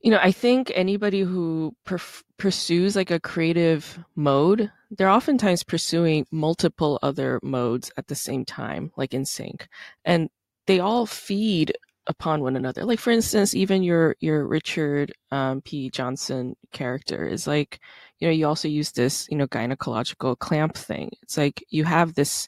you 0.00 0.10
know, 0.10 0.20
I 0.22 0.32
think 0.32 0.70
anybody 0.74 1.20
who 1.20 1.74
perf- 1.86 2.22
pursues 2.36 2.94
like 2.96 3.10
a 3.10 3.20
creative 3.20 3.98
mode, 4.14 4.70
they're 4.90 5.16
oftentimes 5.18 5.62
pursuing 5.64 6.26
multiple 6.30 6.98
other 7.02 7.40
modes 7.42 7.90
at 7.96 8.06
the 8.08 8.14
same 8.14 8.44
time, 8.44 8.92
like 8.96 9.14
in 9.14 9.24
sync, 9.24 9.68
and 10.04 10.28
they 10.66 10.80
all 10.80 11.06
feed 11.06 11.72
upon 12.06 12.42
one 12.42 12.56
another. 12.56 12.84
Like 12.84 13.00
for 13.00 13.10
instance, 13.10 13.54
even 13.54 13.82
your 13.82 14.16
your 14.20 14.46
Richard 14.46 15.12
um, 15.30 15.60
P. 15.62 15.90
Johnson 15.90 16.56
character 16.72 17.26
is 17.26 17.46
like, 17.46 17.80
you 18.18 18.28
know, 18.28 18.32
you 18.32 18.46
also 18.46 18.68
use 18.68 18.92
this, 18.92 19.26
you 19.30 19.36
know, 19.36 19.46
gynecological 19.48 20.38
clamp 20.38 20.76
thing. 20.76 21.10
It's 21.22 21.36
like 21.36 21.64
you 21.68 21.84
have 21.84 22.14
this 22.14 22.46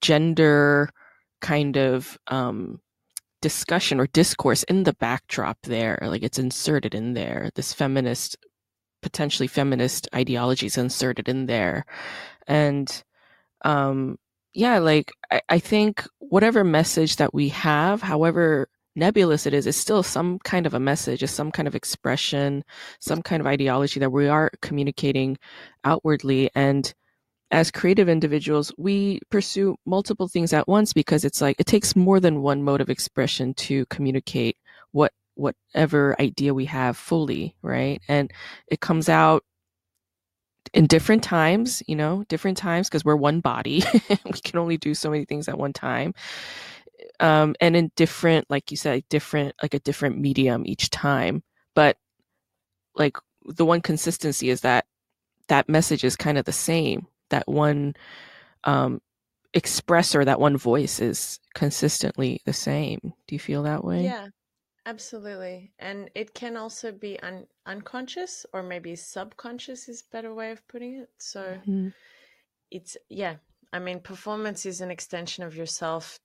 gender 0.00 0.90
kind 1.40 1.76
of 1.76 2.18
um 2.28 2.80
discussion 3.40 3.98
or 3.98 4.06
discourse 4.08 4.62
in 4.64 4.84
the 4.84 4.92
backdrop 4.94 5.58
there 5.64 5.98
like 6.02 6.22
it's 6.22 6.38
inserted 6.38 6.94
in 6.94 7.14
there 7.14 7.50
this 7.56 7.72
feminist 7.72 8.36
potentially 9.02 9.48
feminist 9.48 10.08
ideology 10.14 10.66
is 10.66 10.78
inserted 10.78 11.28
in 11.28 11.46
there 11.46 11.84
and 12.46 13.02
um 13.64 14.16
yeah 14.54 14.78
like 14.78 15.12
I, 15.30 15.40
I 15.48 15.58
think 15.58 16.06
whatever 16.18 16.64
message 16.64 17.16
that 17.16 17.34
we 17.34 17.48
have 17.50 18.02
however 18.02 18.68
nebulous 18.94 19.46
it 19.46 19.54
is 19.54 19.66
is 19.66 19.76
still 19.76 20.02
some 20.02 20.38
kind 20.40 20.66
of 20.66 20.74
a 20.74 20.80
message 20.80 21.22
is 21.22 21.30
some 21.30 21.50
kind 21.50 21.66
of 21.68 21.74
expression 21.74 22.64
some 23.00 23.22
kind 23.22 23.40
of 23.40 23.46
ideology 23.46 24.00
that 24.00 24.12
we 24.12 24.28
are 24.28 24.50
communicating 24.60 25.38
outwardly 25.84 26.50
and 26.54 26.94
as 27.52 27.70
creative 27.70 28.08
individuals, 28.08 28.72
we 28.78 29.20
pursue 29.30 29.76
multiple 29.84 30.26
things 30.26 30.52
at 30.54 30.66
once 30.66 30.92
because 30.94 31.24
it's 31.24 31.40
like 31.42 31.56
it 31.60 31.66
takes 31.66 31.94
more 31.94 32.18
than 32.18 32.40
one 32.42 32.62
mode 32.62 32.80
of 32.80 32.88
expression 32.88 33.52
to 33.54 33.84
communicate 33.86 34.56
what 34.92 35.12
whatever 35.34 36.16
idea 36.20 36.54
we 36.54 36.64
have 36.64 36.96
fully, 36.96 37.54
right? 37.62 38.00
And 38.08 38.32
it 38.68 38.80
comes 38.80 39.08
out 39.08 39.44
in 40.72 40.86
different 40.86 41.22
times, 41.22 41.82
you 41.86 41.96
know, 41.96 42.24
different 42.28 42.56
times 42.56 42.88
because 42.88 43.04
we're 43.04 43.16
one 43.16 43.40
body. 43.40 43.82
we 44.24 44.40
can 44.42 44.58
only 44.58 44.76
do 44.76 44.94
so 44.94 45.10
many 45.10 45.24
things 45.24 45.48
at 45.48 45.58
one 45.58 45.72
time. 45.72 46.14
Um, 47.20 47.54
and 47.60 47.76
in 47.76 47.90
different, 47.96 48.48
like 48.48 48.70
you 48.70 48.76
said, 48.76 49.04
different, 49.08 49.54
like 49.62 49.74
a 49.74 49.80
different 49.80 50.18
medium 50.18 50.62
each 50.66 50.90
time. 50.90 51.42
But 51.74 51.96
like 52.94 53.16
the 53.44 53.64
one 53.64 53.80
consistency 53.80 54.50
is 54.50 54.60
that 54.62 54.86
that 55.48 55.68
message 55.68 56.04
is 56.04 56.16
kind 56.16 56.38
of 56.38 56.44
the 56.44 56.52
same 56.52 57.06
that 57.32 57.48
one 57.48 57.94
um, 58.62 59.00
expressor, 59.52 60.24
that 60.24 60.38
one 60.38 60.56
voice 60.56 61.00
is 61.00 61.40
consistently 61.54 62.40
the 62.44 62.52
same. 62.52 63.00
Do 63.26 63.34
you 63.34 63.40
feel 63.40 63.64
that 63.64 63.84
way? 63.84 64.04
Yeah. 64.04 64.28
Absolutely. 64.86 65.74
And 65.78 66.10
it 66.14 66.34
can 66.34 66.56
also 66.56 66.92
be 66.92 67.18
un- 67.20 67.48
unconscious 67.66 68.46
or 68.52 68.62
maybe 68.62 68.94
subconscious 68.96 69.88
is 69.88 70.02
a 70.02 70.10
better 70.10 70.32
way 70.34 70.50
of 70.52 70.66
putting 70.68 70.94
it. 70.96 71.10
So 71.18 71.62
Mhm. 71.66 71.92
it's 72.70 72.96
yeah 73.08 73.36
i 73.72 73.78
mean 73.78 74.00
performance 74.00 74.64
is 74.66 74.80
an 74.80 74.90
extension 74.90 75.44
of 75.44 75.56
yourself 75.56 76.18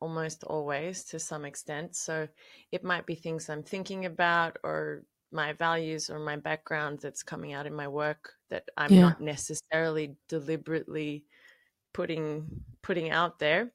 almost 0.00 0.44
always 0.44 1.04
to 1.04 1.18
some 1.18 1.44
extent 1.44 1.96
so 1.96 2.28
it 2.72 2.84
might 2.84 3.06
be 3.06 3.14
things 3.14 3.48
i'm 3.48 3.62
thinking 3.62 4.04
about 4.06 4.58
or 4.64 5.04
my 5.32 5.52
values 5.52 6.10
or 6.10 6.18
my 6.18 6.36
background 6.36 7.00
that's 7.00 7.22
coming 7.22 7.52
out 7.52 7.66
in 7.66 7.74
my 7.74 7.88
work 7.88 8.34
that 8.50 8.68
i'm 8.76 8.96
Yeah. 8.96 9.00
not 9.00 9.20
necessarily 9.20 10.16
deliberately 10.28 11.26
putting 11.94 12.64
putting 12.82 13.10
out 13.10 13.38
there 13.38 13.72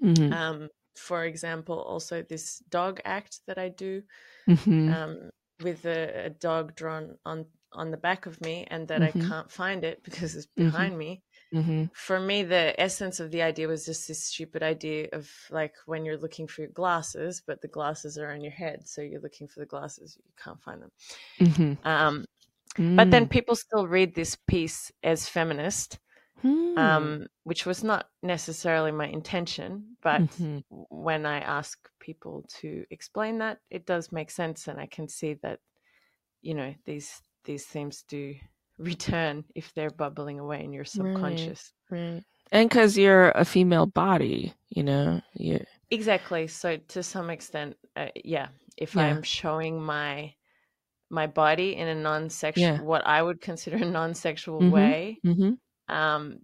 Mhm. 0.00 0.34
um 0.34 0.68
for 0.96 1.24
example 1.24 1.80
also 1.82 2.22
this 2.22 2.60
dog 2.70 3.00
act 3.04 3.40
that 3.46 3.58
i 3.58 3.68
do 3.68 4.02
Mhm. 4.48 4.94
um 4.94 5.30
with 5.62 5.84
a, 5.86 6.26
a 6.26 6.30
dog 6.30 6.74
drawn 6.76 7.16
on 7.24 7.46
on 7.72 7.90
the 7.90 7.96
back 7.96 8.26
of 8.26 8.40
me 8.40 8.66
and 8.70 8.88
that 8.88 9.00
Mhm. 9.00 9.06
i 9.06 9.12
can't 9.28 9.50
find 9.50 9.84
it 9.84 10.02
because 10.04 10.36
it's 10.36 10.46
Mhm. 10.58 10.64
behind 10.66 10.98
me 10.98 11.22
Mhm. 11.54 11.90
for 11.94 12.20
me 12.20 12.42
the 12.42 12.78
essence 12.80 13.20
of 13.20 13.30
the 13.30 13.42
idea 13.42 13.68
was 13.68 13.84
just 13.86 14.08
this 14.08 14.24
stupid 14.24 14.62
idea 14.62 15.08
of 15.12 15.30
like 15.50 15.74
when 15.86 16.04
you're 16.04 16.18
looking 16.18 16.46
for 16.48 16.62
your 16.62 16.70
glasses 16.70 17.42
but 17.46 17.60
the 17.62 17.68
glasses 17.68 18.18
are 18.18 18.30
on 18.32 18.40
your 18.42 18.52
head 18.52 18.86
so 18.88 19.00
you're 19.02 19.20
looking 19.20 19.48
for 19.48 19.60
the 19.60 19.66
glasses 19.66 20.16
you 20.24 20.32
can't 20.42 20.62
find 20.62 20.82
them 20.82 20.90
Mhm. 21.40 21.78
um, 21.84 22.24
but 22.96 23.10
then 23.10 23.26
Mm. 23.26 23.30
people 23.30 23.56
still 23.56 23.86
read 23.86 24.14
this 24.14 24.36
piece 24.48 24.90
as 25.02 25.28
feminist 25.28 25.98
Hmm. 26.44 27.14
um, 27.16 27.26
which 27.44 27.66
was 27.66 27.84
not 27.84 28.10
necessarily 28.22 28.92
my 28.92 29.06
intention 29.06 29.96
but 30.02 30.24
Mhm. 30.24 30.64
when 30.70 31.26
i 31.26 31.38
ask 31.40 31.78
people 32.00 32.44
to 32.48 32.84
explain 32.90 33.38
that 33.38 33.60
it 33.70 33.86
does 33.86 34.12
make 34.12 34.30
sense 34.30 34.68
and 34.68 34.80
i 34.80 34.86
can 34.86 35.08
see 35.08 35.34
that 35.34 35.60
you 36.42 36.54
know 36.54 36.74
these 36.86 37.22
these 37.44 37.66
themes 37.66 38.04
do 38.08 38.34
return 38.78 39.44
if 39.54 39.72
they're 39.74 39.90
bubbling 39.90 40.40
away 40.40 40.64
in 40.64 40.72
your 40.72 40.84
subconscious 40.84 41.72
Right. 41.90 42.24
And 42.52 42.68
because 42.68 42.96
you're 42.96 43.30
a 43.30 43.44
female 43.44 43.86
body, 43.86 44.54
you 44.68 44.82
know, 44.82 45.20
you 45.34 45.64
Exactly. 45.90 46.46
So 46.48 46.76
to 46.76 47.02
some 47.02 47.30
extent, 47.30 47.76
uh, 47.96 48.08
yeah. 48.24 48.48
If 48.76 48.96
Yeah. 48.96 49.02
I'm 49.02 49.22
showing 49.22 49.80
my 49.82 50.34
my 51.10 51.26
body 51.28 51.76
in 51.76 51.88
a 51.88 51.94
non-sexual, 51.94 52.62
Yeah. 52.62 52.78
what 52.78 53.06
I 53.06 53.22
would 53.22 53.40
consider 53.40 53.76
a 53.78 53.84
non-sexual 53.84 54.60
Mhm. 54.60 54.70
way, 54.70 55.22
hmm 55.24 55.54
um, 55.88 56.38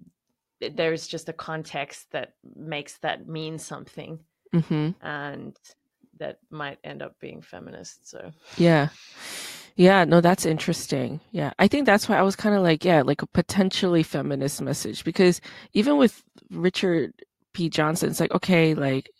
there's 0.60 1.06
just 1.06 1.28
a 1.28 1.32
context 1.32 2.10
that 2.12 2.34
makes 2.56 2.98
that 2.98 3.28
mean 3.28 3.58
something, 3.58 4.18
hmm 4.52 4.90
and 5.00 5.56
that 6.18 6.38
might 6.50 6.78
end 6.84 7.02
up 7.02 7.18
being 7.18 7.40
feminist. 7.40 8.08
So 8.08 8.30
Yeah. 8.56 8.88
Yeah, 9.76 10.04
no, 10.04 10.20
that's 10.20 10.44
interesting. 10.44 11.20
Yeah. 11.30 11.52
I 11.58 11.66
think 11.66 11.86
that's 11.86 12.08
why 12.08 12.18
I 12.18 12.22
was 12.22 12.36
kind 12.36 12.54
of 12.54 12.62
like, 12.62 12.84
yeah, 12.84 13.00
like 13.02 13.22
a 13.22 13.26
potentially 13.26 14.02
feminist 14.02 14.60
message 14.60 15.04
because 15.04 15.40
even 15.72 15.96
with 15.96 16.22
Richard 16.50 17.14
P. 17.54 17.70
Johnson, 17.70 18.10
it's 18.10 18.20
like, 18.20 18.34
okay, 18.34 18.74
like 18.74 19.10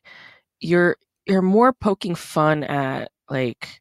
you're 0.61 0.97
you're 1.27 1.43
more 1.43 1.73
poking 1.73 2.15
fun 2.15 2.65
at 2.65 3.11
like 3.31 3.81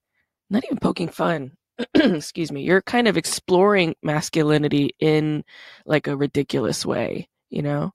not 0.49 0.63
even 0.65 0.77
poking 0.77 1.09
fun. 1.09 1.51
Excuse 1.95 2.51
me. 2.51 2.61
You're 2.63 2.81
kind 2.81 3.07
of 3.07 3.17
exploring 3.17 3.95
masculinity 4.03 4.95
in 4.99 5.43
like 5.85 6.07
a 6.07 6.17
ridiculous 6.17 6.85
way, 6.85 7.29
you 7.49 7.61
know? 7.61 7.91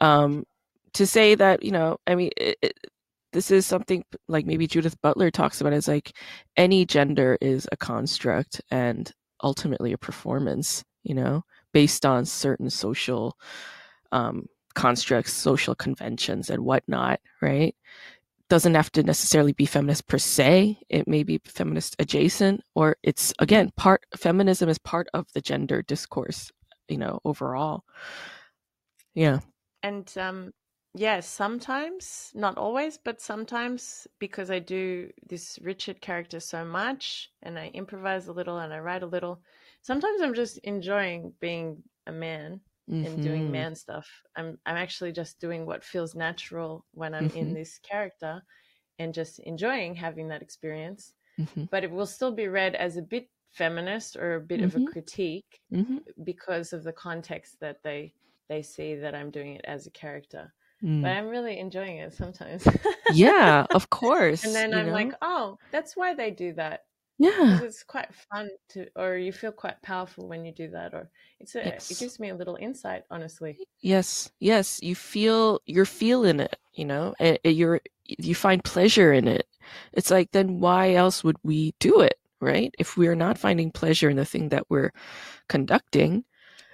Um 0.00 0.44
to 0.94 1.06
say 1.06 1.34
that, 1.36 1.62
you 1.64 1.72
know, 1.72 1.98
I 2.06 2.14
mean, 2.16 2.30
it, 2.36 2.58
it, 2.62 2.74
this 3.32 3.50
is 3.50 3.66
something 3.66 4.04
like 4.28 4.46
maybe 4.46 4.66
Judith 4.66 5.00
Butler 5.02 5.30
talks 5.30 5.60
about 5.60 5.72
is 5.74 5.88
like 5.88 6.12
any 6.56 6.86
gender 6.86 7.38
is 7.40 7.68
a 7.72 7.76
construct 7.76 8.60
and 8.70 9.12
ultimately 9.44 9.92
a 9.92 9.98
performance, 9.98 10.84
you 11.04 11.14
know, 11.14 11.44
based 11.74 12.06
on 12.06 12.24
certain 12.26 12.70
social 12.70 13.36
um, 14.12 14.46
constructs, 14.74 15.32
social 15.32 15.74
conventions, 15.74 16.50
and 16.50 16.64
whatnot, 16.64 17.20
right? 17.42 17.74
Doesn't 18.50 18.74
have 18.74 18.92
to 18.92 19.02
necessarily 19.02 19.52
be 19.52 19.66
feminist 19.66 20.06
per 20.08 20.18
se. 20.18 20.78
It 20.88 21.08
may 21.08 21.22
be 21.22 21.40
feminist 21.44 21.96
adjacent, 21.98 22.62
or 22.74 22.96
it's 23.02 23.34
again 23.40 23.72
part 23.76 24.04
feminism 24.16 24.68
is 24.70 24.78
part 24.78 25.08
of 25.14 25.26
the 25.34 25.40
gender 25.42 25.82
discourse, 25.82 26.50
you 26.88 26.98
know, 26.98 27.20
overall. 27.24 27.84
Yeah. 29.14 29.40
and 29.82 30.12
um, 30.18 30.52
yeah, 30.94 31.20
sometimes 31.20 32.32
not 32.34 32.58
always, 32.58 32.98
but 32.98 33.20
sometimes 33.20 34.06
because 34.18 34.50
I 34.50 34.58
do 34.60 35.10
this 35.28 35.58
Richard 35.62 36.00
character 36.00 36.40
so 36.40 36.64
much, 36.64 37.30
and 37.42 37.58
I 37.58 37.68
improvise 37.68 38.28
a 38.28 38.32
little 38.32 38.58
and 38.58 38.72
I 38.72 38.78
write 38.80 39.02
a 39.02 39.06
little. 39.06 39.42
Sometimes 39.82 40.22
I'm 40.22 40.34
just 40.34 40.58
enjoying 40.58 41.32
being 41.40 41.82
a 42.06 42.12
man 42.12 42.60
and 42.90 43.22
doing 43.22 43.50
man 43.52 43.74
stuff. 43.74 44.08
I'm 44.36 44.58
I'm 44.66 44.76
actually 44.76 45.12
just 45.12 45.40
doing 45.40 45.66
what 45.66 45.84
feels 45.84 46.14
natural 46.14 46.84
when 46.92 47.14
I'm 47.14 47.30
in 47.30 47.50
Mhm. 47.50 47.54
this 47.54 47.78
character 47.78 48.42
and 48.98 49.14
just 49.14 49.38
enjoying 49.40 49.94
having 49.94 50.28
that 50.28 50.42
experience. 50.42 51.12
Mhm. 51.38 51.68
But 51.70 51.84
it 51.84 51.90
will 51.90 52.06
still 52.06 52.32
be 52.32 52.48
read 52.48 52.74
as 52.74 52.96
a 52.96 53.02
bit 53.02 53.28
feminist 53.52 54.16
or 54.16 54.34
a 54.34 54.40
bit 54.40 54.62
of 54.62 54.74
a 54.74 54.80
Mhm. 54.80 54.86
critique 54.86 55.60
Mhm. 55.72 56.00
because 56.24 56.72
of 56.72 56.82
the 56.84 56.92
context 56.92 57.60
that 57.60 57.82
they 57.82 58.14
they 58.48 58.62
see 58.62 58.94
that 58.94 59.14
I'm 59.14 59.30
doing 59.30 59.54
it 59.56 59.64
as 59.66 59.86
a 59.86 59.90
character. 59.90 60.54
Mm. 60.82 61.02
But 61.02 61.10
I'm 61.10 61.28
really 61.28 61.58
enjoying 61.58 61.98
it 61.98 62.14
sometimes. 62.14 62.64
yeah, 63.12 63.66
of 63.74 63.90
course. 63.90 64.42
and 64.44 64.54
then 64.54 64.72
I'm 64.72 64.86
know? 64.86 64.92
like, 64.92 65.12
oh, 65.20 65.58
that's 65.70 65.94
why 65.96 66.14
they 66.14 66.30
do 66.30 66.54
that. 66.54 66.84
Yeah. 67.18 67.60
it's 67.62 67.82
quite 67.82 68.08
fun 68.30 68.48
to, 68.70 68.86
or 68.96 69.16
you 69.16 69.32
feel 69.32 69.50
quite 69.52 69.82
powerful 69.82 70.28
when 70.28 70.44
you 70.44 70.52
do 70.52 70.70
that, 70.70 70.94
or 70.94 71.10
it's 71.40 71.54
a, 71.56 71.64
Yes. 71.64 71.90
it 71.90 71.98
gives 71.98 72.20
me 72.20 72.28
a 72.30 72.34
little 72.36 72.56
insight, 72.60 73.02
honestly. 73.10 73.58
Yes. 73.80 74.30
Yes. 74.38 74.80
You 74.82 74.94
feel 74.94 75.60
you're 75.66 75.84
feeling 75.84 76.40
it, 76.40 76.56
you 76.74 76.84
know, 76.84 77.14
and 77.18 77.38
and 77.44 77.56
you're 77.56 77.80
you 78.06 78.34
find 78.34 78.62
pleasure 78.64 79.12
in 79.12 79.26
it. 79.28 79.46
It's 79.92 80.10
like 80.10 80.30
then 80.32 80.60
why 80.60 80.94
else 80.94 81.22
would 81.24 81.36
we 81.42 81.74
do 81.80 82.00
it, 82.00 82.14
right? 82.40 82.72
If 82.78 82.96
we 82.96 83.08
are 83.08 83.16
not 83.16 83.36
finding 83.38 83.70
pleasure 83.72 84.08
in 84.08 84.16
the 84.16 84.24
thing 84.24 84.48
that 84.50 84.64
we're 84.70 84.92
conducting, 85.48 86.24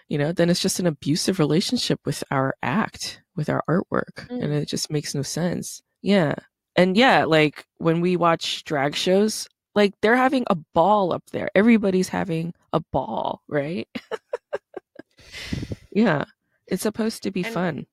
you 0.09 0.19
know, 0.19 0.33
then 0.33 0.51
it's 0.51 0.61
just 0.61 0.79
an 0.79 0.87
abusive 0.87 1.39
relationship 1.39 2.01
with 2.05 2.23
our 2.31 2.55
act, 2.63 3.23
with 3.35 3.49
our 3.49 3.65
artwork, 3.69 4.29
and 4.31 4.43
Mm. 4.53 4.63
it 4.63 4.69
just 4.69 4.91
makes 4.91 5.15
no 5.15 5.23
sense. 5.23 5.83
Yeah. 6.03 6.35
And 6.77 6.97
yeah, 6.97 7.25
like 7.25 7.65
when 7.79 8.01
we 8.01 8.17
watch 8.17 8.63
drag 8.65 8.95
shows, 8.95 9.49
like 9.75 9.95
they're 10.01 10.17
having 10.17 10.45
a 10.49 10.55
ball 10.55 11.13
up 11.13 11.25
there. 11.33 11.51
Everybody's 11.55 12.09
having 12.09 12.55
a 12.73 12.81
ball, 12.81 13.43
right? 13.49 13.89
yeah. 15.93 16.25
It's 16.67 16.83
supposed 16.83 17.23
to 17.25 17.31
be 17.31 17.45
And- 17.45 17.55
fun. 17.55 17.87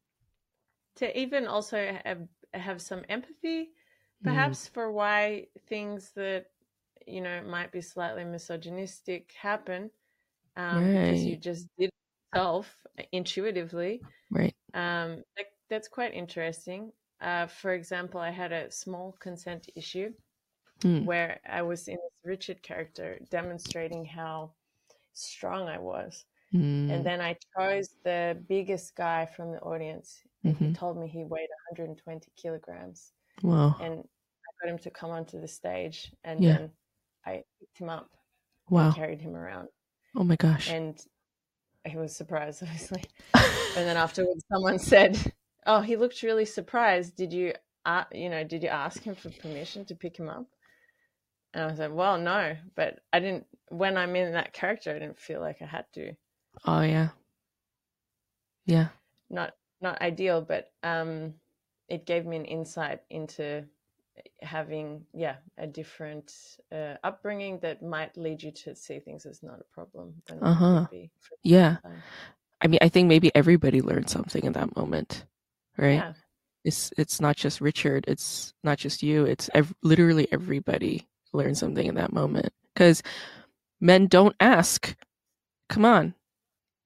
To 0.97 1.19
even 1.19 1.47
also 1.47 1.97
have, 2.05 2.27
have 2.53 2.82
some 2.82 3.03
empathy, 3.09 3.71
Mm. 4.21 4.25
perhaps, 4.25 4.67
for 4.67 4.91
why 4.91 5.47
things 5.67 6.11
that, 6.15 6.45
you 7.07 7.21
know, 7.21 7.41
might 7.41 7.71
be 7.71 7.82
slightly 7.82 8.23
misogynistic 8.23 9.32
happen 9.32 9.89
um, 10.55 10.86
because 10.86 11.23
you 11.23 11.38
just 11.38 11.67
did 11.79 11.86
it 11.89 11.93
yourself 12.36 12.75
intuitively. 13.11 14.01
Right. 14.29 14.55
Um, 14.75 15.23
that, 15.38 15.45
that's 15.69 15.88
quite 15.88 16.13
interesting. 16.13 16.91
Uh, 17.19 17.47
for 17.47 17.73
example, 17.73 18.19
I 18.19 18.29
had 18.29 18.51
a 18.51 18.69
small 18.71 19.15
consent 19.19 19.69
issue 19.75 20.13
Mm. 20.82 21.05
where 21.05 21.39
I 21.47 21.61
was 21.61 21.88
in 21.88 21.95
this 21.95 22.19
Richard 22.25 22.61
character 22.63 23.19
demonstrating 23.29 24.03
how 24.05 24.51
strong 25.13 25.67
I 25.67 25.77
was. 25.77 26.25
Mm. 26.53 26.91
And 26.91 27.05
then 27.05 27.21
I 27.21 27.38
chose 27.57 27.89
the 28.03 28.38
biggest 28.49 28.95
guy 28.95 29.25
from 29.25 29.51
the 29.51 29.59
audience. 29.59 30.21
and 30.43 30.57
He 30.57 30.73
told 30.73 30.97
me 30.97 31.07
he 31.07 31.23
weighed 31.23 31.49
120 31.71 32.32
kilograms. 32.36 33.13
Wow. 33.43 33.75
And 33.79 33.93
I 33.99 34.65
got 34.65 34.71
him 34.71 34.79
to 34.79 34.89
come 34.89 35.11
onto 35.11 35.39
the 35.39 35.47
stage. 35.47 36.11
And 36.23 36.43
Yeah. 36.43 36.57
then 36.57 36.71
I 37.25 37.43
picked 37.59 37.77
him 37.77 37.89
up 37.89 38.09
Wow. 38.69 38.88
and 38.88 38.95
carried 38.95 39.21
him 39.21 39.36
around. 39.36 39.69
Oh 40.15 40.23
my 40.23 40.36
gosh. 40.36 40.69
And 40.69 40.99
he 41.86 41.95
was 41.97 42.15
surprised, 42.15 42.63
obviously. 42.63 43.03
And 43.77 43.88
then 43.88 43.95
afterwards, 43.97 44.43
someone 44.51 44.79
said, 44.79 45.17
"Oh, 45.65 45.79
he 45.79 45.95
looked 45.95 46.23
really 46.23 46.43
surprised. 46.45 47.15
Did 47.15 47.32
you, 47.32 47.53
uh, 47.86 48.03
you 48.11 48.29
know, 48.29 48.43
did 48.43 48.63
you 48.63 48.69
ask 48.69 49.01
him 49.01 49.15
for 49.15 49.29
permission 49.29 49.86
to 49.86 49.95
pick 49.95 50.17
him 50.17 50.27
up?" 50.27 50.45
And 51.54 51.64
I 51.64 51.68
was 51.68 51.80
like, 51.80 51.93
"Well, 51.93 52.18
no, 52.18 52.56
but 52.76 52.99
I 53.12 53.20
didn't. 53.20 53.45
When 53.70 53.97
I'm 53.97 54.16
in 54.16 54.34
that 54.34 54.54
character, 54.54 54.91
I 54.91 54.99
didn't 54.99 55.20
feel 55.20 55.39
like 55.41 55.62
I 55.62 55.66
had 55.66 55.86
to. 55.93 56.14
oh 56.66 56.82
yeah. 56.82 57.10
Yeah. 58.66 58.88
Not 59.30 59.54
not 59.82 60.02
ideal, 60.02 60.41
but 60.41 60.72
um, 60.84 61.34
it 61.89 62.06
gave 62.06 62.26
me 62.26 62.38
an 62.38 62.45
insight 62.45 63.02
into 63.10 63.66
having, 64.41 65.06
yeah, 65.14 65.38
a 65.58 65.68
different 65.68 66.34
uh, 66.72 66.95
upbringing 67.04 67.60
that 67.60 67.82
might 67.82 68.16
lead 68.18 68.43
you 68.43 68.52
to 68.52 68.76
see 68.76 68.99
things 68.99 69.26
as 69.26 69.41
not 69.41 69.60
a 69.60 69.74
problem. 69.74 70.14
Be 70.91 71.10
for 71.20 71.36
Yeah. 71.43 71.78
I 72.62 72.68
mean, 72.68 72.80
I 72.82 72.89
think 72.89 73.08
maybe 73.08 73.32
everybody 73.36 73.82
learned 73.82 74.10
something 74.10 74.43
in 74.43 74.54
that 74.54 74.76
moment, 74.76 75.26
right? 75.78 75.93
Yeah. 75.95 76.14
It's 76.64 76.91
it's 76.97 77.20
not 77.20 77.38
just 77.38 77.60
Richard. 77.60 78.06
It's 78.08 78.54
not 78.64 78.78
just 78.78 79.02
you. 79.02 79.26
It's 79.26 79.49
ev- 79.56 79.74
literally 79.82 80.28
everybody 80.32 81.08
learned 81.34 81.57
something 81.57 81.86
in 81.88 81.95
that 81.95 82.13
moment 82.13 82.53
because 82.73 83.03
men 83.79 84.07
don't 84.07 84.36
ask. 84.39 84.95
Come 85.69 85.86
on, 85.86 86.13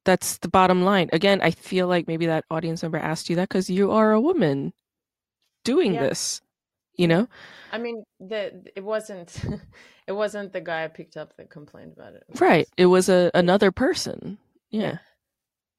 that's 0.06 0.38
the 0.40 0.48
bottom 0.50 0.84
line. 0.84 1.10
Again, 1.14 1.42
I 1.42 1.52
feel 1.52 1.88
like 1.88 2.08
maybe 2.08 2.28
that 2.28 2.46
audience 2.52 2.84
member 2.84 2.98
asked 2.98 3.30
you 3.30 3.36
that 3.38 3.50
because 3.50 3.70
you 3.70 3.92
are 3.92 4.12
a 4.12 4.22
woman 4.22 4.74
doing 5.64 5.94
Yeah. 5.94 6.02
this. 6.02 6.42
You 6.98 7.10
know, 7.10 7.28
I 7.72 7.78
mean, 7.78 8.06
the 8.22 8.72
it 8.76 8.84
wasn't 8.84 9.36
it 10.08 10.14
wasn't 10.14 10.54
the 10.54 10.62
guy 10.62 10.86
I 10.86 10.88
picked 10.88 11.18
up 11.18 11.36
that 11.38 11.50
complained 11.50 11.94
about 11.94 12.14
it. 12.16 12.24
It 12.30 12.40
right? 12.40 12.68
It 12.78 12.86
was 12.86 13.10
a 13.10 13.32
another 13.34 13.72
person. 13.72 14.38
Yeah. 14.70 15.00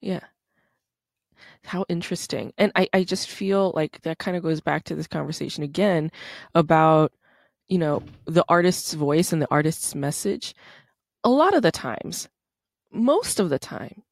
Yeah. 0.01 0.19
Yeah. 0.19 0.19
How 1.65 1.85
interesting. 1.89 2.53
And 2.57 2.71
I, 2.75 2.87
I 2.93 3.03
just 3.03 3.29
feel 3.29 3.71
like 3.75 4.01
that 4.03 4.19
kind 4.19 4.37
of 4.37 4.43
goes 4.43 4.61
back 4.61 4.83
to 4.85 4.95
this 4.95 5.07
conversation 5.07 5.63
again 5.63 6.11
about, 6.55 7.11
you 7.67 7.77
know, 7.77 8.03
the 8.25 8.45
artist's 8.47 8.93
voice 8.93 9.33
and 9.33 9.41
the 9.41 9.51
artist's 9.51 9.95
message. 9.95 10.53
A 11.23 11.29
lot 11.29 11.53
of 11.53 11.61
the 11.61 11.71
times, 11.71 12.29
most 12.91 13.39
of 13.39 13.49
the 13.49 13.59
time, 13.59 14.03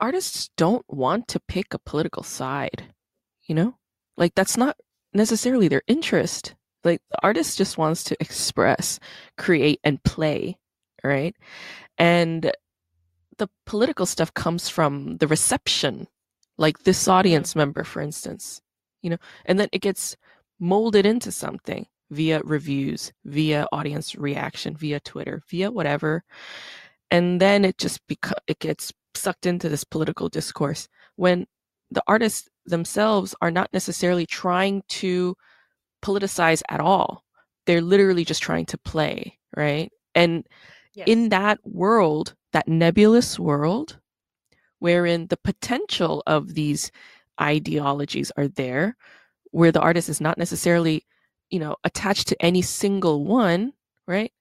artists 0.00 0.50
don't 0.56 0.84
want 0.88 1.28
to 1.28 1.40
pick 1.40 1.74
a 1.74 1.78
political 1.78 2.22
side, 2.22 2.84
you 3.46 3.54
know? 3.54 3.76
Like 4.16 4.34
that's 4.34 4.56
not 4.56 4.76
necessarily 5.12 5.68
their 5.68 5.82
interest. 5.86 6.54
Like 6.84 7.00
the 7.10 7.18
artist 7.22 7.58
just 7.58 7.78
wants 7.78 8.04
to 8.04 8.16
express, 8.20 8.98
create, 9.38 9.80
and 9.84 10.02
play, 10.02 10.58
right? 11.04 11.36
And 11.98 12.52
the 13.38 13.48
political 13.66 14.06
stuff 14.06 14.34
comes 14.34 14.68
from 14.68 15.16
the 15.18 15.26
reception 15.26 16.06
like 16.58 16.78
this 16.84 17.08
audience 17.08 17.56
member 17.56 17.82
for 17.82 18.00
instance 18.00 18.60
you 19.02 19.10
know 19.10 19.16
and 19.46 19.58
then 19.58 19.68
it 19.72 19.80
gets 19.80 20.16
molded 20.60 21.06
into 21.06 21.32
something 21.32 21.86
via 22.12 22.40
reviews 22.44 23.12
via 23.24 23.66
audience 23.72 24.14
reaction 24.16 24.76
via 24.76 25.00
twitter 25.00 25.42
via 25.50 25.70
whatever. 25.70 26.22
And 27.10 27.40
then 27.40 27.64
it 27.64 27.78
just 27.78 28.06
beco- 28.08 28.32
it 28.46 28.58
gets 28.60 28.92
sucked 29.14 29.46
into 29.46 29.68
this 29.68 29.84
political 29.84 30.28
discourse 30.28 30.88
when 31.16 31.46
the 31.90 32.02
artists 32.06 32.48
themselves 32.66 33.34
are 33.42 33.50
not 33.50 33.68
necessarily 33.72 34.26
trying 34.26 34.82
to 34.88 35.36
politicize 36.02 36.62
at 36.70 36.80
all. 36.80 37.24
They're 37.66 37.82
literally 37.82 38.24
just 38.24 38.42
trying 38.42 38.66
to 38.66 38.78
play 38.78 39.38
right? 39.56 39.90
And 40.14 40.46
Yes. 40.94 41.08
in 41.08 41.30
that 41.30 41.58
world, 41.64 42.34
that 42.52 42.68
nebulous 42.68 43.38
world, 43.38 43.98
wherein 44.78 45.26
the 45.28 45.38
potential 45.38 46.22
of 46.26 46.54
these 46.54 46.90
ideologies 47.40 48.30
are 48.36 48.48
there, 48.48 48.96
where 49.52 49.72
the 49.72 49.80
artist 49.80 50.08
is 50.10 50.20
not 50.20 50.36
necessarily, 50.38 51.06
you 51.52 51.60
know, 51.60 51.76
attached 51.84 52.28
to 52.30 52.42
any 52.42 52.62
single 52.62 53.24
one, 53.26 53.74
right? 54.08 54.32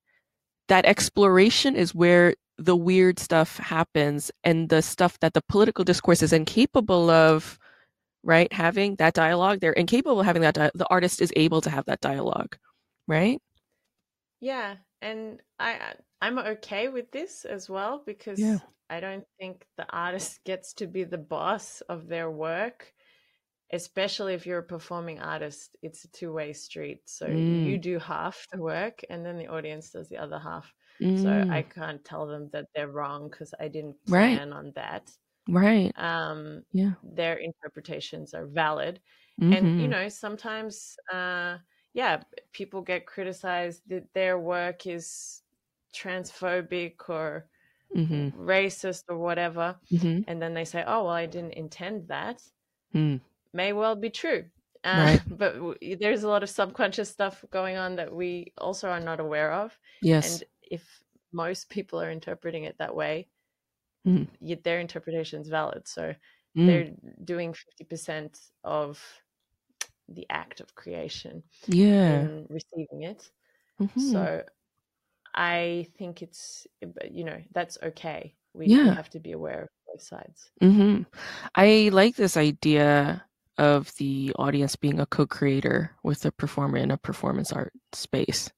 That 0.69 0.85
exploration 0.85 1.75
is 1.75 1.95
where 1.95 2.35
the 2.57 2.75
weird 2.75 3.19
stuff 3.19 3.57
happens 3.57 4.31
and 4.43 4.69
the 4.69 4.81
stuff 4.81 5.19
that 5.19 5.33
the 5.33 5.41
political 5.49 5.83
discourse 5.85 6.21
is 6.23 6.33
incapable 6.33 7.09
of, 7.09 7.59
right? 8.23 8.51
Having 8.53 8.97
that 8.97 9.13
dialogue, 9.15 9.59
they're 9.61 9.73
incapable 9.73 10.19
of 10.21 10.25
having 10.25 10.43
that. 10.43 10.55
Di- 10.55 10.71
the 10.75 10.87
artist 10.89 11.21
is 11.21 11.33
able 11.35 11.61
to 11.61 11.69
have 11.71 11.85
that 11.85 12.01
dialogue, 12.01 12.57
right? 13.07 13.41
Yeah, 14.39 14.77
and 15.01 15.41
I 15.59 15.93
I'm 16.21 16.37
okay 16.39 16.89
with 16.89 17.11
this 17.11 17.45
as 17.45 17.69
well 17.69 18.03
because 18.05 18.39
Yeah. 18.39 18.59
I 18.89 18.99
don't 18.99 19.25
think 19.39 19.65
the 19.77 19.89
artist 19.89 20.43
gets 20.43 20.73
to 20.75 20.87
be 20.87 21.03
the 21.03 21.17
boss 21.17 21.81
of 21.81 22.07
their 22.07 22.29
work, 22.29 22.93
especially 23.73 24.33
if 24.33 24.45
you're 24.45 24.59
a 24.59 24.63
performing 24.63 25.19
artist. 25.19 25.77
It's 25.81 26.03
a 26.05 26.09
two-way 26.11 26.53
street. 26.53 27.09
So 27.09 27.27
Mm. 27.27 27.63
you 27.63 27.77
do 27.77 27.99
half 27.99 28.47
the 28.51 28.59
work 28.59 29.01
and 29.09 29.25
then 29.25 29.37
the 29.37 29.47
audience 29.47 29.91
does 29.91 30.09
the 30.09 30.17
other 30.17 30.39
half. 30.39 30.73
So 31.13 31.29
Mm, 31.31 31.45
I 31.49 31.63
can't 31.63 32.03
tell 32.05 32.27
them 32.27 32.49
that 32.53 32.67
they're 32.75 32.89
wrong 32.91 33.29
because 33.29 33.53
I 33.59 33.67
didn't 33.69 33.97
Right. 34.07 34.41
plan 34.41 34.53
on 34.53 34.71
that. 34.75 35.11
right. 35.47 35.95
Um, 35.95 36.63
Yeah. 36.73 36.95
their 37.03 37.37
interpretations 37.37 38.33
are 38.33 38.47
valid. 38.47 39.01
and 39.51 39.73
you 39.77 39.87
Mhm. 39.87 39.93
know 39.93 40.07
sometimes 40.09 40.95
uh 41.11 41.57
yeah 41.93 42.23
people 42.53 42.81
get 42.81 43.05
criticized 43.07 43.81
that 43.89 44.13
their 44.13 44.39
work 44.39 44.87
is 44.87 45.41
transphobic 45.93 47.09
or 47.09 47.49
Mhm. 47.95 48.33
racist 48.33 49.03
or 49.09 49.17
whatever 49.19 49.79
Mhm. 49.91 50.25
and 50.27 50.41
then 50.41 50.53
they 50.55 50.65
say 50.65 50.83
oh 50.87 51.03
well 51.05 51.13
i 51.13 51.25
didn't 51.27 51.53
intend 51.53 52.07
that 52.09 52.41
Mm. 52.93 53.21
May 53.53 53.73
well 53.73 53.95
be 53.95 54.09
true 54.09 54.45
uh, 54.83 54.97
Right. 55.05 55.21
but 55.37 55.53
w- 55.55 55.95
there's 55.97 56.23
a 56.23 56.27
lot 56.27 56.43
of 56.43 56.49
subconscious 56.49 57.09
stuff 57.09 57.43
going 57.51 57.77
on 57.77 57.95
that 57.97 58.13
we 58.13 58.53
also 58.57 58.89
are 58.89 58.99
not 58.99 59.19
aware 59.19 59.51
of 59.53 59.77
Yes. 60.01 60.25
and 60.25 60.43
if 60.61 60.83
most 61.33 61.69
people 61.69 62.01
are 62.01 62.11
interpreting 62.11 62.63
it 62.65 62.75
that 62.79 62.95
way 62.95 63.27
Mhm. 64.07 64.27
yet 64.39 64.63
their 64.63 64.79
interpretation 64.79 65.41
is 65.41 65.49
valid 65.49 65.87
so 65.87 66.13
Mm. 66.57 66.67
they're 66.67 66.91
doing 67.23 67.53
50% 67.53 68.39
of 68.63 68.99
the 70.09 70.25
act 70.29 70.59
of 70.59 70.75
creation 70.75 71.43
Yeah. 71.67 72.21
in 72.21 72.47
receiving 72.49 73.03
it. 73.03 73.31
Mhm. 73.79 74.11
So 74.11 74.43
I 75.33 75.87
think 75.97 76.21
it's, 76.21 76.67
but, 76.81 77.11
you 77.11 77.23
know, 77.23 77.41
that's 77.53 77.77
okay. 77.81 78.35
We, 78.53 78.67
Yeah. 78.67 78.93
have 78.93 79.09
to 79.11 79.19
be 79.19 79.31
aware 79.31 79.63
of 79.63 79.69
both 79.87 80.01
sides. 80.03 80.51
hmm 80.59 81.03
I 81.55 81.89
like 81.93 82.15
this 82.15 82.35
idea 82.35 83.23
of 83.61 83.95
the 83.97 84.33
audience 84.39 84.75
being 84.75 84.99
a 84.99 85.05
co-creator 85.05 85.91
with 86.03 86.21
the 86.21 86.31
performer 86.31 86.77
in 86.77 86.89
a 86.89 86.97
performance 86.97 87.51
art 87.53 87.71
space. 87.93 88.49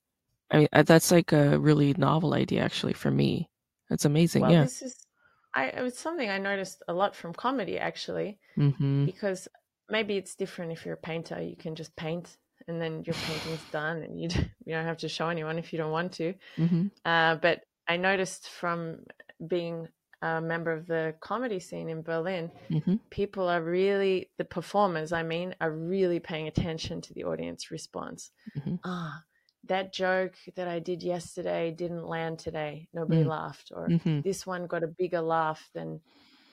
I 0.49 0.57
mean, 0.59 0.67
uh, 0.71 0.83
that's 0.83 1.11
like 1.11 1.33
a 1.33 1.59
really 1.59 1.93
novel 1.97 2.33
idea, 2.33 2.61
actually, 2.61 2.93
for 2.93 3.11
me. 3.11 3.49
That's 3.89 4.05
amazing. 4.05 4.43
Well, 4.43 4.51
yeah. 4.53 4.63
this 4.63 4.81
is 4.81 5.05
I 5.53 5.65
it's 5.65 5.99
something 5.99 6.29
I 6.29 6.37
noticed 6.37 6.81
a 6.87 6.93
lot 6.93 7.15
from 7.15 7.33
comedy 7.33 7.77
actually, 7.77 8.39
Mm-hmm. 8.57 9.05
because 9.05 9.47
maybe 9.89 10.15
it's 10.15 10.35
different 10.35 10.71
if 10.71 10.85
you're 10.85 10.93
a 10.95 11.09
painter. 11.11 11.41
You 11.41 11.57
can 11.57 11.75
just 11.75 11.93
paint, 11.97 12.37
and 12.67 12.81
then 12.81 13.03
your 13.05 13.15
painting's 13.27 13.63
done, 13.71 14.03
and 14.03 14.17
you 14.19 14.29
you 14.65 14.73
don't 14.73 14.85
have 14.85 14.97
to 14.99 15.09
show 15.09 15.27
anyone 15.27 15.59
if 15.59 15.73
you 15.73 15.77
don't 15.79 15.91
want 15.91 16.13
to. 16.13 16.33
Mm-hmm. 16.57 16.87
Uh, 17.03 17.35
but 17.35 17.65
I 17.89 17.97
noticed 17.97 18.47
from 18.47 18.99
being 19.45 19.89
a 20.23 20.41
member 20.41 20.71
of 20.73 20.87
the 20.87 21.15
comedy 21.21 21.59
scene 21.59 21.89
in 21.89 22.03
Berlin, 22.03 22.51
Mm-hmm. 22.71 22.95
people 23.11 23.47
are 23.49 23.63
really 23.63 24.31
the 24.39 24.45
performers. 24.45 25.11
I 25.13 25.23
mean, 25.23 25.55
are 25.61 25.71
really 25.71 26.19
paying 26.19 26.47
attention 26.47 27.01
to 27.01 27.13
the 27.13 27.25
audience 27.25 27.71
response. 27.71 28.31
Mhm. 28.55 28.79
Ah, 28.85 29.23
that 29.65 29.93
joke 29.93 30.35
that 30.55 30.67
I 30.67 30.79
did 30.79 31.03
yesterday 31.03 31.71
didn't 31.71 32.05
land 32.07 32.39
today. 32.39 32.89
Nobody 32.93 33.23
Mm. 33.23 33.29
laughed, 33.37 33.71
or 33.75 33.95
Mm-hmm. 33.95 34.21
this 34.23 34.45
one 34.47 34.67
got 34.67 34.83
a 34.83 34.95
bigger 34.99 35.21
laugh 35.21 35.69
than 35.75 36.01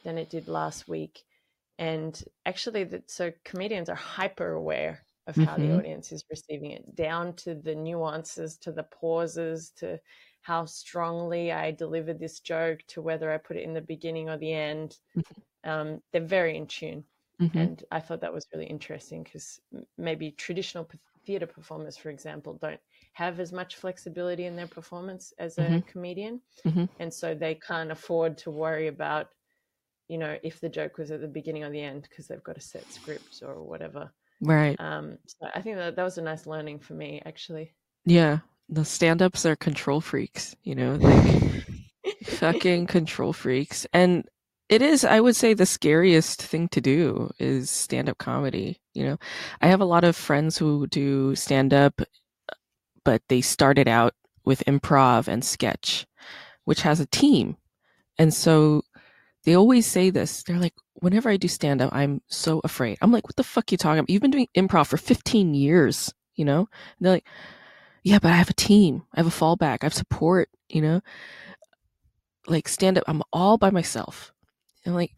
than 0.05 0.19
it 0.19 0.31
did 0.31 0.49
last 0.49 0.89
week. 0.89 1.25
And 1.79 2.23
actually, 2.47 2.85
that 2.85 3.11
so 3.11 3.33
comedians 3.45 3.89
are 3.91 3.97
hyper 3.97 4.53
aware 4.53 5.07
of 5.27 5.39
how 5.39 5.59
the 5.59 5.71
Mhm. 5.71 5.79
audience 5.79 6.13
is 6.13 6.25
receiving 6.31 6.73
it, 6.73 6.95
down 6.97 7.35
to 7.37 7.55
the 7.55 7.75
nuances, 7.75 8.59
to 8.59 8.73
the 8.73 8.85
pauses, 8.85 9.71
to 9.79 10.01
how 10.43 10.65
strongly 10.67 11.53
I 11.53 11.71
delivered 11.73 12.19
this 12.21 12.41
joke, 12.41 12.81
to 12.89 13.03
whether 13.03 13.31
I 13.33 13.39
put 13.39 13.57
it 13.57 13.65
in 13.65 13.75
the 13.75 13.81
beginning 13.83 14.29
or 14.31 14.39
the 14.39 14.53
end. 14.53 14.99
Um, 15.65 16.03
they're 16.13 16.23
very 16.25 16.57
in 16.57 16.67
tune, 16.67 17.05
Mm-hmm. 17.41 17.67
and 17.67 17.85
I 17.91 18.01
thought 18.01 18.21
that 18.23 18.33
was 18.33 18.47
really 18.55 18.67
interesting 18.67 19.23
because 19.25 19.61
maybe 19.99 20.33
traditional 20.33 20.89
theater 21.27 21.47
performers, 21.47 21.97
for 21.99 22.11
example, 22.11 22.55
don't 22.55 22.81
have 23.15 23.41
as 23.41 23.53
much 23.53 23.77
flexibility 23.77 24.47
in 24.47 24.57
their 24.57 24.69
performance 24.69 25.33
as 25.39 25.59
a 25.59 25.79
Mhm. 25.79 25.85
comedian, 25.87 26.43
Mhm. 26.65 26.89
and 26.99 27.13
so 27.15 27.35
they 27.35 27.55
can't 27.57 27.93
afford 27.93 28.39
to 28.39 28.51
worry 28.51 28.89
about, 28.89 29.31
you 30.09 30.19
know, 30.19 30.39
if 30.43 30.61
the 30.61 30.69
joke 30.69 30.99
was 30.99 31.11
at 31.11 31.21
the 31.21 31.29
beginning 31.29 31.65
or 31.65 31.71
the 31.71 31.81
end 31.83 32.03
because 32.05 32.29
they've 32.29 32.43
got 32.45 32.59
a 32.59 32.61
set 32.61 32.93
script 32.93 33.41
or 33.43 33.63
whatever. 33.65 34.15
Right. 34.41 34.81
Um, 34.81 35.19
so 35.27 35.49
I 35.55 35.63
think 35.63 35.77
that 35.77 35.97
that 35.97 36.05
was 36.05 36.19
a 36.19 36.23
nice 36.23 36.47
learning 36.47 36.81
for 36.81 36.95
me, 36.95 37.23
actually. 37.27 37.75
Yeah. 38.05 38.41
The 38.71 38.85
stand-ups 38.85 39.45
are 39.45 39.57
control 39.57 40.01
freaks. 40.01 40.57
You 40.63 40.75
know, 40.75 40.95
like 40.95 41.65
fucking 42.25 42.87
control 42.87 43.33
freaks, 43.33 43.87
and 43.93 44.27
it 44.69 44.81
is. 44.81 45.05
I 45.05 45.21
would 45.21 45.37
say 45.37 45.55
the 45.55 45.67
scariest 45.67 46.43
thing 46.43 46.69
to 46.69 46.81
do 46.81 47.31
is 47.39 47.71
stand-up 47.71 48.19
comedy. 48.19 48.81
You 48.95 49.05
know, 49.05 49.19
I 49.61 49.67
have 49.67 49.81
a 49.81 49.85
lot 49.87 50.05
of 50.05 50.17
friends 50.17 50.57
who 50.57 50.87
do 50.87 51.35
stand-up, 51.35 52.01
but 53.05 53.23
they 53.29 53.41
started 53.41 53.89
out 53.89 54.15
with 54.45 54.65
improv 54.67 55.29
and 55.29 55.45
sketch, 55.45 56.07
which 56.65 56.83
has 56.83 57.01
a 57.01 57.07
team, 57.07 57.57
and 58.19 58.33
so 58.33 58.83
they 59.45 59.55
always 59.55 59.87
say 59.87 60.11
this. 60.11 60.43
They're 60.43 60.59
like, 60.59 60.75
whenever 60.95 61.31
I 61.31 61.37
do 61.37 61.49
stand 61.49 61.81
up, 61.83 61.93
I'm 61.93 62.21
so 62.29 62.61
afraid. 62.65 62.99
I'm 63.01 63.13
like, 63.13 63.27
what 63.27 63.37
the 63.37 63.45
fuck 63.45 63.73
you 63.73 63.79
talking 63.79 64.01
about? 64.01 64.11
You've 64.11 64.23
been 64.23 64.31
doing 64.31 64.49
improv 64.57 64.87
for 64.87 64.97
15 64.97 65.55
years, 65.55 66.13
you 66.37 66.45
know? 66.45 66.61
And 66.61 66.69
they're 67.01 67.13
like, 67.15 67.27
yeah, 68.03 68.19
but 68.21 68.33
I 68.33 68.37
have 68.37 68.51
a 68.51 68.55
team. 68.55 69.03
I 69.15 69.21
have 69.21 69.27
a 69.27 69.31
fallback. 69.31 69.79
I 69.81 69.87
have 69.87 69.95
support, 69.95 70.49
you 70.69 70.81
know? 70.81 71.01
Like 72.47 72.69
stand 72.69 72.99
up, 72.99 73.05
I'm 73.07 73.23
all 73.33 73.59
by 73.59 73.71
myself. 73.71 74.33
And 74.85 74.95
like, 74.95 75.15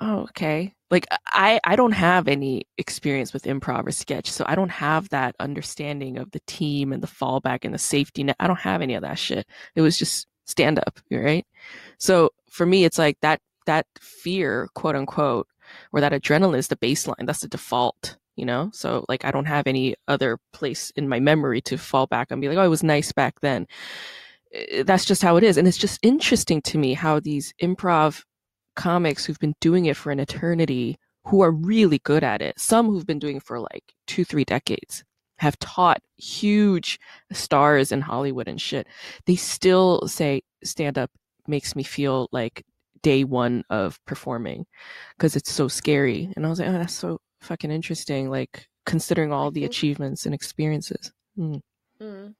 oh, 0.00 0.20
okay. 0.22 0.74
Like 0.90 1.06
I, 1.26 1.58
I 1.64 1.76
don't 1.76 1.92
have 1.92 2.28
any 2.28 2.66
experience 2.78 3.32
with 3.32 3.44
improv 3.44 3.86
or 3.86 3.90
sketch, 3.90 4.30
so 4.30 4.44
I 4.46 4.54
don't 4.54 4.70
have 4.70 5.08
that 5.08 5.34
understanding 5.40 6.18
of 6.18 6.30
the 6.30 6.40
team 6.46 6.92
and 6.92 7.02
the 7.02 7.08
fallback 7.08 7.60
and 7.64 7.74
the 7.74 7.78
safety 7.78 8.22
net. 8.22 8.36
I 8.38 8.46
don't 8.46 8.60
have 8.60 8.80
any 8.80 8.94
of 8.94 9.02
that 9.02 9.18
shit. 9.18 9.46
It 9.74 9.80
was 9.80 9.98
just 9.98 10.28
stand 10.44 10.78
up, 10.78 11.00
right? 11.10 11.44
So 11.98 12.30
for 12.48 12.64
me, 12.66 12.84
it's 12.84 12.98
like 12.98 13.18
that 13.22 13.40
that 13.66 13.86
fear, 14.00 14.68
quote 14.74 14.94
unquote, 14.94 15.48
or 15.92 16.00
that 16.00 16.12
adrenaline 16.12 16.58
is 16.58 16.68
the 16.68 16.76
baseline. 16.76 17.26
That's 17.26 17.40
the 17.40 17.48
default, 17.48 18.16
you 18.36 18.44
know. 18.44 18.70
So 18.72 19.04
like 19.08 19.24
I 19.24 19.30
don't 19.30 19.46
have 19.46 19.66
any 19.66 19.94
other 20.08 20.38
place 20.52 20.90
in 20.96 21.08
my 21.08 21.20
memory 21.20 21.60
to 21.62 21.78
fall 21.78 22.06
back 22.06 22.30
and 22.30 22.40
be 22.40 22.48
like, 22.48 22.58
oh, 22.58 22.64
it 22.64 22.68
was 22.68 22.82
nice 22.82 23.12
back 23.12 23.40
then. 23.40 23.66
Eh, 24.52 24.82
That's 24.84 25.04
just 25.04 25.22
how 25.22 25.36
it 25.36 25.44
is, 25.44 25.56
and 25.56 25.66
it's 25.68 25.78
just 25.78 25.98
interesting 26.02 26.62
to 26.62 26.78
me 26.78 26.94
how 26.94 27.20
these 27.20 27.52
improv 27.62 28.22
comics 28.76 29.24
who've 29.24 29.38
been 29.38 29.54
doing 29.60 29.86
it 29.86 29.96
for 29.96 30.10
an 30.12 30.20
eternity, 30.20 30.96
who 31.24 31.42
are 31.42 31.50
really 31.52 31.98
good 32.00 32.24
at 32.24 32.42
it, 32.42 32.58
some 32.58 32.86
who've 32.86 33.06
been 33.06 33.18
doing 33.18 33.36
it 33.36 33.42
for 33.42 33.60
like 33.60 33.84
two, 34.06 34.24
three 34.24 34.44
decades, 34.44 35.04
have 35.38 35.58
taught 35.58 36.02
huge 36.16 36.98
stars 37.32 37.92
in 37.92 38.00
Hollywood 38.00 38.48
and 38.48 38.60
shit. 38.60 38.86
They 39.26 39.36
still 39.36 40.06
say 40.08 40.42
stand 40.64 40.98
up 40.98 41.10
makes 41.46 41.76
me 41.76 41.82
feel 41.82 42.28
like 42.32 42.64
day 43.02 43.24
one 43.24 43.64
of 43.70 43.98
performing 44.06 44.66
because 45.16 45.36
it's 45.36 45.52
so 45.52 45.68
scary. 45.68 46.32
And 46.36 46.46
I 46.46 46.48
was 46.48 46.58
like, 46.60 46.68
oh, 46.68 46.72
that's 46.72 46.94
so 46.94 47.20
fucking 47.44 47.70
interesting. 47.70 48.30
Like 48.30 48.68
considering 48.86 49.32
all 49.32 49.50
the 49.50 49.64
achievements 49.64 50.26
and 50.26 50.34
experiences. 50.34 51.12
Mm. 51.38 51.60
Mm. 52.00 52.34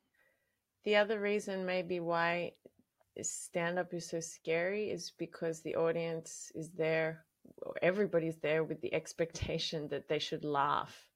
The 0.84 0.96
other 0.96 1.18
reason, 1.20 1.64
maybe, 1.64 2.00
why 2.00 2.52
stand 3.22 3.78
up 3.78 3.94
is 3.94 4.08
so 4.08 4.20
scary 4.20 4.90
is 4.90 5.12
because 5.18 5.62
the 5.62 5.76
audience 5.76 6.52
is 6.54 6.70
there, 6.70 7.24
everybody's 7.80 8.36
there 8.38 8.64
with 8.64 8.80
the 8.80 8.92
expectation 8.92 9.88
that 9.88 10.08
they 10.08 10.18
should 10.18 10.44
laugh. 10.44 11.08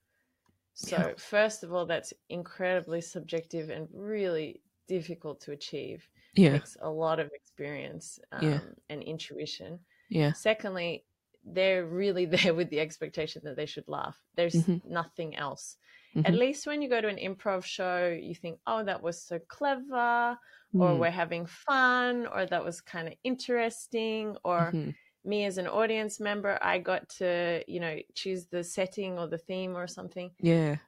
So, 0.74 0.96
Yeah. 0.96 1.12
first 1.16 1.64
of 1.64 1.72
all, 1.74 1.86
that's 1.86 2.14
incredibly 2.28 3.00
subjective 3.00 3.68
and 3.68 3.88
really 3.92 4.62
difficult 4.86 5.40
to 5.42 5.52
achieve. 5.52 6.08
Yeah. 6.34 6.50
It 6.50 6.52
takes 6.60 6.76
a 6.80 6.88
lot 6.88 7.18
of 7.18 7.30
experience 7.34 8.20
um, 8.32 8.42
Yeah. 8.42 8.60
and 8.88 9.02
intuition. 9.02 9.80
Yeah. 10.08 10.32
Secondly, 10.32 11.04
they're 11.44 11.86
really 11.86 12.26
there 12.26 12.54
with 12.54 12.70
the 12.70 12.80
expectation 12.80 13.42
that 13.44 13.56
they 13.56 13.66
should 13.66 13.88
laugh. 13.88 14.22
There's 14.34 14.68
Mhm. 14.68 14.80
nothing 14.84 15.36
else. 15.36 15.76
At 16.24 16.34
Mhm. 16.34 16.36
least 16.36 16.66
when 16.66 16.82
you 16.82 16.88
go 16.88 17.00
to 17.00 17.08
an 17.08 17.16
improv 17.16 17.64
show, 17.64 18.08
you 18.08 18.34
think, 18.34 18.60
oh, 18.66 18.84
that 18.84 19.02
was 19.02 19.22
so 19.22 19.38
clever, 19.38 20.36
or 20.78 20.96
Mm. 20.96 20.98
we're 20.98 21.10
having 21.10 21.46
fun, 21.46 22.26
or 22.26 22.46
that 22.46 22.64
was 22.64 22.80
kind 22.80 23.08
of 23.08 23.14
interesting, 23.24 24.36
or 24.44 24.76
Mhm. 24.76 24.98
me 25.24 25.44
as 25.44 25.58
an 25.58 25.66
audience 25.68 26.20
member, 26.20 26.58
I 26.62 26.78
got 26.78 27.08
to, 27.20 27.64
you 27.68 27.80
know, 27.80 27.98
choose 28.14 28.46
the 28.48 28.64
setting 28.64 29.18
or 29.18 29.28
the 29.28 29.38
theme 29.38 29.76
or 29.76 29.86
something. 29.86 30.34
Yeah. 30.40 30.78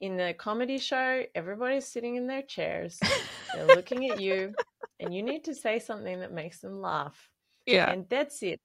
In 0.00 0.16
the 0.16 0.34
comedy 0.34 0.78
show, 0.78 1.24
everybody's 1.34 1.86
sitting 1.86 2.16
in 2.16 2.26
their 2.26 2.42
chairs, 2.42 3.06
they're 3.52 3.66
looking 3.66 4.06
at 4.06 4.16
you, 4.16 4.56
and 4.98 5.14
you 5.14 5.22
need 5.22 5.44
to 5.44 5.54
say 5.54 5.78
something 5.78 6.20
that 6.20 6.32
makes 6.32 6.60
them 6.60 6.80
laugh 6.80 7.30
Yeah. 7.66 7.86
and 7.86 8.08
that's 8.08 8.42
it. 8.42 8.60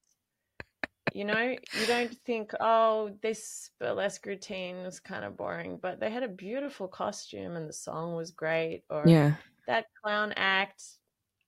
You 1.18 1.26
know, 1.26 1.56
you 1.80 1.88
don't 1.88 2.16
think, 2.28 2.52
oh, 2.60 3.10
this 3.24 3.72
burlesque 3.80 4.24
routine 4.28 4.84
was 4.84 5.00
kind 5.00 5.26
of 5.26 5.36
boring, 5.36 5.80
but 5.82 6.00
they 6.00 6.12
had 6.12 6.22
a 6.22 6.28
beautiful 6.28 6.88
costume 6.88 7.56
and 7.56 7.68
the 7.68 7.74
song 7.74 8.16
was 8.16 8.30
great, 8.30 8.84
or 8.92 9.02
Yeah. 9.08 9.34
that 9.66 9.86
clown 10.04 10.32
act. 10.38 10.84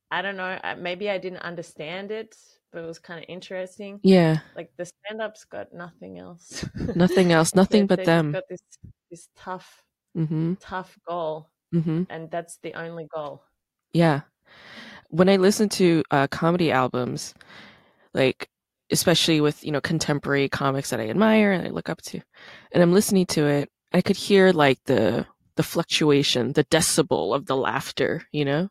I 0.09 0.23
don't 0.23 0.37
know, 0.37 0.57
maybe 0.79 1.07
I 1.07 1.19
didn't 1.19 1.43
understand 1.43 2.09
it, 2.09 2.35
but 2.71 2.83
it 2.83 2.87
was 2.87 2.97
kind 2.97 3.19
of 3.19 3.25
interesting. 3.29 3.99
Yeah. 4.01 4.39
Like 4.55 4.71
the 4.75 4.85
stand-up's 4.85 5.45
got 5.45 5.71
nothing 5.71 6.17
else, 6.17 6.65
Nothing 6.95 7.31
else. 7.31 7.53
Nothing 7.61 7.85
but 7.85 8.03
them. 8.05 8.31
Got 8.31 8.49
this 8.49 8.61
this 9.11 9.27
tough, 9.37 9.83
Mm-hmm. 10.17 10.55
tough 10.59 10.97
goal, 11.07 11.51
Mm-hmm. 11.75 12.03
and 12.09 12.31
that's 12.31 12.57
the 12.63 12.73
only 12.73 13.05
goal. 13.13 13.43
Yeah. 13.93 14.21
When 15.09 15.29
I 15.29 15.35
listen 15.37 15.69
to 15.77 16.01
uh, 16.09 16.25
comedy 16.27 16.71
albums, 16.71 17.35
like 18.15 18.49
especially 18.91 19.41
with 19.41 19.63
you 19.63 19.71
know 19.71 19.81
contemporary 19.81 20.49
comics 20.49 20.89
that 20.89 20.99
I 20.99 21.09
admire 21.09 21.51
and 21.51 21.65
I 21.65 21.69
look 21.69 21.89
up 21.89 22.01
to, 22.03 22.21
and 22.71 22.83
I'm 22.83 22.93
listening 22.93 23.25
to 23.27 23.47
it, 23.47 23.69
I 23.93 24.01
could 24.01 24.17
hear 24.17 24.51
like 24.51 24.79
the 24.85 25.25
the 25.55 25.63
fluctuation, 25.63 26.53
the 26.53 26.63
decibel 26.65 27.35
of 27.35 27.45
the 27.45 27.57
laughter, 27.57 28.23
you 28.31 28.45
know, 28.45 28.69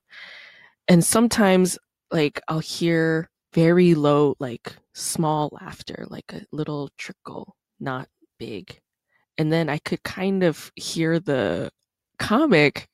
and 0.89 1.05
sometimes 1.05 1.79
like 2.11 2.41
I'll 2.49 2.61
hear 2.61 3.29
very 3.53 3.95
low, 3.95 4.35
like 4.39 4.77
small 4.95 5.51
laughter, 5.61 6.07
like 6.09 6.33
a 6.33 6.47
little 6.53 6.91
trickle, 6.99 7.57
not 7.81 8.09
big, 8.39 8.81
and 9.37 9.53
then 9.53 9.69
I 9.69 9.79
could 9.79 10.03
kind 10.03 10.43
of 10.43 10.73
hear 10.77 11.21
the 11.21 11.71
comic 12.19 12.89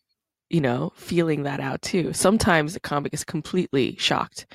you 0.50 0.60
know, 0.60 0.92
feeling 0.96 1.42
that 1.44 1.60
out 1.60 1.82
too. 1.82 2.12
Sometimes 2.12 2.74
the 2.74 2.80
comic 2.80 3.12
is 3.14 3.24
completely 3.24 3.96
shocked 3.98 4.46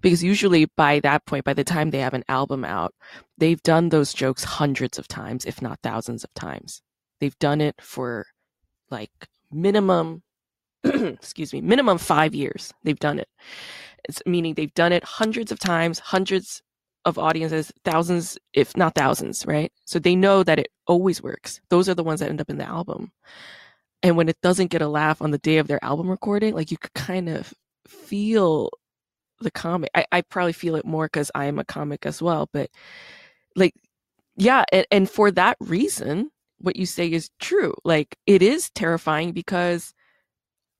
because 0.00 0.22
usually 0.22 0.66
by 0.76 1.00
that 1.00 1.26
point, 1.26 1.44
by 1.44 1.54
the 1.54 1.64
time 1.64 1.90
they 1.90 1.98
have 1.98 2.14
an 2.14 2.24
album 2.28 2.64
out, 2.64 2.94
they've 3.36 3.62
done 3.62 3.88
those 3.88 4.14
jokes 4.14 4.44
hundreds 4.44 4.98
of 4.98 5.08
times, 5.08 5.44
if 5.44 5.60
not 5.60 5.80
thousands 5.82 6.24
of 6.24 6.32
times. 6.34 6.82
They've 7.20 7.38
done 7.38 7.60
it 7.60 7.74
for 7.80 8.26
like 8.90 9.10
minimum, 9.50 10.22
excuse 10.84 11.52
me, 11.52 11.60
minimum 11.60 11.98
five 11.98 12.34
years. 12.34 12.72
They've 12.84 12.98
done 12.98 13.18
it. 13.18 13.28
It's 14.08 14.22
meaning 14.26 14.54
they've 14.54 14.74
done 14.74 14.92
it 14.92 15.04
hundreds 15.04 15.50
of 15.50 15.58
times, 15.58 15.98
hundreds 15.98 16.62
of 17.04 17.18
audiences, 17.18 17.72
thousands, 17.84 18.38
if 18.52 18.76
not 18.76 18.94
thousands, 18.94 19.44
right? 19.46 19.72
So 19.84 19.98
they 19.98 20.16
know 20.16 20.42
that 20.42 20.58
it 20.58 20.68
always 20.86 21.22
works. 21.22 21.60
Those 21.70 21.88
are 21.88 21.94
the 21.94 22.04
ones 22.04 22.20
that 22.20 22.30
end 22.30 22.40
up 22.40 22.50
in 22.50 22.58
the 22.58 22.66
album. 22.66 23.12
And 24.02 24.16
when 24.16 24.28
it 24.28 24.40
doesn't 24.42 24.70
get 24.70 24.82
a 24.82 24.88
laugh 24.88 25.22
on 25.22 25.30
the 25.30 25.38
day 25.38 25.58
of 25.58 25.66
their 25.66 25.82
album 25.84 26.10
recording, 26.10 26.54
like 26.54 26.70
you 26.70 26.76
could 26.76 26.94
kind 26.94 27.28
of 27.28 27.54
feel 27.86 28.70
the 29.40 29.50
comic. 29.50 29.90
I, 29.94 30.06
I 30.12 30.22
probably 30.22 30.52
feel 30.52 30.76
it 30.76 30.84
more 30.84 31.06
because 31.06 31.30
I 31.34 31.46
am 31.46 31.58
a 31.58 31.64
comic 31.64 32.06
as 32.06 32.20
well, 32.20 32.48
but 32.52 32.70
like, 33.56 33.74
yeah, 34.36 34.64
and, 34.72 34.86
and 34.90 35.10
for 35.10 35.30
that 35.30 35.56
reason, 35.60 36.30
what 36.58 36.76
you 36.76 36.86
say 36.86 37.08
is 37.08 37.30
true. 37.40 37.74
Like, 37.84 38.16
it 38.26 38.42
is 38.42 38.70
terrifying 38.70 39.32
because 39.32 39.94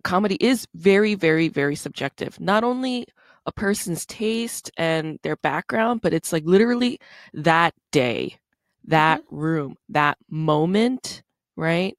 comedy 0.02 0.36
is 0.40 0.66
very, 0.74 1.14
very, 1.14 1.48
very 1.48 1.76
subjective. 1.76 2.40
Not 2.40 2.64
only 2.64 3.06
a 3.46 3.52
person's 3.52 4.06
taste 4.06 4.70
and 4.76 5.18
their 5.22 5.36
background, 5.36 6.00
but 6.00 6.14
it's 6.14 6.32
like 6.32 6.44
literally 6.46 6.98
that 7.32 7.74
day, 7.92 8.38
that 8.86 9.20
mm-hmm. 9.24 9.36
room, 9.36 9.76
that 9.90 10.16
moment, 10.30 11.22
right? 11.56 11.96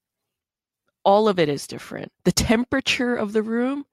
All 1.05 1.29
of 1.29 1.39
it 1.39 1.49
is 1.49 1.67
different. 1.67 2.11
The 2.23 2.31
temperature 2.31 3.15
of 3.15 3.31
the 3.31 3.43
room, 3.43 3.85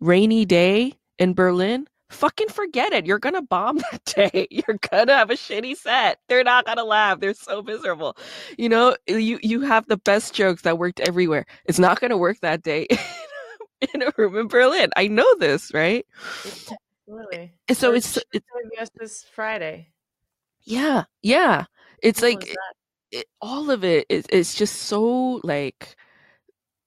rainy 0.00 0.44
day 0.46 0.94
in 1.18 1.34
Berlin, 1.34 1.86
fucking 2.08 2.48
forget 2.48 2.92
it. 2.92 3.06
You're 3.06 3.18
gonna 3.18 3.42
bomb 3.42 3.78
that 3.90 4.04
day. 4.04 4.46
You're 4.50 4.78
gonna 4.90 5.14
have 5.14 5.30
a 5.30 5.34
shitty 5.34 5.76
set. 5.76 6.20
They're 6.28 6.44
not 6.44 6.66
gonna 6.66 6.84
laugh. 6.84 7.20
They're 7.20 7.34
so 7.34 7.62
miserable. 7.62 8.16
You 8.56 8.68
know, 8.68 8.96
you 9.06 9.38
you 9.42 9.62
have 9.62 9.86
the 9.86 9.96
best 9.96 10.34
jokes 10.34 10.62
that 10.62 10.78
worked 10.78 11.00
everywhere. 11.00 11.46
It's 11.64 11.78
not 11.78 12.00
gonna 12.00 12.18
work 12.18 12.38
that 12.40 12.62
day 12.62 12.86
in 13.94 14.02
a 14.02 14.12
room 14.16 14.36
in 14.36 14.48
Berlin. 14.48 14.90
I 14.96 15.08
know 15.08 15.34
this, 15.36 15.72
right? 15.74 16.06
Absolutely. 16.44 17.52
So 17.72 17.92
it's, 17.92 18.18
it's 18.32 18.90
this 18.98 19.24
Friday. 19.34 19.88
Yeah, 20.62 21.04
yeah. 21.22 21.64
It's 22.02 22.22
like 22.22 22.46
it, 22.48 22.56
it, 23.10 23.26
all 23.40 23.70
of 23.70 23.84
it 23.84 24.06
is 24.08 24.24
it's 24.30 24.54
just 24.54 24.82
so 24.82 25.40
like 25.42 25.96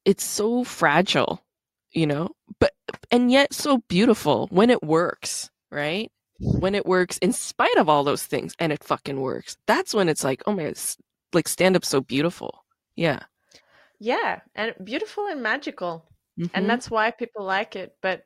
it's 0.05 0.23
so 0.23 0.63
fragile, 0.63 1.43
you 1.91 2.07
know, 2.07 2.29
but 2.59 2.73
and 3.11 3.31
yet 3.31 3.53
so 3.53 3.79
beautiful 3.87 4.47
when 4.51 4.69
it 4.69 4.83
works, 4.83 5.49
right? 5.71 6.11
When 6.39 6.75
it 6.75 6.85
works 6.85 7.17
in 7.19 7.31
spite 7.31 7.77
of 7.77 7.87
all 7.87 8.03
those 8.03 8.25
things 8.25 8.55
and 8.59 8.71
it 8.71 8.83
fucking 8.83 9.19
works. 9.21 9.57
That's 9.67 9.93
when 9.93 10.09
it's 10.09 10.23
like, 10.23 10.43
oh 10.45 10.53
my, 10.53 10.63
it's 10.63 10.97
like 11.33 11.47
stand 11.47 11.75
up 11.75 11.85
so 11.85 12.01
beautiful. 12.01 12.65
Yeah. 12.95 13.19
Yeah, 13.99 14.41
and 14.55 14.73
beautiful 14.83 15.27
and 15.27 15.41
magical. 15.41 16.05
Mm-hmm. 16.39 16.51
And 16.53 16.69
that's 16.69 16.91
why 16.91 17.11
people 17.11 17.45
like 17.45 17.75
it, 17.75 17.95
but 18.01 18.23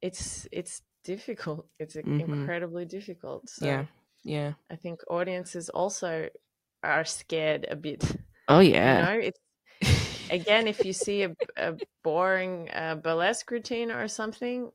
it's 0.00 0.46
it's 0.52 0.82
difficult. 1.04 1.66
It's 1.78 1.96
mm-hmm. 1.96 2.20
incredibly 2.20 2.84
difficult. 2.84 3.48
So 3.48 3.66
yeah. 3.66 3.84
Yeah. 4.24 4.52
I 4.70 4.76
think 4.76 5.00
audiences 5.08 5.68
also 5.68 6.28
are 6.82 7.04
scared 7.04 7.66
a 7.70 7.76
bit. 7.76 8.04
Oh 8.46 8.60
yeah. 8.60 8.98
You 8.98 9.04
know, 9.04 9.26
it's 9.26 9.40
again 10.30 10.66
if 10.66 10.84
you 10.84 10.92
see 10.92 11.22
a, 11.22 11.34
a 11.56 11.74
boring 12.02 12.68
uh, 12.70 12.96
burlesque 12.96 13.50
routine 13.50 13.90
or 13.90 14.08
something, 14.08 14.70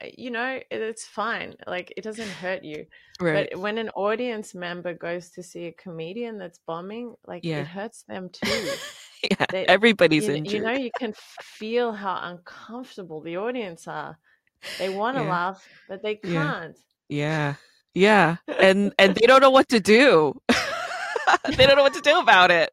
uh, 0.00 0.06
you 0.16 0.30
know, 0.30 0.60
it's 0.70 1.06
fine. 1.06 1.54
Like 1.66 1.92
it 1.96 2.02
doesn't 2.02 2.28
hurt 2.28 2.64
you. 2.64 2.86
Right. 3.20 3.48
But 3.50 3.60
when 3.60 3.78
an 3.78 3.90
audience 3.90 4.54
member 4.54 4.94
goes 4.94 5.30
to 5.30 5.42
see 5.42 5.66
a 5.66 5.72
comedian 5.72 6.38
that's 6.38 6.60
bombing, 6.66 7.14
like 7.26 7.44
yeah. 7.44 7.60
it 7.60 7.66
hurts 7.66 8.02
them 8.02 8.30
too. 8.32 8.68
yeah, 9.30 9.46
they, 9.50 9.66
everybody's 9.66 10.26
you, 10.26 10.34
injured. 10.34 10.52
You 10.52 10.62
know, 10.62 10.72
you 10.72 10.90
can 10.98 11.14
feel 11.42 11.92
how 11.92 12.18
uncomfortable 12.22 13.20
the 13.20 13.36
audience 13.36 13.88
are. 13.88 14.18
They 14.78 14.88
want 14.88 15.16
to 15.16 15.22
yeah. 15.22 15.30
laugh, 15.30 15.68
but 15.88 16.02
they 16.02 16.16
can't. 16.16 16.76
Yeah. 17.08 17.54
yeah. 17.54 17.54
Yeah. 17.94 18.36
And 18.58 18.92
and 18.98 19.14
they 19.14 19.26
don't 19.26 19.40
know 19.40 19.50
what 19.50 19.68
to 19.70 19.80
do. 19.80 20.40
they 21.56 21.66
don't 21.66 21.76
know 21.76 21.82
what 21.82 21.94
to 21.94 22.00
do 22.00 22.18
about 22.18 22.50
it. 22.50 22.70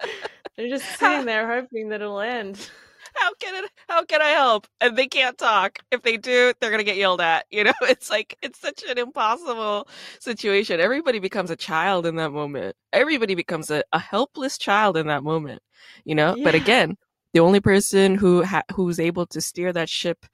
They're 0.58 0.68
just 0.68 0.84
sitting 0.98 1.24
there 1.24 1.46
hoping 1.46 1.88
that 1.90 2.02
it'll 2.02 2.20
end. 2.20 2.70
How 3.14 3.32
can 3.40 3.64
it 3.64 3.70
how 3.88 4.04
can 4.04 4.20
i 4.22 4.28
help? 4.28 4.66
And 4.80 4.96
they 4.96 5.06
can't 5.08 5.36
talk. 5.38 5.78
If 5.90 6.02
they 6.02 6.18
do 6.18 6.52
they're 6.60 6.70
gonna 6.70 6.84
get 6.84 6.98
yelled 6.98 7.20
at 7.20 7.46
you 7.50 7.64
know? 7.64 7.72
It's 7.82 8.10
like 8.10 8.36
it's 8.42 8.60
such 8.60 8.84
an 8.88 8.98
impossible 8.98 9.88
situation. 10.20 10.78
Everybody 10.78 11.18
becomes 11.18 11.50
a 11.50 11.56
child 11.56 12.06
in 12.06 12.16
that 12.16 12.30
moment. 12.30 12.76
Everybody 12.92 13.34
becomes 13.34 13.70
a, 13.70 13.82
a 13.92 13.98
helpless 13.98 14.58
child 14.58 14.96
in 14.96 15.06
that 15.06 15.24
moment 15.24 15.62
you 16.04 16.14
know? 16.14 16.36
Yeah. 16.36 16.44
but 16.44 16.54
again 16.54 16.96
the 17.34 17.40
only 17.40 17.60
person 17.60 18.14
who 18.14 18.42
ha- 18.44 18.62
who's 18.74 19.00
able 19.00 19.26
to 19.26 19.40
steer 19.40 19.72
that 19.72 19.88
ship 19.88 20.24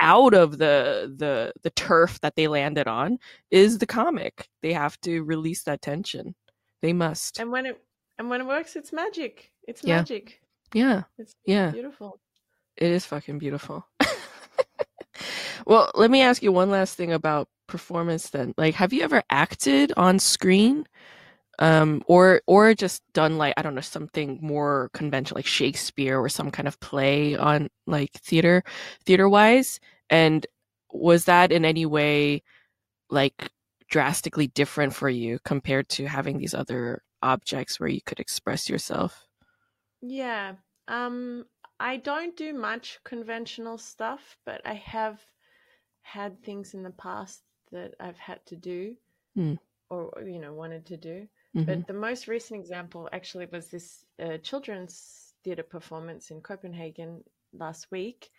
out 0.00 0.34
of 0.34 0.58
the 0.58 1.14
the 1.16 1.52
the 1.62 1.70
turf 1.70 2.20
that 2.20 2.36
they 2.36 2.48
landed 2.48 2.86
on 2.86 3.18
is 3.50 3.78
the 3.78 3.86
comic. 3.86 4.48
They 4.62 4.72
have 4.72 5.00
to 5.02 5.22
release 5.22 5.64
that 5.64 5.82
tension. 5.82 6.34
They 6.82 6.92
must. 6.92 7.38
And 7.40 7.50
when 7.50 7.66
it 7.66 7.80
and 8.18 8.28
when 8.30 8.40
it 8.40 8.46
works 8.46 8.76
it's 8.76 8.92
magic 8.92 9.50
it's 9.66 9.82
yeah. 9.84 9.96
magic 9.96 10.40
yeah 10.72 11.02
it's 11.18 11.34
yeah 11.46 11.70
beautiful 11.70 12.18
it 12.76 12.90
is 12.90 13.04
fucking 13.06 13.38
beautiful. 13.38 13.86
well, 15.66 15.90
let 15.94 16.10
me 16.10 16.22
ask 16.22 16.42
you 16.42 16.52
one 16.52 16.70
last 16.70 16.96
thing 16.96 17.12
about 17.12 17.48
performance 17.66 18.30
then. 18.30 18.54
Like 18.56 18.74
have 18.74 18.92
you 18.92 19.02
ever 19.02 19.22
acted 19.30 19.92
on 19.96 20.18
screen? 20.18 20.86
Um 21.60 22.02
or 22.06 22.42
or 22.48 22.74
just 22.74 23.02
done 23.12 23.38
like 23.38 23.54
I 23.56 23.62
don't 23.62 23.76
know 23.76 23.80
something 23.80 24.40
more 24.42 24.90
conventional 24.92 25.38
like 25.38 25.46
Shakespeare 25.46 26.18
or 26.18 26.28
some 26.28 26.50
kind 26.50 26.66
of 26.66 26.80
play 26.80 27.36
on 27.36 27.68
like 27.86 28.10
theater 28.12 28.64
theater 29.06 29.28
wise 29.28 29.78
and 30.10 30.44
was 30.92 31.26
that 31.26 31.52
in 31.52 31.64
any 31.64 31.86
way 31.86 32.42
like 33.08 33.50
drastically 33.88 34.48
different 34.48 34.94
for 34.94 35.08
you 35.08 35.38
compared 35.44 35.88
to 35.90 36.06
having 36.06 36.38
these 36.38 36.54
other 36.54 37.02
objects 37.22 37.78
where 37.78 37.88
you 37.88 38.00
could 38.04 38.18
express 38.18 38.68
yourself? 38.68 39.24
Yeah. 40.06 40.54
Um 40.86 41.46
I 41.80 41.96
don't 41.96 42.36
do 42.36 42.52
much 42.52 43.00
conventional 43.04 43.78
stuff, 43.78 44.38
but 44.46 44.60
I 44.64 44.74
have 44.74 45.20
had 46.02 46.42
things 46.42 46.74
in 46.74 46.82
the 46.82 46.90
past 46.90 47.42
that 47.72 47.94
I've 47.98 48.18
had 48.18 48.44
to 48.46 48.56
do 48.56 48.94
mm. 49.36 49.58
or, 49.90 50.22
you 50.24 50.38
know, 50.38 50.52
wanted 50.52 50.86
to 50.86 50.96
do. 50.96 51.26
Mm-hmm. 51.56 51.64
But 51.64 51.86
the 51.86 51.94
most 51.94 52.28
recent 52.28 52.60
example 52.60 53.08
actually 53.12 53.46
was 53.50 53.68
this 53.68 54.04
uh, 54.22 54.38
children's 54.38 55.34
theatre 55.42 55.62
performance 55.62 56.30
in 56.30 56.40
Copenhagen 56.40 57.24
last 57.52 57.90
week. 57.90 58.30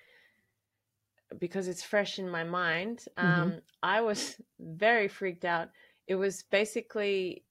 Because 1.40 1.68
it's 1.68 1.84
fresh 1.84 2.20
in 2.20 2.30
my 2.30 2.44
mind, 2.44 3.06
mm-hmm. 3.18 3.28
um, 3.28 3.50
mm-hmm. 3.50 3.60
I 3.82 4.02
was 4.02 4.40
very 4.60 5.08
freaked 5.08 5.44
out. 5.44 5.70
It 6.08 6.16
was 6.16 6.44
basically 6.44 7.44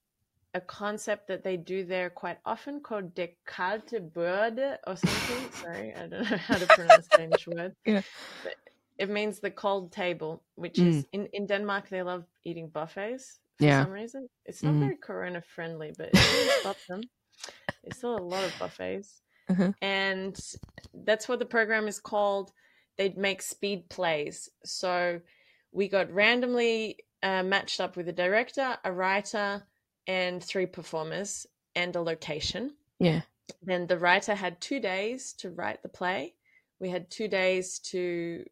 a 0.55 0.61
concept 0.61 1.27
that 1.27 1.43
they 1.43 1.57
do 1.57 1.83
there 1.83 2.09
quite 2.09 2.37
often 2.45 2.79
called 2.79 3.13
de 3.13 3.35
kalte 3.45 3.99
Borde 3.99 4.79
or 4.87 4.95
something. 4.95 5.51
Sorry, 5.61 5.93
I 5.93 6.07
don't 6.07 6.31
know 6.31 6.37
how 6.37 6.57
to 6.57 6.65
pronounce 6.65 7.07
Danish 7.07 7.45
word. 7.45 7.75
Yeah. 7.85 8.01
But 8.41 8.55
it 8.97 9.09
means 9.09 9.39
the 9.39 9.51
cold 9.51 9.91
table, 9.91 10.41
which 10.55 10.75
mm. 10.75 10.87
is 10.87 11.05
in, 11.11 11.27
in 11.33 11.45
Denmark, 11.45 11.89
they 11.89 12.01
love 12.01 12.23
eating 12.45 12.69
buffets 12.69 13.39
for 13.57 13.65
yeah. 13.65 13.83
some 13.83 13.91
reason. 13.91 14.29
It's 14.45 14.63
not 14.63 14.75
mm. 14.75 14.79
very 14.79 14.95
corona 14.95 15.41
friendly, 15.41 15.93
but 15.97 16.13
doesn't 16.13 16.51
stop 16.61 16.77
them. 16.87 17.01
There's 17.83 17.97
still 17.97 18.17
a 18.17 18.23
lot 18.23 18.45
of 18.45 18.57
buffets. 18.57 19.21
Uh-huh. 19.49 19.73
And 19.81 20.39
that's 20.93 21.27
what 21.27 21.39
the 21.39 21.45
program 21.45 21.89
is 21.89 21.99
called. 21.99 22.53
They'd 22.97 23.17
make 23.17 23.41
speed 23.41 23.89
plays. 23.89 24.49
So 24.63 25.19
we 25.73 25.89
got 25.89 26.09
randomly 26.13 26.99
uh, 27.21 27.43
matched 27.43 27.81
up 27.81 27.97
with 27.97 28.07
a 28.07 28.13
director, 28.13 28.77
a 28.85 28.91
writer, 28.93 29.63
and 30.07 30.43
three 30.43 30.65
performers 30.65 31.45
and 31.75 31.95
a 31.95 32.01
location. 32.01 32.73
Yeah. 32.99 33.21
Then 33.61 33.87
the 33.87 33.97
writer 33.97 34.33
had 34.33 34.61
two 34.61 34.79
days 34.79 35.33
to 35.33 35.51
write 35.51 35.83
the 35.83 35.89
play. 35.89 36.33
We 36.79 36.89
had 36.89 37.09
two 37.09 37.27
days 37.27 37.79
to 37.91 38.43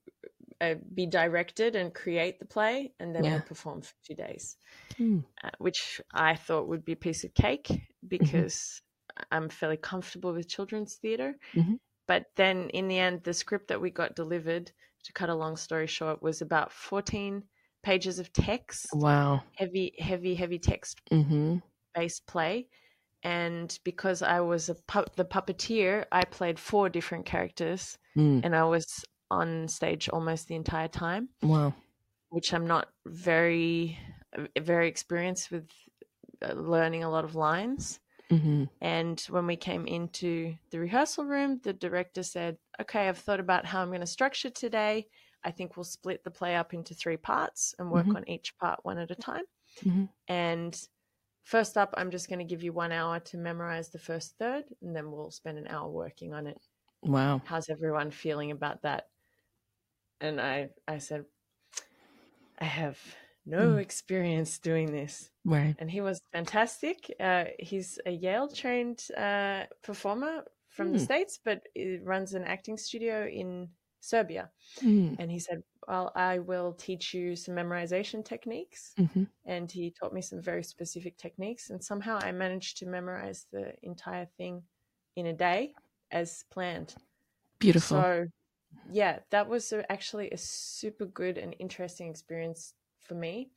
uh, 0.62 0.76
be 0.94 1.06
directed 1.06 1.76
and 1.76 1.94
create 1.94 2.40
the 2.40 2.46
play, 2.46 2.94
and 3.00 3.14
then 3.16 3.24
yeah. 3.24 3.36
we 3.36 3.42
perform 3.42 3.82
for 3.82 3.94
two 4.06 4.16
days, 4.16 4.56
mm. 5.00 5.24
uh, 5.44 5.50
which 5.58 6.00
I 6.14 6.36
thought 6.36 6.68
would 6.68 6.86
be 6.86 6.94
a 6.94 6.98
piece 6.98 7.24
of 7.24 7.34
cake 7.34 7.68
mm-hmm. 7.68 8.08
because 8.08 8.82
mm-hmm. 9.18 9.36
I'm 9.36 9.50
fairly 9.50 9.78
comfortable 9.78 10.34
with 10.34 10.48
children's 10.48 10.96
theater. 10.96 11.36
Mm-hmm. 11.54 11.76
But 12.08 12.28
then 12.36 12.70
in 12.70 12.88
the 12.88 13.00
end, 13.00 13.24
the 13.24 13.34
script 13.34 13.68
that 13.70 13.82
we 13.82 13.90
got 13.90 14.16
delivered, 14.16 14.72
to 15.04 15.14
cut 15.14 15.30
a 15.30 15.36
long 15.36 15.58
story 15.58 15.88
short, 15.88 16.22
was 16.22 16.42
about 16.42 16.72
14 16.72 17.44
pages 17.84 18.20
of 18.20 18.32
text. 18.34 18.88
Wow. 18.94 19.44
Heavy, 19.56 19.94
heavy, 20.00 20.36
heavy 20.36 20.60
text 20.60 21.02
mm-hmm. 21.12 21.58
based 21.94 22.26
play. 22.26 22.68
And 23.24 23.78
because 23.84 24.22
I 24.22 24.42
was 24.42 24.70
a 24.70 24.76
pu- 24.76 25.06
the 25.16 25.26
puppeteer, 25.26 26.06
I 26.12 26.26
played 26.26 26.60
four 26.60 26.90
different 26.90 27.26
characters, 27.26 27.98
mm. 28.18 28.42
and 28.44 28.54
I 28.54 28.66
was 28.66 28.86
on 29.32 29.68
stage 29.70 30.10
almost 30.10 30.48
the 30.48 30.56
entire 30.56 30.90
time. 30.90 31.30
Wow. 31.42 31.74
Which 32.30 32.54
I'm 32.54 32.68
not 32.68 32.90
very, 33.06 33.98
very 34.60 34.90
experienced 34.90 35.52
with 35.52 35.70
uh, 36.42 36.54
learning 36.54 37.06
a 37.06 37.10
lot 37.10 37.24
of 37.24 37.36
lines. 37.36 38.00
Mm-hmm. 38.30 38.64
And 38.82 39.20
when 39.30 39.48
we 39.48 39.56
came 39.56 39.86
into 39.86 40.56
the 40.72 40.80
rehearsal 40.80 41.24
room, 41.26 41.62
the 41.64 41.74
director 41.74 42.24
said, 42.24 42.58
Okay, 42.82 43.08
I've 43.08 43.20
thought 43.20 43.40
about 43.40 43.66
how 43.66 43.82
I'm 43.82 43.90
going 43.90 44.02
to 44.02 44.08
structure 44.08 44.50
today. 44.50 45.08
I 45.46 45.52
think 45.52 45.76
we'll 45.78 45.84
split 45.84 46.24
the 46.24 46.32
play 46.32 46.56
up 46.56 46.74
into 46.74 46.94
three 46.94 47.18
parts 47.18 47.76
and 47.78 47.92
work 47.92 48.06
mm-hmm. 48.06 48.18
on 48.18 48.30
each 48.30 48.58
part 48.58 48.80
one 48.84 48.98
at 48.98 49.12
a 49.12 49.16
time. 49.16 49.44
Mm-hmm. 49.84 50.06
And 50.28 50.88
first 51.44 51.78
up, 51.78 51.94
I'm 51.98 52.12
just 52.12 52.30
going 52.30 52.40
to 52.40 52.46
give 52.46 52.64
you 52.64 52.74
one 52.74 52.92
hour 52.92 53.20
to 53.20 53.38
memorize 53.38 53.90
the 53.90 54.00
first 54.00 54.36
third, 54.38 54.66
and 54.82 54.96
then 54.96 55.12
we'll 55.12 55.32
spend 55.32 55.58
an 55.58 55.68
hour 55.68 55.90
working 55.90 56.34
on 56.34 56.48
it. 56.48 56.62
Wow. 57.02 57.42
How's 57.46 57.70
everyone 57.70 58.12
feeling 58.12 58.52
about 58.52 58.82
that? 58.84 59.08
And 60.22 60.40
I, 60.40 60.70
I 60.88 61.00
said, 61.00 61.26
I 62.60 62.66
have 62.66 62.98
no 63.46 63.74
Mm. 63.76 63.82
experience 63.82 64.58
doing 64.60 64.92
this. 64.92 65.30
Right. 65.44 65.76
And 65.80 65.92
he 65.92 66.00
was 66.00 66.22
fantastic. 66.32 67.14
Uh, 67.20 67.46
he's 67.60 68.00
a 68.06 68.12
Yale 68.12 68.48
trained 68.48 69.06
uh, 69.18 69.64
performer 69.82 70.46
from 70.70 70.94
the 70.94 71.00
Hmm. 71.00 71.04
States, 71.04 71.40
but 71.44 71.62
he 71.76 71.98
runs 71.98 72.34
an 72.34 72.46
acting 72.46 72.78
studio 72.78 73.28
in 73.28 73.68
Serbia. 74.04 74.52
Mm. 74.82 75.16
And 75.18 75.32
he 75.32 75.40
said, 75.40 75.64
Well, 75.88 76.12
I 76.16 76.40
will 76.40 76.74
teach 76.74 77.14
you 77.14 77.36
some 77.36 77.56
memorization 77.56 78.26
techniques. 78.26 78.98
hmm 78.98 79.24
And 79.46 79.72
he 79.72 79.92
taught 79.92 80.14
me 80.14 80.22
some 80.22 80.42
very 80.42 80.64
specific 80.64 81.18
techniques. 81.18 81.70
And 81.70 81.84
somehow 81.84 82.18
I 82.18 82.32
managed 82.32 82.78
to 82.80 82.86
memorize 82.88 83.48
the 83.52 83.76
entire 83.84 84.26
thing 84.26 84.64
in 85.16 85.26
a 85.28 85.34
day 85.34 85.76
as 86.12 86.44
planned. 86.50 86.96
Beautiful. 87.58 88.06
So, 88.06 88.28
yeah, 88.86 89.22
that 89.32 89.50
was 89.50 89.74
a, 89.74 89.90
actually 89.92 90.32
a 90.32 90.38
super 90.38 91.06
good 91.06 91.38
and 91.38 91.56
interesting 91.60 92.10
experience 92.10 92.76
for 93.00 93.16
me. 93.16 93.52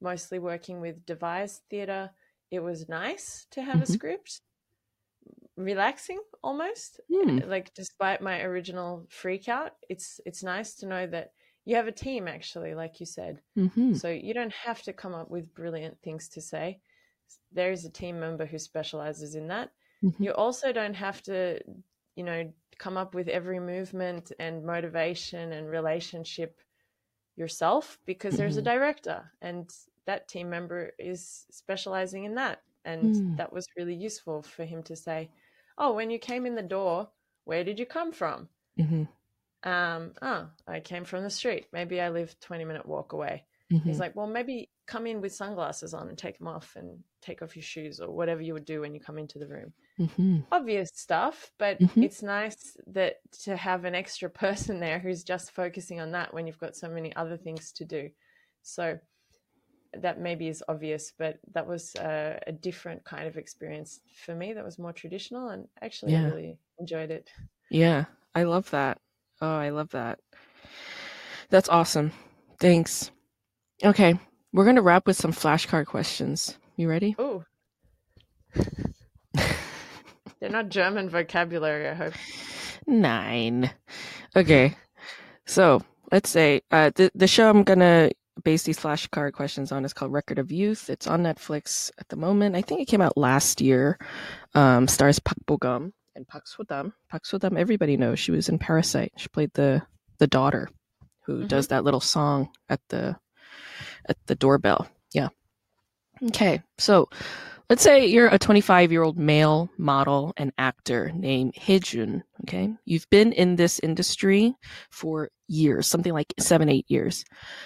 Mostly 0.00 0.38
working 0.38 0.80
with 0.80 1.06
devised 1.06 1.62
theatre, 1.70 2.12
it 2.50 2.60
was 2.60 2.88
nice 2.88 3.46
to 3.52 3.62
have 3.62 3.82
a 3.82 3.86
Mhm. 3.86 3.96
script, 3.96 4.42
relaxing 5.56 6.20
almost. 6.42 7.00
Mm. 7.10 7.42
Like 7.44 7.74
despite 7.74 8.20
my 8.22 8.42
original 8.42 9.06
freak 9.10 9.48
out, 9.48 9.76
it's 9.88 10.20
it's 10.26 10.42
nice 10.42 10.74
to 10.76 10.86
know 10.86 11.06
that 11.08 11.32
you 11.64 11.76
have 11.76 11.86
a 11.88 11.92
team 11.92 12.28
actually, 12.28 12.74
like 12.74 13.00
you 13.00 13.06
said. 13.06 13.42
hmm 13.56 13.92
So 13.92 14.08
you 14.10 14.34
don't 14.34 14.52
have 14.52 14.82
to 14.84 14.92
come 14.92 15.14
up 15.14 15.30
with 15.30 15.54
brilliant 15.54 16.02
things 16.02 16.28
to 16.30 16.40
say. 16.40 16.80
There 17.50 17.72
is 17.72 17.84
a 17.84 17.90
team 17.90 18.20
member 18.20 18.46
who 18.46 18.58
specializes 18.58 19.34
in 19.34 19.48
that. 19.48 19.72
Mhm. 20.02 20.24
You 20.24 20.32
also 20.34 20.72
don't 20.72 20.94
have 20.94 21.22
to, 21.24 21.60
you 22.16 22.24
know, 22.24 22.52
come 22.78 22.96
up 22.96 23.14
with 23.14 23.28
every 23.28 23.60
movement 23.60 24.32
and 24.38 24.64
motivation 24.64 25.52
and 25.52 25.68
relationship 25.68 26.60
yourself 27.36 27.98
because 28.04 28.36
there's 28.36 28.56
a 28.56 28.62
Mhm. 28.62 28.62
director 28.62 29.32
and 29.40 29.70
that 30.06 30.28
team 30.28 30.50
member 30.50 30.92
is 30.98 31.46
specializing 31.50 32.24
in 32.24 32.34
that. 32.36 32.62
And 32.84 33.14
Mm. 33.14 33.36
that 33.36 33.52
was 33.52 33.66
really 33.76 33.94
useful 33.94 34.42
for 34.42 34.64
him 34.64 34.82
to 34.84 34.96
say, 34.96 35.32
Oh, 35.78 35.92
when 35.92 36.10
you 36.10 36.18
came 36.18 36.46
in 36.46 36.54
the 36.54 36.62
door, 36.62 37.10
where 37.44 37.64
did 37.64 37.78
you 37.78 37.86
come 37.86 38.12
from? 38.12 38.48
hmm 38.76 39.04
Um, 39.64 40.14
oh, 40.20 40.48
I 40.66 40.80
came 40.80 41.04
from 41.04 41.22
the 41.22 41.30
street. 41.30 41.66
Maybe 41.72 42.00
I 42.00 42.08
live 42.08 42.38
20 42.40 42.64
minute 42.64 42.86
walk 42.86 43.12
away. 43.12 43.44
hmm 43.70 43.78
He's 43.86 43.98
like, 44.00 44.16
well, 44.16 44.26
maybe 44.26 44.70
come 44.86 45.06
in 45.06 45.20
with 45.20 45.34
sunglasses 45.34 45.94
on 45.94 46.08
and 46.08 46.18
take 46.18 46.38
them 46.38 46.48
off 46.48 46.74
and 46.76 46.98
take 47.20 47.42
off 47.42 47.54
your 47.56 47.62
shoes 47.62 48.00
or 48.00 48.10
whatever 48.10 48.40
you 48.42 48.54
would 48.54 48.64
do 48.64 48.80
when 48.80 48.94
you 48.94 49.00
come 49.00 49.18
into 49.18 49.38
the 49.38 49.46
room. 49.46 49.72
hmm 49.98 50.40
Obvious 50.50 50.90
stuff, 50.94 51.50
but 51.58 51.78
Mhm. 51.80 52.02
it's 52.02 52.22
nice 52.22 52.76
that 52.88 53.16
to 53.44 53.56
have 53.56 53.84
an 53.84 53.94
extra 53.94 54.30
person 54.44 54.80
there 54.80 54.98
who's 54.98 55.24
just 55.24 55.52
focusing 55.52 56.00
on 56.00 56.12
that 56.12 56.34
when 56.34 56.46
you've 56.46 56.58
got 56.58 56.76
so 56.76 56.88
many 56.88 57.14
other 57.16 57.36
things 57.36 57.72
to 57.72 57.84
do. 57.84 58.10
So 58.62 58.98
that 59.98 60.20
maybe 60.20 60.48
is 60.48 60.62
obvious, 60.68 61.12
but 61.18 61.38
that 61.54 61.66
was 61.66 61.94
uh, 61.96 62.38
a 62.46 62.52
different 62.52 63.04
kind 63.04 63.26
of 63.26 63.36
experience 63.36 64.00
for 64.24 64.34
me. 64.34 64.52
That 64.52 64.64
was 64.64 64.78
more 64.78 64.92
traditional, 64.92 65.48
and 65.48 65.68
actually, 65.80 66.16
I 66.16 66.24
really 66.24 66.58
enjoyed 66.78 67.10
it. 67.10 67.30
Yeah, 67.70 68.04
I 68.34 68.44
love 68.44 68.70
that. 68.70 68.98
Oh, 69.40 69.56
I 69.56 69.70
love 69.70 69.90
that. 69.90 70.20
That's 71.50 71.68
awesome. 71.68 72.12
Thanks. 72.60 73.10
Okay, 73.84 74.18
we're 74.52 74.64
going 74.64 74.76
to 74.76 74.82
wrap 74.82 75.06
with 75.06 75.16
some 75.16 75.32
flashcard 75.32 75.86
questions. 75.86 76.56
You 76.76 76.88
ready? 76.88 77.14
Oh, 77.18 77.44
they're 80.40 80.50
not 80.50 80.68
German 80.68 81.08
vocabulary. 81.10 81.88
I 81.88 81.94
hope. 81.94 82.14
Nine. 82.86 83.70
Okay, 84.34 84.76
so 85.46 85.82
let's 86.10 86.30
say 86.30 86.62
uh, 86.70 86.90
the 86.94 87.10
the 87.14 87.26
show 87.26 87.50
I'm 87.50 87.64
gonna 87.64 88.10
base 88.44 88.62
these 88.62 88.78
flashcard 88.78 89.32
questions 89.32 89.72
on 89.72 89.84
is 89.84 89.92
called 89.92 90.12
Record 90.12 90.38
of 90.38 90.50
Youth. 90.50 90.88
It's 90.90 91.06
on 91.06 91.22
Netflix 91.22 91.90
at 91.98 92.08
the 92.08 92.16
moment. 92.16 92.56
I 92.56 92.62
think 92.62 92.80
it 92.80 92.86
came 92.88 93.00
out 93.00 93.16
last 93.16 93.60
year. 93.60 93.98
Um, 94.54 94.88
stars 94.88 95.18
Park 95.18 95.38
Bo 95.46 95.56
Gum 95.58 95.92
and 96.16 96.26
Park 96.26 96.46
So 96.46 96.62
Dam. 96.64 96.92
Park 97.10 97.26
So 97.26 97.38
Dam, 97.38 97.56
everybody 97.56 97.96
knows 97.96 98.18
she 98.18 98.30
was 98.32 98.48
in 98.48 98.58
Parasite. 98.58 99.12
She 99.16 99.28
played 99.28 99.52
the 99.54 99.82
the 100.18 100.26
daughter 100.26 100.68
who 101.26 101.42
Mhm. 101.44 101.48
does 101.48 101.68
that 101.68 101.84
little 101.84 102.00
song 102.00 102.50
at 102.68 102.80
the 102.88 103.16
at 104.08 104.16
the 104.26 104.34
doorbell. 104.34 104.88
Yeah. 105.12 105.28
Okay, 106.22 106.62
so 106.78 107.08
let's 107.72 107.82
say 107.82 108.04
you're 108.04 108.28
a 108.28 108.38
25 108.38 108.92
year 108.92 109.02
old 109.02 109.18
male 109.18 109.70
model 109.78 110.34
and 110.36 110.52
actor 110.58 111.10
named 111.14 111.56
Hye-jun. 111.56 112.22
Okay, 112.42 112.70
you've 112.84 113.08
been 113.08 113.32
in 113.32 113.56
this 113.56 113.78
industry 113.78 114.54
for 114.90 115.30
years, 115.48 115.86
something 115.86 116.12
like 116.12 116.34
seven, 116.38 116.68
eight 116.68 116.84
years, 116.88 117.24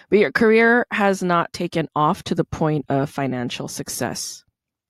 but 0.08 0.20
your 0.20 0.30
career 0.30 0.86
has 0.92 1.24
not 1.24 1.52
taken 1.52 1.88
off 1.96 2.22
to 2.22 2.36
the 2.36 2.44
point 2.44 2.84
of 2.88 3.10
financial 3.10 3.66
success. 3.66 4.44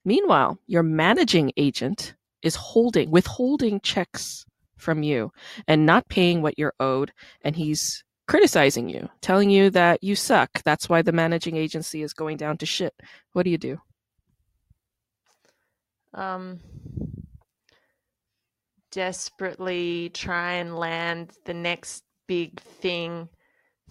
Meanwhile, 0.05 0.59
your 0.67 0.83
managing 0.83 1.51
agent 1.57 2.15
is 2.43 2.55
holding, 2.55 3.11
withholding 3.11 3.81
checks 3.81 4.45
from 4.77 5.03
you 5.03 5.33
and 5.67 5.87
not 5.87 6.11
paying 6.11 6.43
what 6.43 6.59
you're 6.59 6.75
owed, 6.79 7.11
and 7.41 7.57
he's 7.57 8.05
criticizing 8.29 8.91
you, 8.91 9.09
telling 9.23 9.49
you 9.49 9.71
that 9.71 10.05
you 10.05 10.15
suck. 10.15 10.51
That's 10.63 10.91
why 10.91 11.01
the 11.01 11.13
managing 11.13 11.57
agency 11.57 12.03
is 12.03 12.13
going 12.13 12.37
down 12.37 12.59
to 12.59 12.67
shit. 12.67 12.93
What 13.33 13.45
do 13.45 13.51
you 13.51 13.57
do? 13.57 13.81
Um, 16.17 16.59
desperately 18.91 20.11
try 20.11 20.55
and 20.55 20.77
land 20.77 21.31
the 21.45 21.55
next 21.55 22.03
big 22.27 22.61
thing 22.61 23.29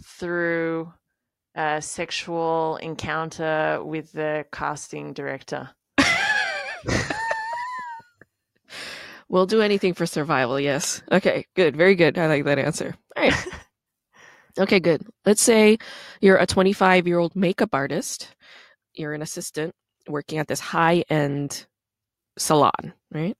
through 0.04 0.92
a 1.56 1.82
sexual 1.82 2.78
encounter 2.78 3.82
with 3.84 4.12
the 4.12 4.46
casting 4.52 5.14
director. 5.14 5.70
We'll 9.28 9.48
do 9.48 9.62
anything 9.62 9.94
for 9.94 10.06
survival, 10.06 10.60
yes. 10.60 11.02
Okay, 11.12 11.46
good. 11.56 11.76
Very 11.76 11.96
good. 11.96 12.18
I 12.18 12.28
like 12.28 12.46
that 12.46 12.60
answer. 12.60 12.96
All 13.18 13.24
right. 13.24 13.48
okay, 14.60 14.80
good. 14.80 15.02
Let's 15.26 15.42
say 15.42 15.78
you're 16.22 16.38
a 16.38 16.46
25 16.46 17.08
year 17.08 17.18
old 17.18 17.36
makeup 17.36 17.70
artist, 17.74 18.36
you're 18.94 19.14
an 19.14 19.22
assistant 19.22 19.74
working 20.08 20.38
at 20.38 20.48
this 20.48 20.60
high 20.60 21.04
end 21.10 21.66
salon, 22.38 22.94
right? 23.12 23.38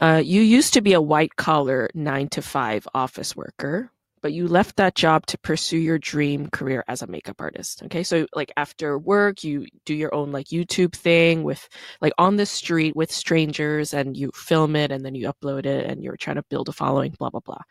Uh, 0.00 0.22
you 0.24 0.42
used 0.42 0.74
to 0.74 0.80
be 0.80 0.92
a 0.92 1.00
white 1.00 1.36
collar 1.36 1.88
nine 1.94 2.28
to 2.28 2.42
five 2.42 2.86
office 2.94 3.36
worker, 3.36 3.90
but 4.22 4.32
you 4.32 4.48
left 4.48 4.76
that 4.76 4.94
job 4.94 5.26
to 5.26 5.38
pursue 5.38 5.78
your 5.78 5.98
dream 5.98 6.48
career 6.48 6.82
as 6.88 7.02
a 7.02 7.06
makeup 7.06 7.40
artist. 7.40 7.82
Okay. 7.84 8.02
So, 8.02 8.26
like, 8.34 8.50
after 8.56 8.98
work, 8.98 9.44
you 9.44 9.66
do 9.84 9.94
your 9.94 10.14
own 10.14 10.32
like 10.32 10.46
YouTube 10.46 10.94
thing 10.94 11.42
with 11.44 11.68
like 12.00 12.12
on 12.18 12.36
the 12.36 12.46
street 12.46 12.96
with 12.96 13.12
strangers 13.12 13.94
and 13.94 14.16
you 14.16 14.30
film 14.34 14.76
it 14.76 14.90
and 14.90 15.04
then 15.04 15.14
you 15.14 15.30
upload 15.30 15.66
it 15.66 15.86
and 15.86 16.02
you're 16.02 16.16
trying 16.16 16.36
to 16.36 16.44
build 16.44 16.68
a 16.68 16.72
following, 16.72 17.14
blah, 17.18 17.30
blah, 17.30 17.40
blah. 17.40 17.62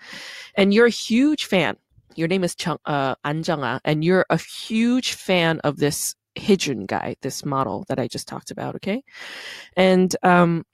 And 0.56 0.74
you're 0.74 0.86
a 0.86 0.92
huge 0.92 1.46
fan. 1.46 1.76
Your 2.16 2.28
name 2.28 2.44
is 2.44 2.56
Chung, 2.56 2.78
uh, 2.86 3.16
An 3.24 3.44
and 3.84 4.04
you're 4.04 4.26
a 4.30 4.38
huge 4.38 5.14
fan 5.14 5.60
of 5.62 5.78
this 5.78 6.16
Hye-jun 6.38 6.86
guy, 6.86 7.16
this 7.22 7.46
model 7.46 7.86
that 7.88 8.00
I 8.00 8.08
just 8.08 8.28
talked 8.28 8.52
about. 8.52 8.76
Okay. 8.76 9.04
And, 9.76 10.16
um, 10.24 10.66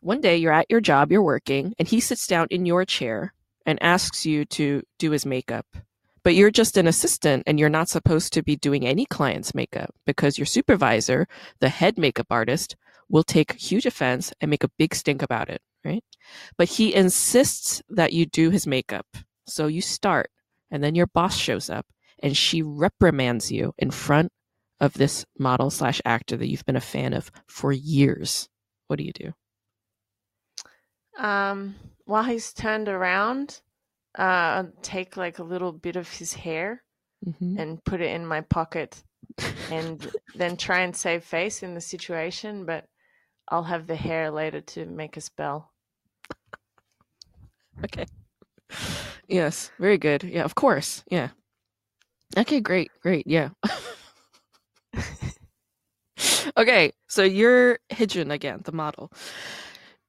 one 0.00 0.20
day 0.20 0.36
you're 0.36 0.52
at 0.52 0.70
your 0.70 0.80
job, 0.80 1.12
you're 1.12 1.22
working, 1.22 1.74
and 1.78 1.86
he 1.86 2.00
sits 2.00 2.26
down 2.26 2.46
in 2.50 2.66
your 2.66 2.84
chair 2.84 3.34
and 3.66 3.82
asks 3.82 4.24
you 4.24 4.44
to 4.46 4.82
do 4.98 5.10
his 5.10 5.26
makeup. 5.26 5.66
But 6.22 6.34
you're 6.34 6.50
just 6.50 6.76
an 6.76 6.86
assistant 6.86 7.44
and 7.46 7.60
you're 7.60 7.68
not 7.68 7.88
supposed 7.88 8.32
to 8.32 8.42
be 8.42 8.56
doing 8.56 8.86
any 8.86 9.06
client's 9.06 9.54
makeup 9.54 9.94
because 10.06 10.38
your 10.38 10.46
supervisor, 10.46 11.28
the 11.60 11.68
head 11.68 11.98
makeup 11.98 12.26
artist, 12.30 12.74
will 13.08 13.22
take 13.22 13.52
huge 13.52 13.86
offense 13.86 14.32
and 14.40 14.50
make 14.50 14.64
a 14.64 14.70
big 14.78 14.94
stink 14.94 15.22
about 15.22 15.48
it, 15.48 15.60
right? 15.84 16.02
But 16.56 16.68
he 16.68 16.94
insists 16.94 17.82
that 17.88 18.12
you 18.12 18.26
do 18.26 18.50
his 18.50 18.66
makeup. 18.66 19.06
So 19.46 19.68
you 19.68 19.80
start, 19.80 20.30
and 20.70 20.82
then 20.82 20.96
your 20.96 21.06
boss 21.06 21.36
shows 21.36 21.70
up 21.70 21.86
and 22.20 22.36
she 22.36 22.62
reprimands 22.62 23.52
you 23.52 23.74
in 23.78 23.90
front 23.90 24.32
of 24.80 24.92
this 24.94 25.24
model 25.38 25.70
slash 25.70 26.00
actor 26.04 26.36
that 26.36 26.48
you've 26.48 26.66
been 26.66 26.76
a 26.76 26.80
fan 26.80 27.12
of 27.12 27.30
for 27.48 27.72
years. 27.72 28.48
What 28.88 28.98
do 28.98 29.04
you 29.04 29.12
do? 29.12 29.32
Um, 31.18 31.74
while 32.04 32.24
he's 32.24 32.52
turned 32.52 32.88
around, 32.88 33.60
uh, 34.18 34.22
I'll 34.22 34.72
take 34.82 35.16
like 35.16 35.38
a 35.38 35.44
little 35.44 35.72
bit 35.72 35.96
of 35.96 36.08
his 36.08 36.34
hair 36.34 36.82
Mm-hmm. 37.26 37.58
and 37.58 37.82
put 37.84 38.00
it 38.00 38.14
in 38.14 38.26
my 38.26 38.42
pocket 38.42 39.02
and 39.72 40.08
then 40.36 40.56
try 40.56 40.80
and 40.80 40.94
save 40.94 41.24
face 41.24 41.62
in 41.62 41.74
the 41.74 41.80
situation, 41.80 42.64
but 42.66 42.84
I'll 43.48 43.64
have 43.64 43.86
the 43.86 43.96
hair 43.96 44.30
later 44.30 44.60
to 44.60 44.86
make 44.86 45.16
a 45.16 45.20
spell. 45.20 45.72
Okay. 47.84 48.06
Yes, 49.28 49.70
very 49.78 49.98
good. 49.98 50.22
Yeah, 50.22 50.44
of 50.44 50.54
course. 50.54 51.02
Yeah. 51.10 51.30
Okay, 52.36 52.60
great, 52.60 52.90
great. 53.00 53.26
Yeah. 53.26 53.50
Okay, 56.56 56.92
so 57.06 57.22
you're 57.22 57.78
Hye-jun 57.92 58.30
again, 58.30 58.62
the 58.64 58.72
model. 58.72 59.12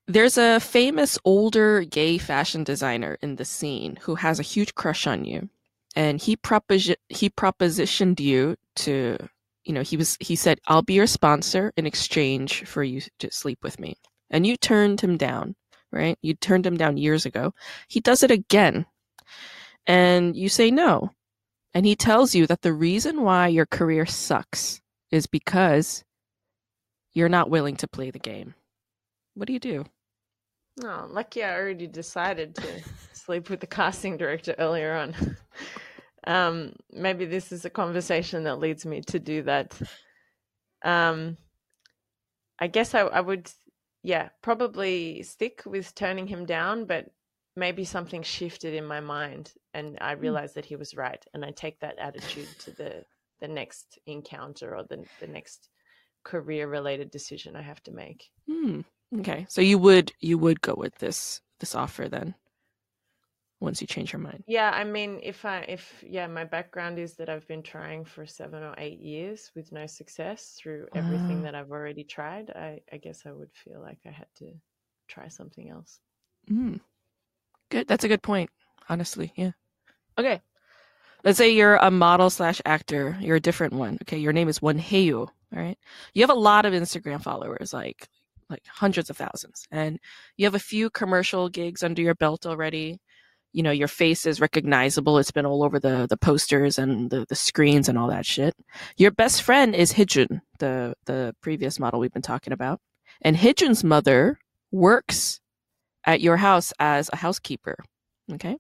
There's 0.07 0.37
a 0.37 0.59
famous 0.61 1.19
older 1.25 1.81
gay 1.83 2.17
fashion 2.17 2.63
designer 2.63 3.17
in 3.21 3.35
the 3.35 3.43
scene 3.43 3.97
who 4.01 4.15
has 4.15 4.39
a 4.39 4.43
huge 4.43 4.73
crush 4.75 5.05
on 5.05 5.25
you, 5.25 5.49
and 5.95 6.21
he 6.21 6.37
he 7.09 7.29
propositioned 7.29 8.19
you 8.21 8.55
to, 8.77 9.17
you 9.65 9.73
know, 9.73 9.81
he 9.81 9.97
was 9.97 10.17
he 10.21 10.37
said, 10.37 10.59
"I'll 10.67 10.81
be 10.83 10.93
your 10.93 11.07
sponsor 11.07 11.73
in 11.75 11.85
exchange 11.85 12.63
for 12.65 12.83
you 12.83 13.01
to 13.19 13.31
sleep 13.31 13.59
with 13.63 13.79
me," 13.79 13.95
and 14.29 14.47
you 14.47 14.55
turned 14.55 15.01
him 15.01 15.17
down, 15.17 15.55
right? 15.91 16.17
You 16.21 16.35
turned 16.35 16.65
him 16.65 16.77
down 16.77 16.95
years 16.97 17.25
ago. 17.25 17.53
He 17.89 17.99
does 17.99 18.23
it 18.23 18.31
again, 18.31 18.85
and 19.85 20.37
you 20.37 20.47
say 20.49 20.71
no, 20.71 21.11
and 21.73 21.85
he 21.85 21.95
tells 21.97 22.33
you 22.35 22.47
that 22.47 22.61
the 22.61 22.73
reason 22.73 23.23
why 23.23 23.49
your 23.49 23.65
career 23.65 24.05
sucks 24.05 24.81
is 25.11 25.27
because 25.27 26.05
you're 27.17 27.29
not 27.29 27.49
willing 27.49 27.75
to 27.75 27.87
play 27.87 28.11
the 28.11 28.19
game. 28.19 28.53
What 29.33 29.47
do 29.47 29.53
you 29.53 29.59
do? 29.59 29.85
Oh, 30.83 31.07
lucky 31.09 31.43
I 31.43 31.55
already 31.55 31.87
decided 31.87 32.53
to 32.53 32.83
sleep 33.13 33.49
with 33.49 33.59
the 33.59 33.65
casting 33.65 34.17
director 34.17 34.53
earlier 34.59 34.93
on. 34.93 35.15
um, 36.27 36.73
maybe 36.91 37.25
this 37.25 37.51
is 37.51 37.65
a 37.65 37.71
conversation 37.71 38.43
that 38.43 38.59
leads 38.59 38.85
me 38.85 39.01
to 39.01 39.17
do 39.17 39.41
that. 39.41 39.75
Um, 40.85 41.37
I 42.59 42.67
guess 42.67 42.93
I, 42.93 42.99
I 42.99 43.21
would, 43.21 43.51
yeah, 44.03 44.29
probably 44.43 45.23
stick 45.23 45.63
with 45.65 45.95
turning 45.95 46.27
him 46.27 46.45
down, 46.45 46.85
but 46.85 47.07
maybe 47.55 47.83
something 47.83 48.21
shifted 48.21 48.75
in 48.75 48.85
my 48.85 48.99
mind 48.99 49.53
and 49.73 49.97
I 50.01 50.11
realized 50.11 50.53
that 50.53 50.65
he 50.65 50.75
was 50.75 50.95
right. 50.95 51.25
And 51.33 51.43
I 51.43 51.49
take 51.49 51.79
that 51.79 51.97
attitude 51.97 52.49
to 52.59 52.71
the, 52.75 53.03
the 53.41 53.47
next 53.47 53.97
encounter 54.05 54.75
or 54.75 54.83
the, 54.83 55.03
the 55.19 55.25
next 55.25 55.69
career 56.31 56.67
related 56.67 57.09
decision 57.11 57.55
I 57.55 57.61
have 57.71 57.81
to 57.83 57.91
make. 58.03 58.21
Hmm. 58.47 58.81
Okay, 59.19 59.45
so 59.49 59.61
you 59.61 59.77
would 59.79 60.11
you 60.19 60.37
would 60.43 60.59
go 60.61 60.73
with 60.83 60.95
this 60.99 61.41
this 61.61 61.73
offer 61.75 62.09
then, 62.09 62.35
once 63.59 63.79
you 63.81 63.87
change 63.87 64.11
your 64.13 64.19
mind. 64.29 64.43
Yeah, 64.47 64.69
I 64.69 64.83
mean, 64.83 65.11
if 65.23 65.45
I 65.45 65.57
if 65.77 66.03
yeah, 66.05 66.27
my 66.27 66.43
background 66.43 66.99
is 66.99 67.15
that 67.17 67.29
I've 67.29 67.47
been 67.47 67.63
trying 67.63 68.03
for 68.05 68.25
seven 68.27 68.61
or 68.63 68.75
eight 68.77 68.99
years 68.99 69.39
with 69.55 69.71
no 69.71 69.85
success 69.87 70.57
through 70.59 70.87
everything 70.93 71.39
Ah. 71.39 71.43
that 71.45 71.55
I've 71.55 71.71
already 71.71 72.03
tried. 72.03 72.51
I 72.51 72.81
I 72.91 72.97
guess 72.97 73.19
I 73.25 73.31
would 73.31 73.53
feel 73.63 73.79
like 73.81 73.99
I 74.05 74.11
had 74.11 74.27
to 74.39 74.51
try 75.07 75.29
something 75.29 75.69
else. 75.69 75.99
Mm. 76.51 76.79
Good. 77.69 77.87
That's 77.87 78.03
a 78.05 78.11
good 78.13 78.21
point. 78.31 78.49
Honestly, 78.89 79.31
yeah. 79.35 79.51
Okay. 80.17 80.41
Let's 81.23 81.37
say 81.37 81.49
you're 81.55 81.75
a 81.77 81.91
model 81.91 82.29
slash 82.29 82.61
actor. 82.65 83.17
You're 83.19 83.37
a 83.37 83.47
different 83.49 83.73
one. 83.73 83.97
Okay. 84.03 84.17
Your 84.19 84.33
name 84.33 84.49
is 84.49 84.61
Won 84.61 84.77
Hae-hyo. 84.77 85.29
All 85.55 85.61
right. 85.61 85.77
You 86.13 86.23
have 86.23 86.29
a 86.29 86.33
lot 86.33 86.65
of 86.65 86.73
Instagram 86.73 87.21
followers, 87.21 87.73
like 87.73 88.07
like 88.49 88.63
hundreds 88.67 89.09
of 89.09 89.17
thousands, 89.17 89.67
and 89.71 89.99
you 90.37 90.45
have 90.45 90.55
a 90.55 90.59
few 90.59 90.89
commercial 90.89 91.49
gigs 91.49 91.83
under 91.83 92.01
your 92.01 92.15
belt 92.15 92.45
already. 92.45 92.99
You 93.53 93.63
know, 93.63 93.71
your 93.71 93.87
face 93.87 94.25
is 94.25 94.41
recognizable. 94.41 95.17
It's 95.17 95.31
been 95.31 95.45
all 95.45 95.63
over 95.63 95.79
the 95.79 96.07
the 96.09 96.17
posters 96.17 96.77
and 96.77 97.09
the 97.09 97.25
the 97.27 97.35
screens 97.35 97.89
and 97.89 97.97
all 97.97 98.09
that 98.09 98.25
shit. 98.25 98.53
Your 98.97 99.11
best 99.11 99.41
friend 99.41 99.75
is 99.75 99.93
Hye-jun, 99.93 100.41
the 100.59 100.93
the 101.05 101.35
previous 101.41 101.79
model 101.79 101.99
we've 101.99 102.13
been 102.13 102.21
talking 102.21 102.53
about, 102.53 102.79
and 103.21 103.37
Hye-jun's 103.37 103.83
mother 103.83 104.37
works 104.71 105.39
at 106.05 106.21
your 106.21 106.37
house 106.37 106.73
as 106.79 107.09
a 107.13 107.17
housekeeper. 107.17 107.77
Okay. 108.33 108.57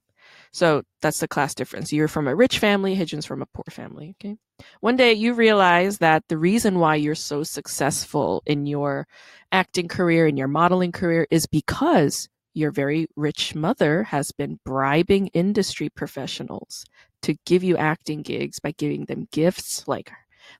So 0.57 0.81
that's 1.03 1.19
the 1.19 1.27
class 1.27 1.53
difference. 1.53 1.93
You're 1.93 2.07
from 2.07 2.27
a 2.27 2.35
rich 2.35 2.57
family, 2.57 2.95
Hye-jun's 2.95 3.27
from 3.27 3.43
a 3.43 3.45
poor 3.53 3.65
family. 3.69 4.15
Okay. 4.19 4.37
One 4.79 4.95
day 4.95 5.13
you 5.13 5.35
realize 5.35 5.99
that 5.99 6.23
the 6.29 6.37
reason 6.39 6.79
why 6.79 6.95
you're 6.95 7.13
so 7.13 7.43
successful 7.43 8.41
in 8.47 8.65
your 8.65 9.05
acting 9.51 9.87
career, 9.87 10.25
in 10.25 10.35
your 10.35 10.47
modeling 10.47 10.91
career, 10.91 11.27
is 11.29 11.45
because 11.45 12.27
your 12.55 12.71
very 12.71 13.05
rich 13.15 13.53
mother 13.53 14.01
has 14.01 14.31
been 14.31 14.59
bribing 14.65 15.27
industry 15.27 15.89
professionals 15.89 16.85
to 17.21 17.35
give 17.45 17.63
you 17.63 17.77
acting 17.77 18.23
gigs 18.23 18.59
by 18.59 18.71
giving 18.79 19.05
them 19.05 19.27
gifts 19.31 19.87
like 19.87 20.11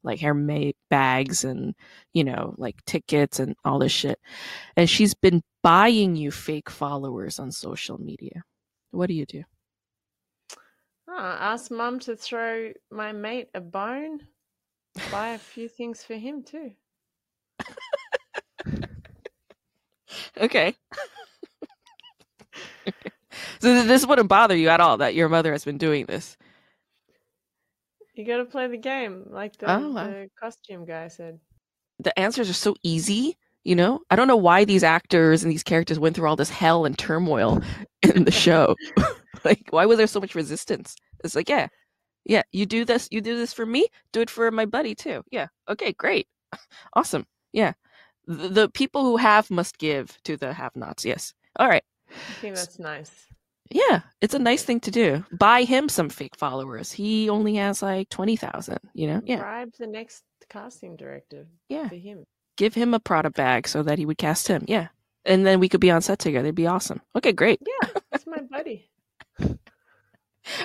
like 0.03 0.19
hair 0.19 0.35
bags 0.91 1.43
and 1.43 1.73
you 2.13 2.23
know 2.23 2.53
like 2.59 2.75
tickets 2.85 3.39
and 3.39 3.55
all 3.65 3.79
this 3.79 3.91
shit 3.91 4.19
and 4.75 4.91
she's 4.91 5.15
been 5.15 5.41
buying 5.63 6.15
you 6.15 6.29
fake 6.29 6.69
followers 6.69 7.39
on 7.39 7.51
social 7.51 7.97
media 7.97 8.43
what 8.91 9.07
do 9.07 9.15
you 9.15 9.25
do 9.25 9.43
Oh, 11.07 11.17
ask 11.17 11.71
mum 11.71 11.99
to 12.01 12.15
throw 12.15 12.73
my 12.91 13.11
mate 13.11 13.49
a 13.53 13.61
bone. 13.61 14.21
Buy 15.09 15.29
a 15.29 15.39
few 15.39 15.69
things 15.69 16.03
for 16.03 16.15
him 16.15 16.43
too. 16.43 16.73
okay 20.41 20.75
so 23.59 23.83
this 23.83 24.05
wouldn't 24.05 24.29
bother 24.29 24.55
you 24.55 24.69
at 24.69 24.79
all 24.79 24.97
that 24.97 25.15
your 25.15 25.29
mother 25.29 25.51
has 25.51 25.65
been 25.65 25.77
doing 25.77 26.05
this 26.05 26.37
You 28.15 28.25
got 28.25 28.37
to 28.37 28.45
play 28.45 28.67
the 28.67 28.77
game, 28.77 29.25
like 29.29 29.57
the, 29.57 29.71
Oh, 29.71 29.91
wow. 29.91 30.07
the 30.07 30.29
costume 30.39 30.85
guy 30.85 31.07
said. 31.07 31.39
the 31.99 32.17
answers 32.19 32.49
are 32.49 32.53
so 32.53 32.75
easy 32.83 33.37
you 33.63 33.75
know 33.75 34.01
i 34.09 34.15
don't 34.15 34.27
know 34.27 34.35
why 34.37 34.65
these 34.65 34.83
actors 34.83 35.43
and 35.43 35.51
these 35.51 35.63
characters 35.63 35.99
went 35.99 36.15
through 36.15 36.27
all 36.27 36.35
this 36.35 36.49
hell 36.49 36.85
and 36.85 36.97
turmoil 36.97 37.61
in 38.03 38.23
the 38.25 38.31
show 38.31 38.75
like 39.43 39.67
why 39.69 39.85
was 39.85 39.97
there 39.97 40.07
so 40.07 40.19
much 40.19 40.35
resistance 40.35 40.95
it's 41.23 41.35
like 41.35 41.49
yeah 41.49 41.67
yeah 42.25 42.43
you 42.51 42.65
do 42.65 42.85
this 42.85 43.07
you 43.11 43.21
do 43.21 43.37
this 43.37 43.53
for 43.53 43.65
me 43.65 43.87
do 44.11 44.21
it 44.21 44.29
for 44.29 44.51
my 44.51 44.65
buddy 44.65 44.95
too 44.95 45.23
yeah 45.31 45.47
okay 45.69 45.93
great 45.93 46.27
awesome 46.93 47.25
yeah 47.53 47.73
the, 48.25 48.49
the 48.49 48.69
people 48.69 49.03
who 49.03 49.17
have 49.17 49.49
must 49.49 49.77
give 49.77 50.17
to 50.23 50.37
the 50.37 50.53
have 50.53 50.75
nots 50.75 51.05
yes 51.05 51.33
all 51.59 51.67
right 51.67 51.83
I 52.09 52.33
think 52.41 52.55
that's 52.55 52.79
nice. 52.79 53.11
yeah 53.69 54.01
it's 54.21 54.33
a 54.33 54.39
nice 54.39 54.63
thing 54.63 54.79
to 54.81 54.91
do 54.91 55.25
buy 55.31 55.63
him 55.63 55.89
some 55.89 56.09
fake 56.09 56.35
followers 56.37 56.91
he 56.91 57.29
only 57.29 57.55
has 57.55 57.81
like 57.81 58.09
20000 58.09 58.79
you 58.93 59.07
know 59.07 59.21
yeah 59.25 59.39
Bribe 59.39 59.73
the 59.77 59.87
next 59.87 60.23
casting 60.49 60.95
director 60.95 61.47
yeah 61.69 61.89
for 61.89 61.95
him. 61.95 62.25
give 62.57 62.73
him 62.73 62.93
a 62.93 62.99
Prada 62.99 63.29
bag 63.29 63.67
so 63.67 63.83
that 63.83 63.97
he 63.99 64.05
would 64.05 64.17
cast 64.17 64.47
him. 64.47 64.63
Yeah. 64.67 64.87
And 65.25 65.45
then 65.45 65.59
we 65.59 65.67
could 65.69 65.81
be 65.81 65.91
on 65.91 66.01
set 66.01 66.19
together. 66.19 66.45
It'd 66.47 66.55
be 66.55 66.67
awesome. 66.67 67.01
Okay, 67.15 67.33
great. 67.33 67.59
Yeah, 67.67 67.89
that's 68.11 68.25
my 68.25 68.39
buddy. 68.49 68.89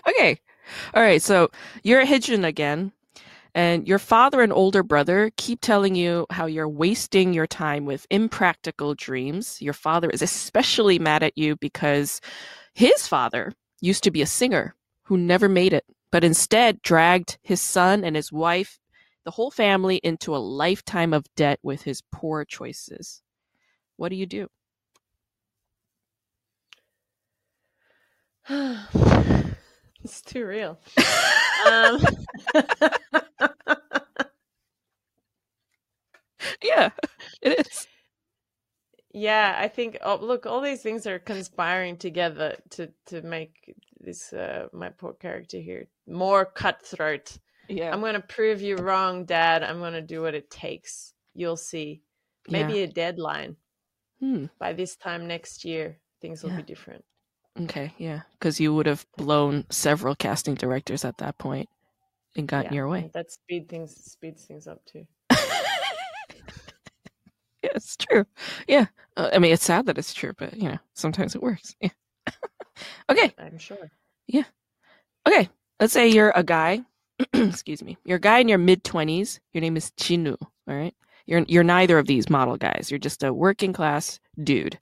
Okay. 0.08 0.40
All 0.94 1.02
right. 1.02 1.22
So 1.22 1.50
you're 1.82 2.00
a 2.00 2.06
Hye-jun 2.06 2.44
again, 2.44 2.92
and 3.54 3.86
your 3.86 3.98
father 3.98 4.40
and 4.40 4.52
older 4.52 4.82
brother 4.82 5.30
keep 5.36 5.60
telling 5.60 5.94
you 5.94 6.26
how 6.30 6.46
you're 6.46 6.68
wasting 6.68 7.34
your 7.34 7.46
time 7.46 7.84
with 7.84 8.06
impractical 8.10 8.94
dreams. 8.94 9.60
Your 9.60 9.74
father 9.74 10.08
is 10.10 10.22
especially 10.22 10.98
mad 10.98 11.22
at 11.22 11.36
you 11.36 11.56
because 11.56 12.20
his 12.74 13.06
father 13.06 13.52
used 13.80 14.04
to 14.04 14.10
be 14.10 14.22
a 14.22 14.26
singer 14.26 14.74
who 15.04 15.18
never 15.18 15.48
made 15.48 15.72
it, 15.72 15.84
but 16.10 16.24
instead 16.24 16.80
dragged 16.82 17.38
his 17.42 17.60
son 17.60 18.04
and 18.04 18.16
his 18.16 18.32
wife, 18.32 18.78
the 19.24 19.32
whole 19.32 19.50
family, 19.50 19.96
into 19.96 20.34
a 20.34 20.38
lifetime 20.38 21.12
of 21.12 21.26
debt 21.36 21.58
with 21.62 21.82
his 21.82 22.02
poor 22.12 22.44
choices. 22.44 23.22
What 23.96 24.08
do 24.08 24.16
you 24.16 24.26
do? 24.26 24.48
It's 30.04 30.20
too 30.22 30.46
real. 30.46 30.78
um, 31.70 32.00
Yeah, 36.62 36.90
it 37.40 37.66
is. 37.66 37.86
yeah, 39.12 39.56
I 39.58 39.68
think. 39.68 39.98
Oh, 40.02 40.18
look, 40.20 40.46
all 40.46 40.60
these 40.60 40.82
things 40.82 41.06
are 41.06 41.18
conspiring 41.18 41.96
together 41.96 42.56
to 42.70 42.88
to 43.06 43.22
make 43.22 43.74
this 44.00 44.32
uh, 44.32 44.66
my 44.72 44.90
poor 44.90 45.12
character 45.12 45.58
here 45.58 45.86
more 46.08 46.44
cutthroat. 46.44 47.38
Yeah. 47.68 47.92
I'm 47.92 48.00
going 48.00 48.14
to 48.14 48.20
prove 48.20 48.60
you 48.60 48.76
wrong, 48.76 49.24
Dad. 49.24 49.62
I'm 49.62 49.78
going 49.78 49.92
to 49.92 50.02
do 50.02 50.20
what 50.22 50.34
it 50.34 50.50
takes. 50.50 51.14
You'll 51.34 51.56
see. 51.56 52.02
Maybe 52.48 52.82
a 52.82 52.88
deadline 52.88 53.56
Hmm. 54.18 54.46
by 54.58 54.72
this 54.72 54.96
time 54.96 55.28
next 55.28 55.64
year. 55.64 55.98
Things 56.20 56.42
will 56.42 56.50
Yeah. 56.50 56.56
be 56.56 56.62
different. 56.64 57.04
Okay, 57.60 57.92
yeah, 57.98 58.22
because 58.32 58.58
you 58.60 58.74
would 58.74 58.86
have 58.86 59.06
blown 59.16 59.66
several 59.70 60.14
casting 60.14 60.54
directors 60.54 61.04
at 61.04 61.18
that 61.18 61.36
point 61.38 61.68
and 62.36 62.48
gotten 62.48 62.72
Yeah, 62.72 62.76
your 62.76 62.88
way. 62.88 63.10
That 63.12 63.30
speed 63.30 63.68
things 63.68 63.94
speeds 63.94 64.44
things 64.44 64.66
up 64.66 64.82
too. 64.86 65.06
yeah, 65.30 65.36
it's 67.74 67.96
true. 67.96 68.24
Yeah, 68.66 68.86
uh, 69.16 69.30
I 69.32 69.38
mean, 69.38 69.52
it's 69.52 69.64
sad 69.64 69.86
that 69.86 69.98
it's 69.98 70.14
true, 70.14 70.32
but 70.38 70.56
you 70.56 70.68
know, 70.68 70.78
sometimes 70.94 71.34
it 71.34 71.42
works. 71.42 71.74
Yeah. 71.80 71.90
okay, 73.10 73.34
I'm 73.38 73.58
sure. 73.58 73.90
Yeah. 74.26 74.44
Okay. 75.26 75.48
Let's 75.80 75.92
say 75.92 76.08
you're 76.08 76.32
a 76.34 76.44
guy. 76.44 76.82
excuse 77.34 77.82
me. 77.82 77.98
You're 78.04 78.16
a 78.16 78.20
guy 78.20 78.38
in 78.38 78.48
your 78.48 78.58
mid 78.58 78.84
twenties. 78.84 79.40
Your 79.52 79.60
name 79.60 79.76
is 79.76 79.90
Chinu. 79.98 80.36
All 80.40 80.48
right. 80.74 80.94
You're 81.26 81.44
you're 81.48 81.64
neither 81.64 81.98
of 81.98 82.06
these 82.06 82.30
model 82.30 82.56
guys. 82.56 82.88
You're 82.90 82.98
just 82.98 83.22
a 83.22 83.32
working 83.32 83.72
class 83.72 84.20
dude. 84.42 84.78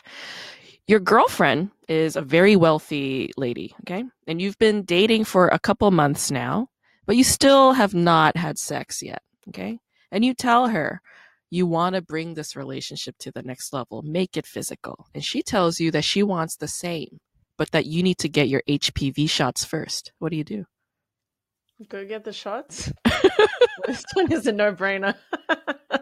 Your 0.90 0.98
girlfriend 0.98 1.70
is 1.86 2.16
a 2.16 2.20
very 2.20 2.56
wealthy 2.56 3.30
lady. 3.36 3.76
Okay, 3.82 4.02
and 4.26 4.42
you've 4.42 4.58
been 4.58 4.82
dating 4.82 5.22
for 5.22 5.46
a 5.46 5.58
couple 5.60 5.88
months 5.92 6.32
now, 6.32 6.66
but 7.06 7.14
you 7.14 7.22
still 7.22 7.74
have 7.74 7.94
not 7.94 8.36
had 8.36 8.58
sex 8.58 9.00
yet. 9.00 9.22
Okay, 9.50 9.78
and 10.10 10.24
you 10.24 10.34
tell 10.34 10.66
her 10.66 11.00
you 11.48 11.64
want 11.64 11.94
to 11.94 12.02
bring 12.02 12.34
this 12.34 12.56
relationship 12.56 13.14
to 13.20 13.30
the 13.30 13.42
next 13.42 13.72
level, 13.72 14.02
make 14.02 14.36
it 14.36 14.48
physical. 14.48 15.06
And 15.14 15.24
she 15.24 15.44
tells 15.44 15.78
you 15.78 15.92
that 15.92 16.02
she 16.02 16.24
wants 16.24 16.56
the 16.56 16.66
same, 16.66 17.20
but 17.56 17.70
that 17.70 17.86
you 17.86 18.02
need 18.02 18.18
to 18.18 18.28
get 18.28 18.48
your 18.48 18.62
HPV 18.68 19.30
shots 19.30 19.64
first. 19.64 20.10
What 20.18 20.32
do 20.32 20.36
you 20.38 20.42
do? 20.42 20.64
Go 21.88 22.04
get 22.04 22.24
the 22.24 22.32
shots. 22.32 22.92
this 23.86 24.04
one 24.14 24.32
is 24.32 24.48
a 24.48 24.52
no-brainer. 24.52 25.14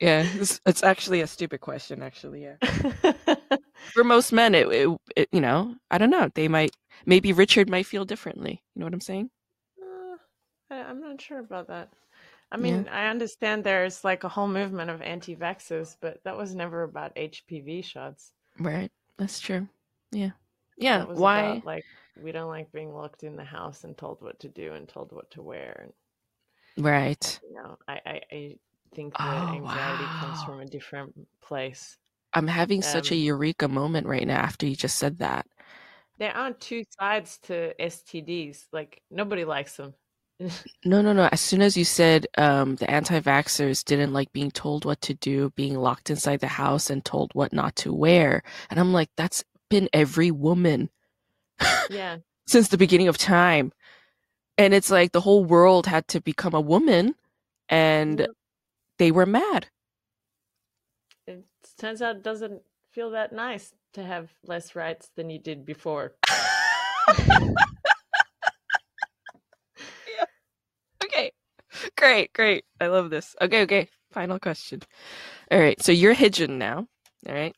yeah, 0.00 0.26
it's, 0.34 0.60
it's, 0.66 0.82
actually 0.82 1.20
a 1.20 1.26
stupid 1.26 1.60
question. 1.60 2.02
Actually, 2.02 2.42
yeah. 2.42 2.56
For 3.94 4.04
most 4.04 4.32
men, 4.32 4.54
it, 4.54 4.68
it, 4.68 4.88
it, 5.16 5.28
you 5.32 5.40
know, 5.40 5.74
I 5.90 5.98
don't 5.98 6.10
know. 6.10 6.30
They 6.34 6.48
might, 6.48 6.72
maybe 7.06 7.32
Richard 7.32 7.68
might 7.68 7.86
feel 7.86 8.04
differently. 8.04 8.62
You 8.74 8.80
know 8.80 8.86
what 8.86 8.94
I'm 8.94 9.00
saying? 9.00 9.30
Uh, 9.80 10.16
I, 10.74 10.76
I'm 10.82 11.00
not 11.00 11.20
sure 11.20 11.38
about 11.38 11.68
that. 11.68 11.88
I 12.50 12.58
mean, 12.58 12.84
yeah. 12.84 13.06
I 13.06 13.10
understand 13.10 13.64
there's 13.64 14.04
like 14.04 14.24
a 14.24 14.28
whole 14.28 14.48
movement 14.48 14.90
of 14.90 15.00
anti-vaxxers, 15.00 15.96
but 16.00 16.18
that 16.24 16.36
was 16.36 16.54
never 16.54 16.82
about 16.82 17.16
HPV 17.16 17.82
shots. 17.82 18.32
Right. 18.58 18.90
That's 19.18 19.40
true. 19.40 19.68
Yeah. 20.10 20.30
Yeah. 20.76 21.04
Why? 21.04 21.52
About, 21.52 21.64
like, 21.64 21.84
we 22.22 22.30
don't 22.30 22.50
like 22.50 22.70
being 22.70 22.92
locked 22.92 23.22
in 23.22 23.36
the 23.36 23.44
house 23.44 23.84
and 23.84 23.96
told 23.96 24.20
what 24.20 24.38
to 24.40 24.48
do 24.48 24.74
and 24.74 24.86
told 24.86 25.12
what 25.12 25.30
to 25.30 25.42
wear. 25.42 25.88
Right. 26.76 27.40
You 27.42 27.54
know, 27.54 27.78
I, 27.88 28.00
I, 28.04 28.20
I 28.30 28.56
think 28.94 29.16
the 29.16 29.24
oh, 29.24 29.54
anxiety 29.54 30.04
wow. 30.04 30.18
comes 30.20 30.42
from 30.44 30.60
a 30.60 30.66
different 30.66 31.14
place. 31.42 31.96
I'm 32.34 32.46
having 32.46 32.78
um, 32.78 32.82
such 32.82 33.10
a 33.10 33.14
um 33.14 33.20
eureka 33.20 33.68
moment 33.68 34.06
right 34.06 34.26
now 34.26 34.40
after 34.40 34.66
you 34.66 34.76
just 34.76 34.96
said 34.96 35.18
that. 35.18 35.46
There 36.18 36.34
aren't 36.34 36.60
two 36.60 36.84
sides 36.98 37.38
to 37.44 37.74
STDs. 37.80 38.66
Like 38.72 39.02
nobody 39.10 39.44
likes 39.44 39.76
them. 39.76 39.94
no, 40.84 41.02
no, 41.02 41.12
no. 41.12 41.28
As 41.30 41.40
soon 41.40 41.62
as 41.62 41.76
you 41.76 41.84
said 41.84 42.26
um, 42.38 42.76
the 42.76 42.90
anti-vaxxers 42.90 43.84
didn't 43.84 44.12
like 44.12 44.32
being 44.32 44.50
told 44.50 44.84
what 44.84 45.00
to 45.02 45.14
do, 45.14 45.50
being 45.50 45.74
locked 45.74 46.10
inside 46.10 46.40
the 46.40 46.46
house 46.46 46.90
and 46.90 47.04
told 47.04 47.30
what 47.34 47.52
not 47.52 47.76
to 47.76 47.92
wear, 47.92 48.42
and 48.70 48.80
I'm 48.80 48.92
like, 48.92 49.10
that's 49.16 49.44
been 49.68 49.88
every 49.92 50.30
woman. 50.30 50.90
Yeah. 51.90 52.18
since 52.46 52.68
the 52.68 52.78
beginning 52.78 53.08
of 53.08 53.18
time, 53.18 53.72
and 54.58 54.74
it's 54.74 54.90
like 54.90 55.12
the 55.12 55.20
whole 55.20 55.44
world 55.44 55.86
had 55.86 56.06
to 56.08 56.20
become 56.20 56.54
a 56.54 56.60
woman, 56.60 57.14
and 57.68 58.26
they 58.98 59.10
were 59.10 59.26
mad. 59.26 59.66
It 61.26 61.44
turns 61.78 62.02
out 62.02 62.16
it 62.16 62.22
doesn't 62.22 62.62
feel 62.90 63.10
that 63.12 63.32
nice 63.32 63.72
to 63.94 64.02
have 64.02 64.30
less 64.44 64.74
rights 64.74 65.10
than 65.16 65.30
you 65.30 65.38
did 65.38 65.64
before. 65.64 66.14
yeah. 67.18 67.54
Okay. 71.04 71.32
Great, 71.96 72.32
great. 72.32 72.64
I 72.80 72.88
love 72.88 73.10
this. 73.10 73.34
Okay, 73.40 73.62
okay. 73.62 73.88
Final 74.12 74.38
question. 74.38 74.80
All 75.50 75.58
right. 75.58 75.80
So 75.82 75.92
you're 75.92 76.14
Hye-jun 76.14 76.58
now. 76.58 76.86
All 77.28 77.34
right. 77.34 77.54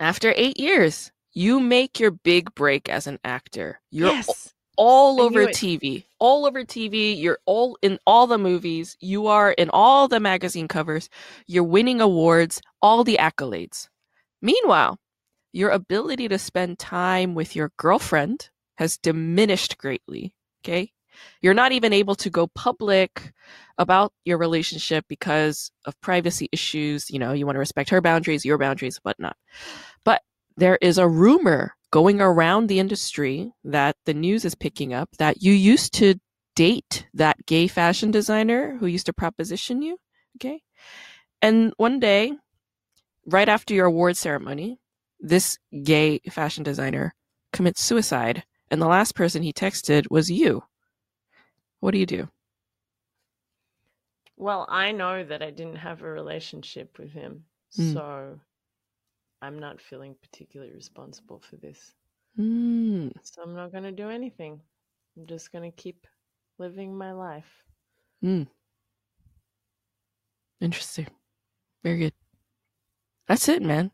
After 0.00 0.32
eight 0.36 0.60
years, 0.60 1.10
you 1.32 1.58
make 1.58 1.98
your 1.98 2.12
big 2.12 2.54
break 2.54 2.88
as 2.88 3.06
an 3.06 3.18
actor. 3.24 3.80
You're 3.90 4.10
yes 4.10 4.54
all 4.78 5.20
over 5.20 5.46
TV, 5.46 6.04
all 6.18 6.46
over 6.46 6.64
TV. 6.64 7.20
You're 7.20 7.40
all 7.44 7.76
in 7.82 7.98
all 8.06 8.26
the 8.26 8.38
movies. 8.38 8.96
You 9.00 9.26
are 9.26 9.50
in 9.52 9.68
all 9.70 10.08
the 10.08 10.20
magazine 10.20 10.68
covers. 10.68 11.10
You're 11.46 11.64
winning 11.64 12.00
awards, 12.00 12.62
all 12.80 13.04
the 13.04 13.18
accolades. 13.20 13.88
Meanwhile, 14.40 14.98
your 15.52 15.70
ability 15.70 16.28
to 16.28 16.38
spend 16.38 16.78
time 16.78 17.34
with 17.34 17.56
your 17.56 17.72
girlfriend 17.76 18.50
has 18.76 18.96
diminished 18.96 19.76
greatly. 19.76 20.32
Okay. 20.62 20.92
You're 21.42 21.54
not 21.54 21.72
even 21.72 21.92
able 21.92 22.14
to 22.14 22.30
go 22.30 22.46
public 22.46 23.32
about 23.76 24.12
your 24.24 24.38
relationship 24.38 25.04
because 25.08 25.72
of 25.84 26.00
privacy 26.00 26.48
issues. 26.52 27.10
You 27.10 27.18
know, 27.18 27.32
you 27.32 27.44
want 27.44 27.56
to 27.56 27.60
respect 27.60 27.90
her 27.90 28.00
boundaries, 28.00 28.44
your 28.44 28.58
boundaries, 28.58 29.00
whatnot. 29.02 29.36
But 30.04 30.22
there 30.56 30.78
is 30.80 30.96
a 30.96 31.08
rumor 31.08 31.74
going 31.90 32.20
around 32.20 32.66
the 32.66 32.78
industry 32.78 33.52
that 33.64 33.96
the 34.04 34.14
news 34.14 34.44
is 34.44 34.54
picking 34.54 34.92
up 34.92 35.08
that 35.18 35.42
you 35.42 35.52
used 35.52 35.94
to 35.94 36.14
date 36.54 37.06
that 37.14 37.46
gay 37.46 37.66
fashion 37.66 38.10
designer 38.10 38.76
who 38.78 38.86
used 38.86 39.06
to 39.06 39.12
proposition 39.12 39.80
you. 39.80 39.96
Okay. 40.36 40.60
And 41.40 41.72
one 41.76 42.00
day, 42.00 42.32
right 43.26 43.48
after 43.48 43.74
your 43.74 43.86
award 43.86 44.16
ceremony, 44.16 44.80
this 45.20 45.58
gay 45.82 46.18
fashion 46.30 46.64
designer 46.64 47.14
commits 47.52 47.82
suicide. 47.82 48.44
And 48.70 48.82
the 48.82 48.88
last 48.88 49.14
person 49.14 49.42
he 49.42 49.52
texted 49.52 50.10
was 50.10 50.30
you. 50.30 50.64
What 51.80 51.92
do 51.92 51.98
you 51.98 52.06
do? 52.06 52.28
Well, 54.36 54.66
I 54.68 54.92
know 54.92 55.24
that 55.24 55.42
I 55.42 55.50
didn't 55.50 55.76
have 55.76 56.02
a 56.02 56.10
relationship 56.10 56.98
with 56.98 57.12
him. 57.12 57.44
Mm. 57.78 57.92
So 57.94 58.40
I'm 59.42 59.58
not 59.58 59.80
feeling 59.80 60.16
particularly 60.20 60.72
responsible 60.72 61.42
for 61.48 61.56
this. 61.56 61.94
Mm. 62.38 63.12
So 63.22 63.42
I'm 63.42 63.54
not 63.54 63.72
going 63.72 63.84
to 63.84 63.92
do 63.92 64.08
anything. 64.08 64.60
I'm 65.16 65.26
just 65.26 65.52
going 65.52 65.70
to 65.70 65.76
keep 65.76 66.06
living 66.58 66.96
my 66.96 67.12
life. 67.12 67.64
Mm. 68.24 68.46
Interesting. 70.60 71.06
Very 71.82 71.98
good. 71.98 72.12
That's 73.26 73.48
it, 73.48 73.62
man. 73.62 73.90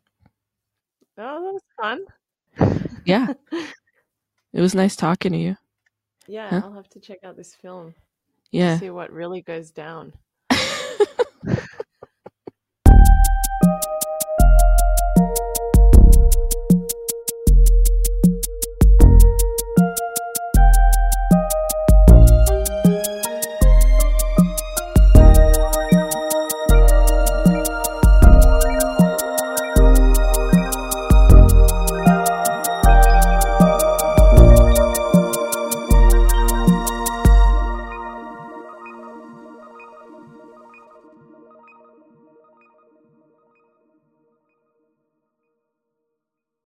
Oh, 1.19 1.43
that 1.45 1.53
was 1.53 1.63
fun. 1.81 2.85
yeah. 3.05 3.33
It 4.55 4.61
was 4.61 4.73
nice 4.73 4.95
talking 4.95 5.33
to 5.33 5.39
you. 5.39 5.57
Yeah, 6.29 6.49
huh? 6.49 6.61
I'll 6.63 6.73
have 6.75 6.89
to 6.91 7.01
check 7.01 7.19
out 7.25 7.37
this 7.37 7.57
film. 7.57 7.93
Yeah. 8.53 8.79
see 8.79 8.91
what 8.91 9.11
really 9.11 9.43
goes 9.43 9.73
down. 9.73 10.13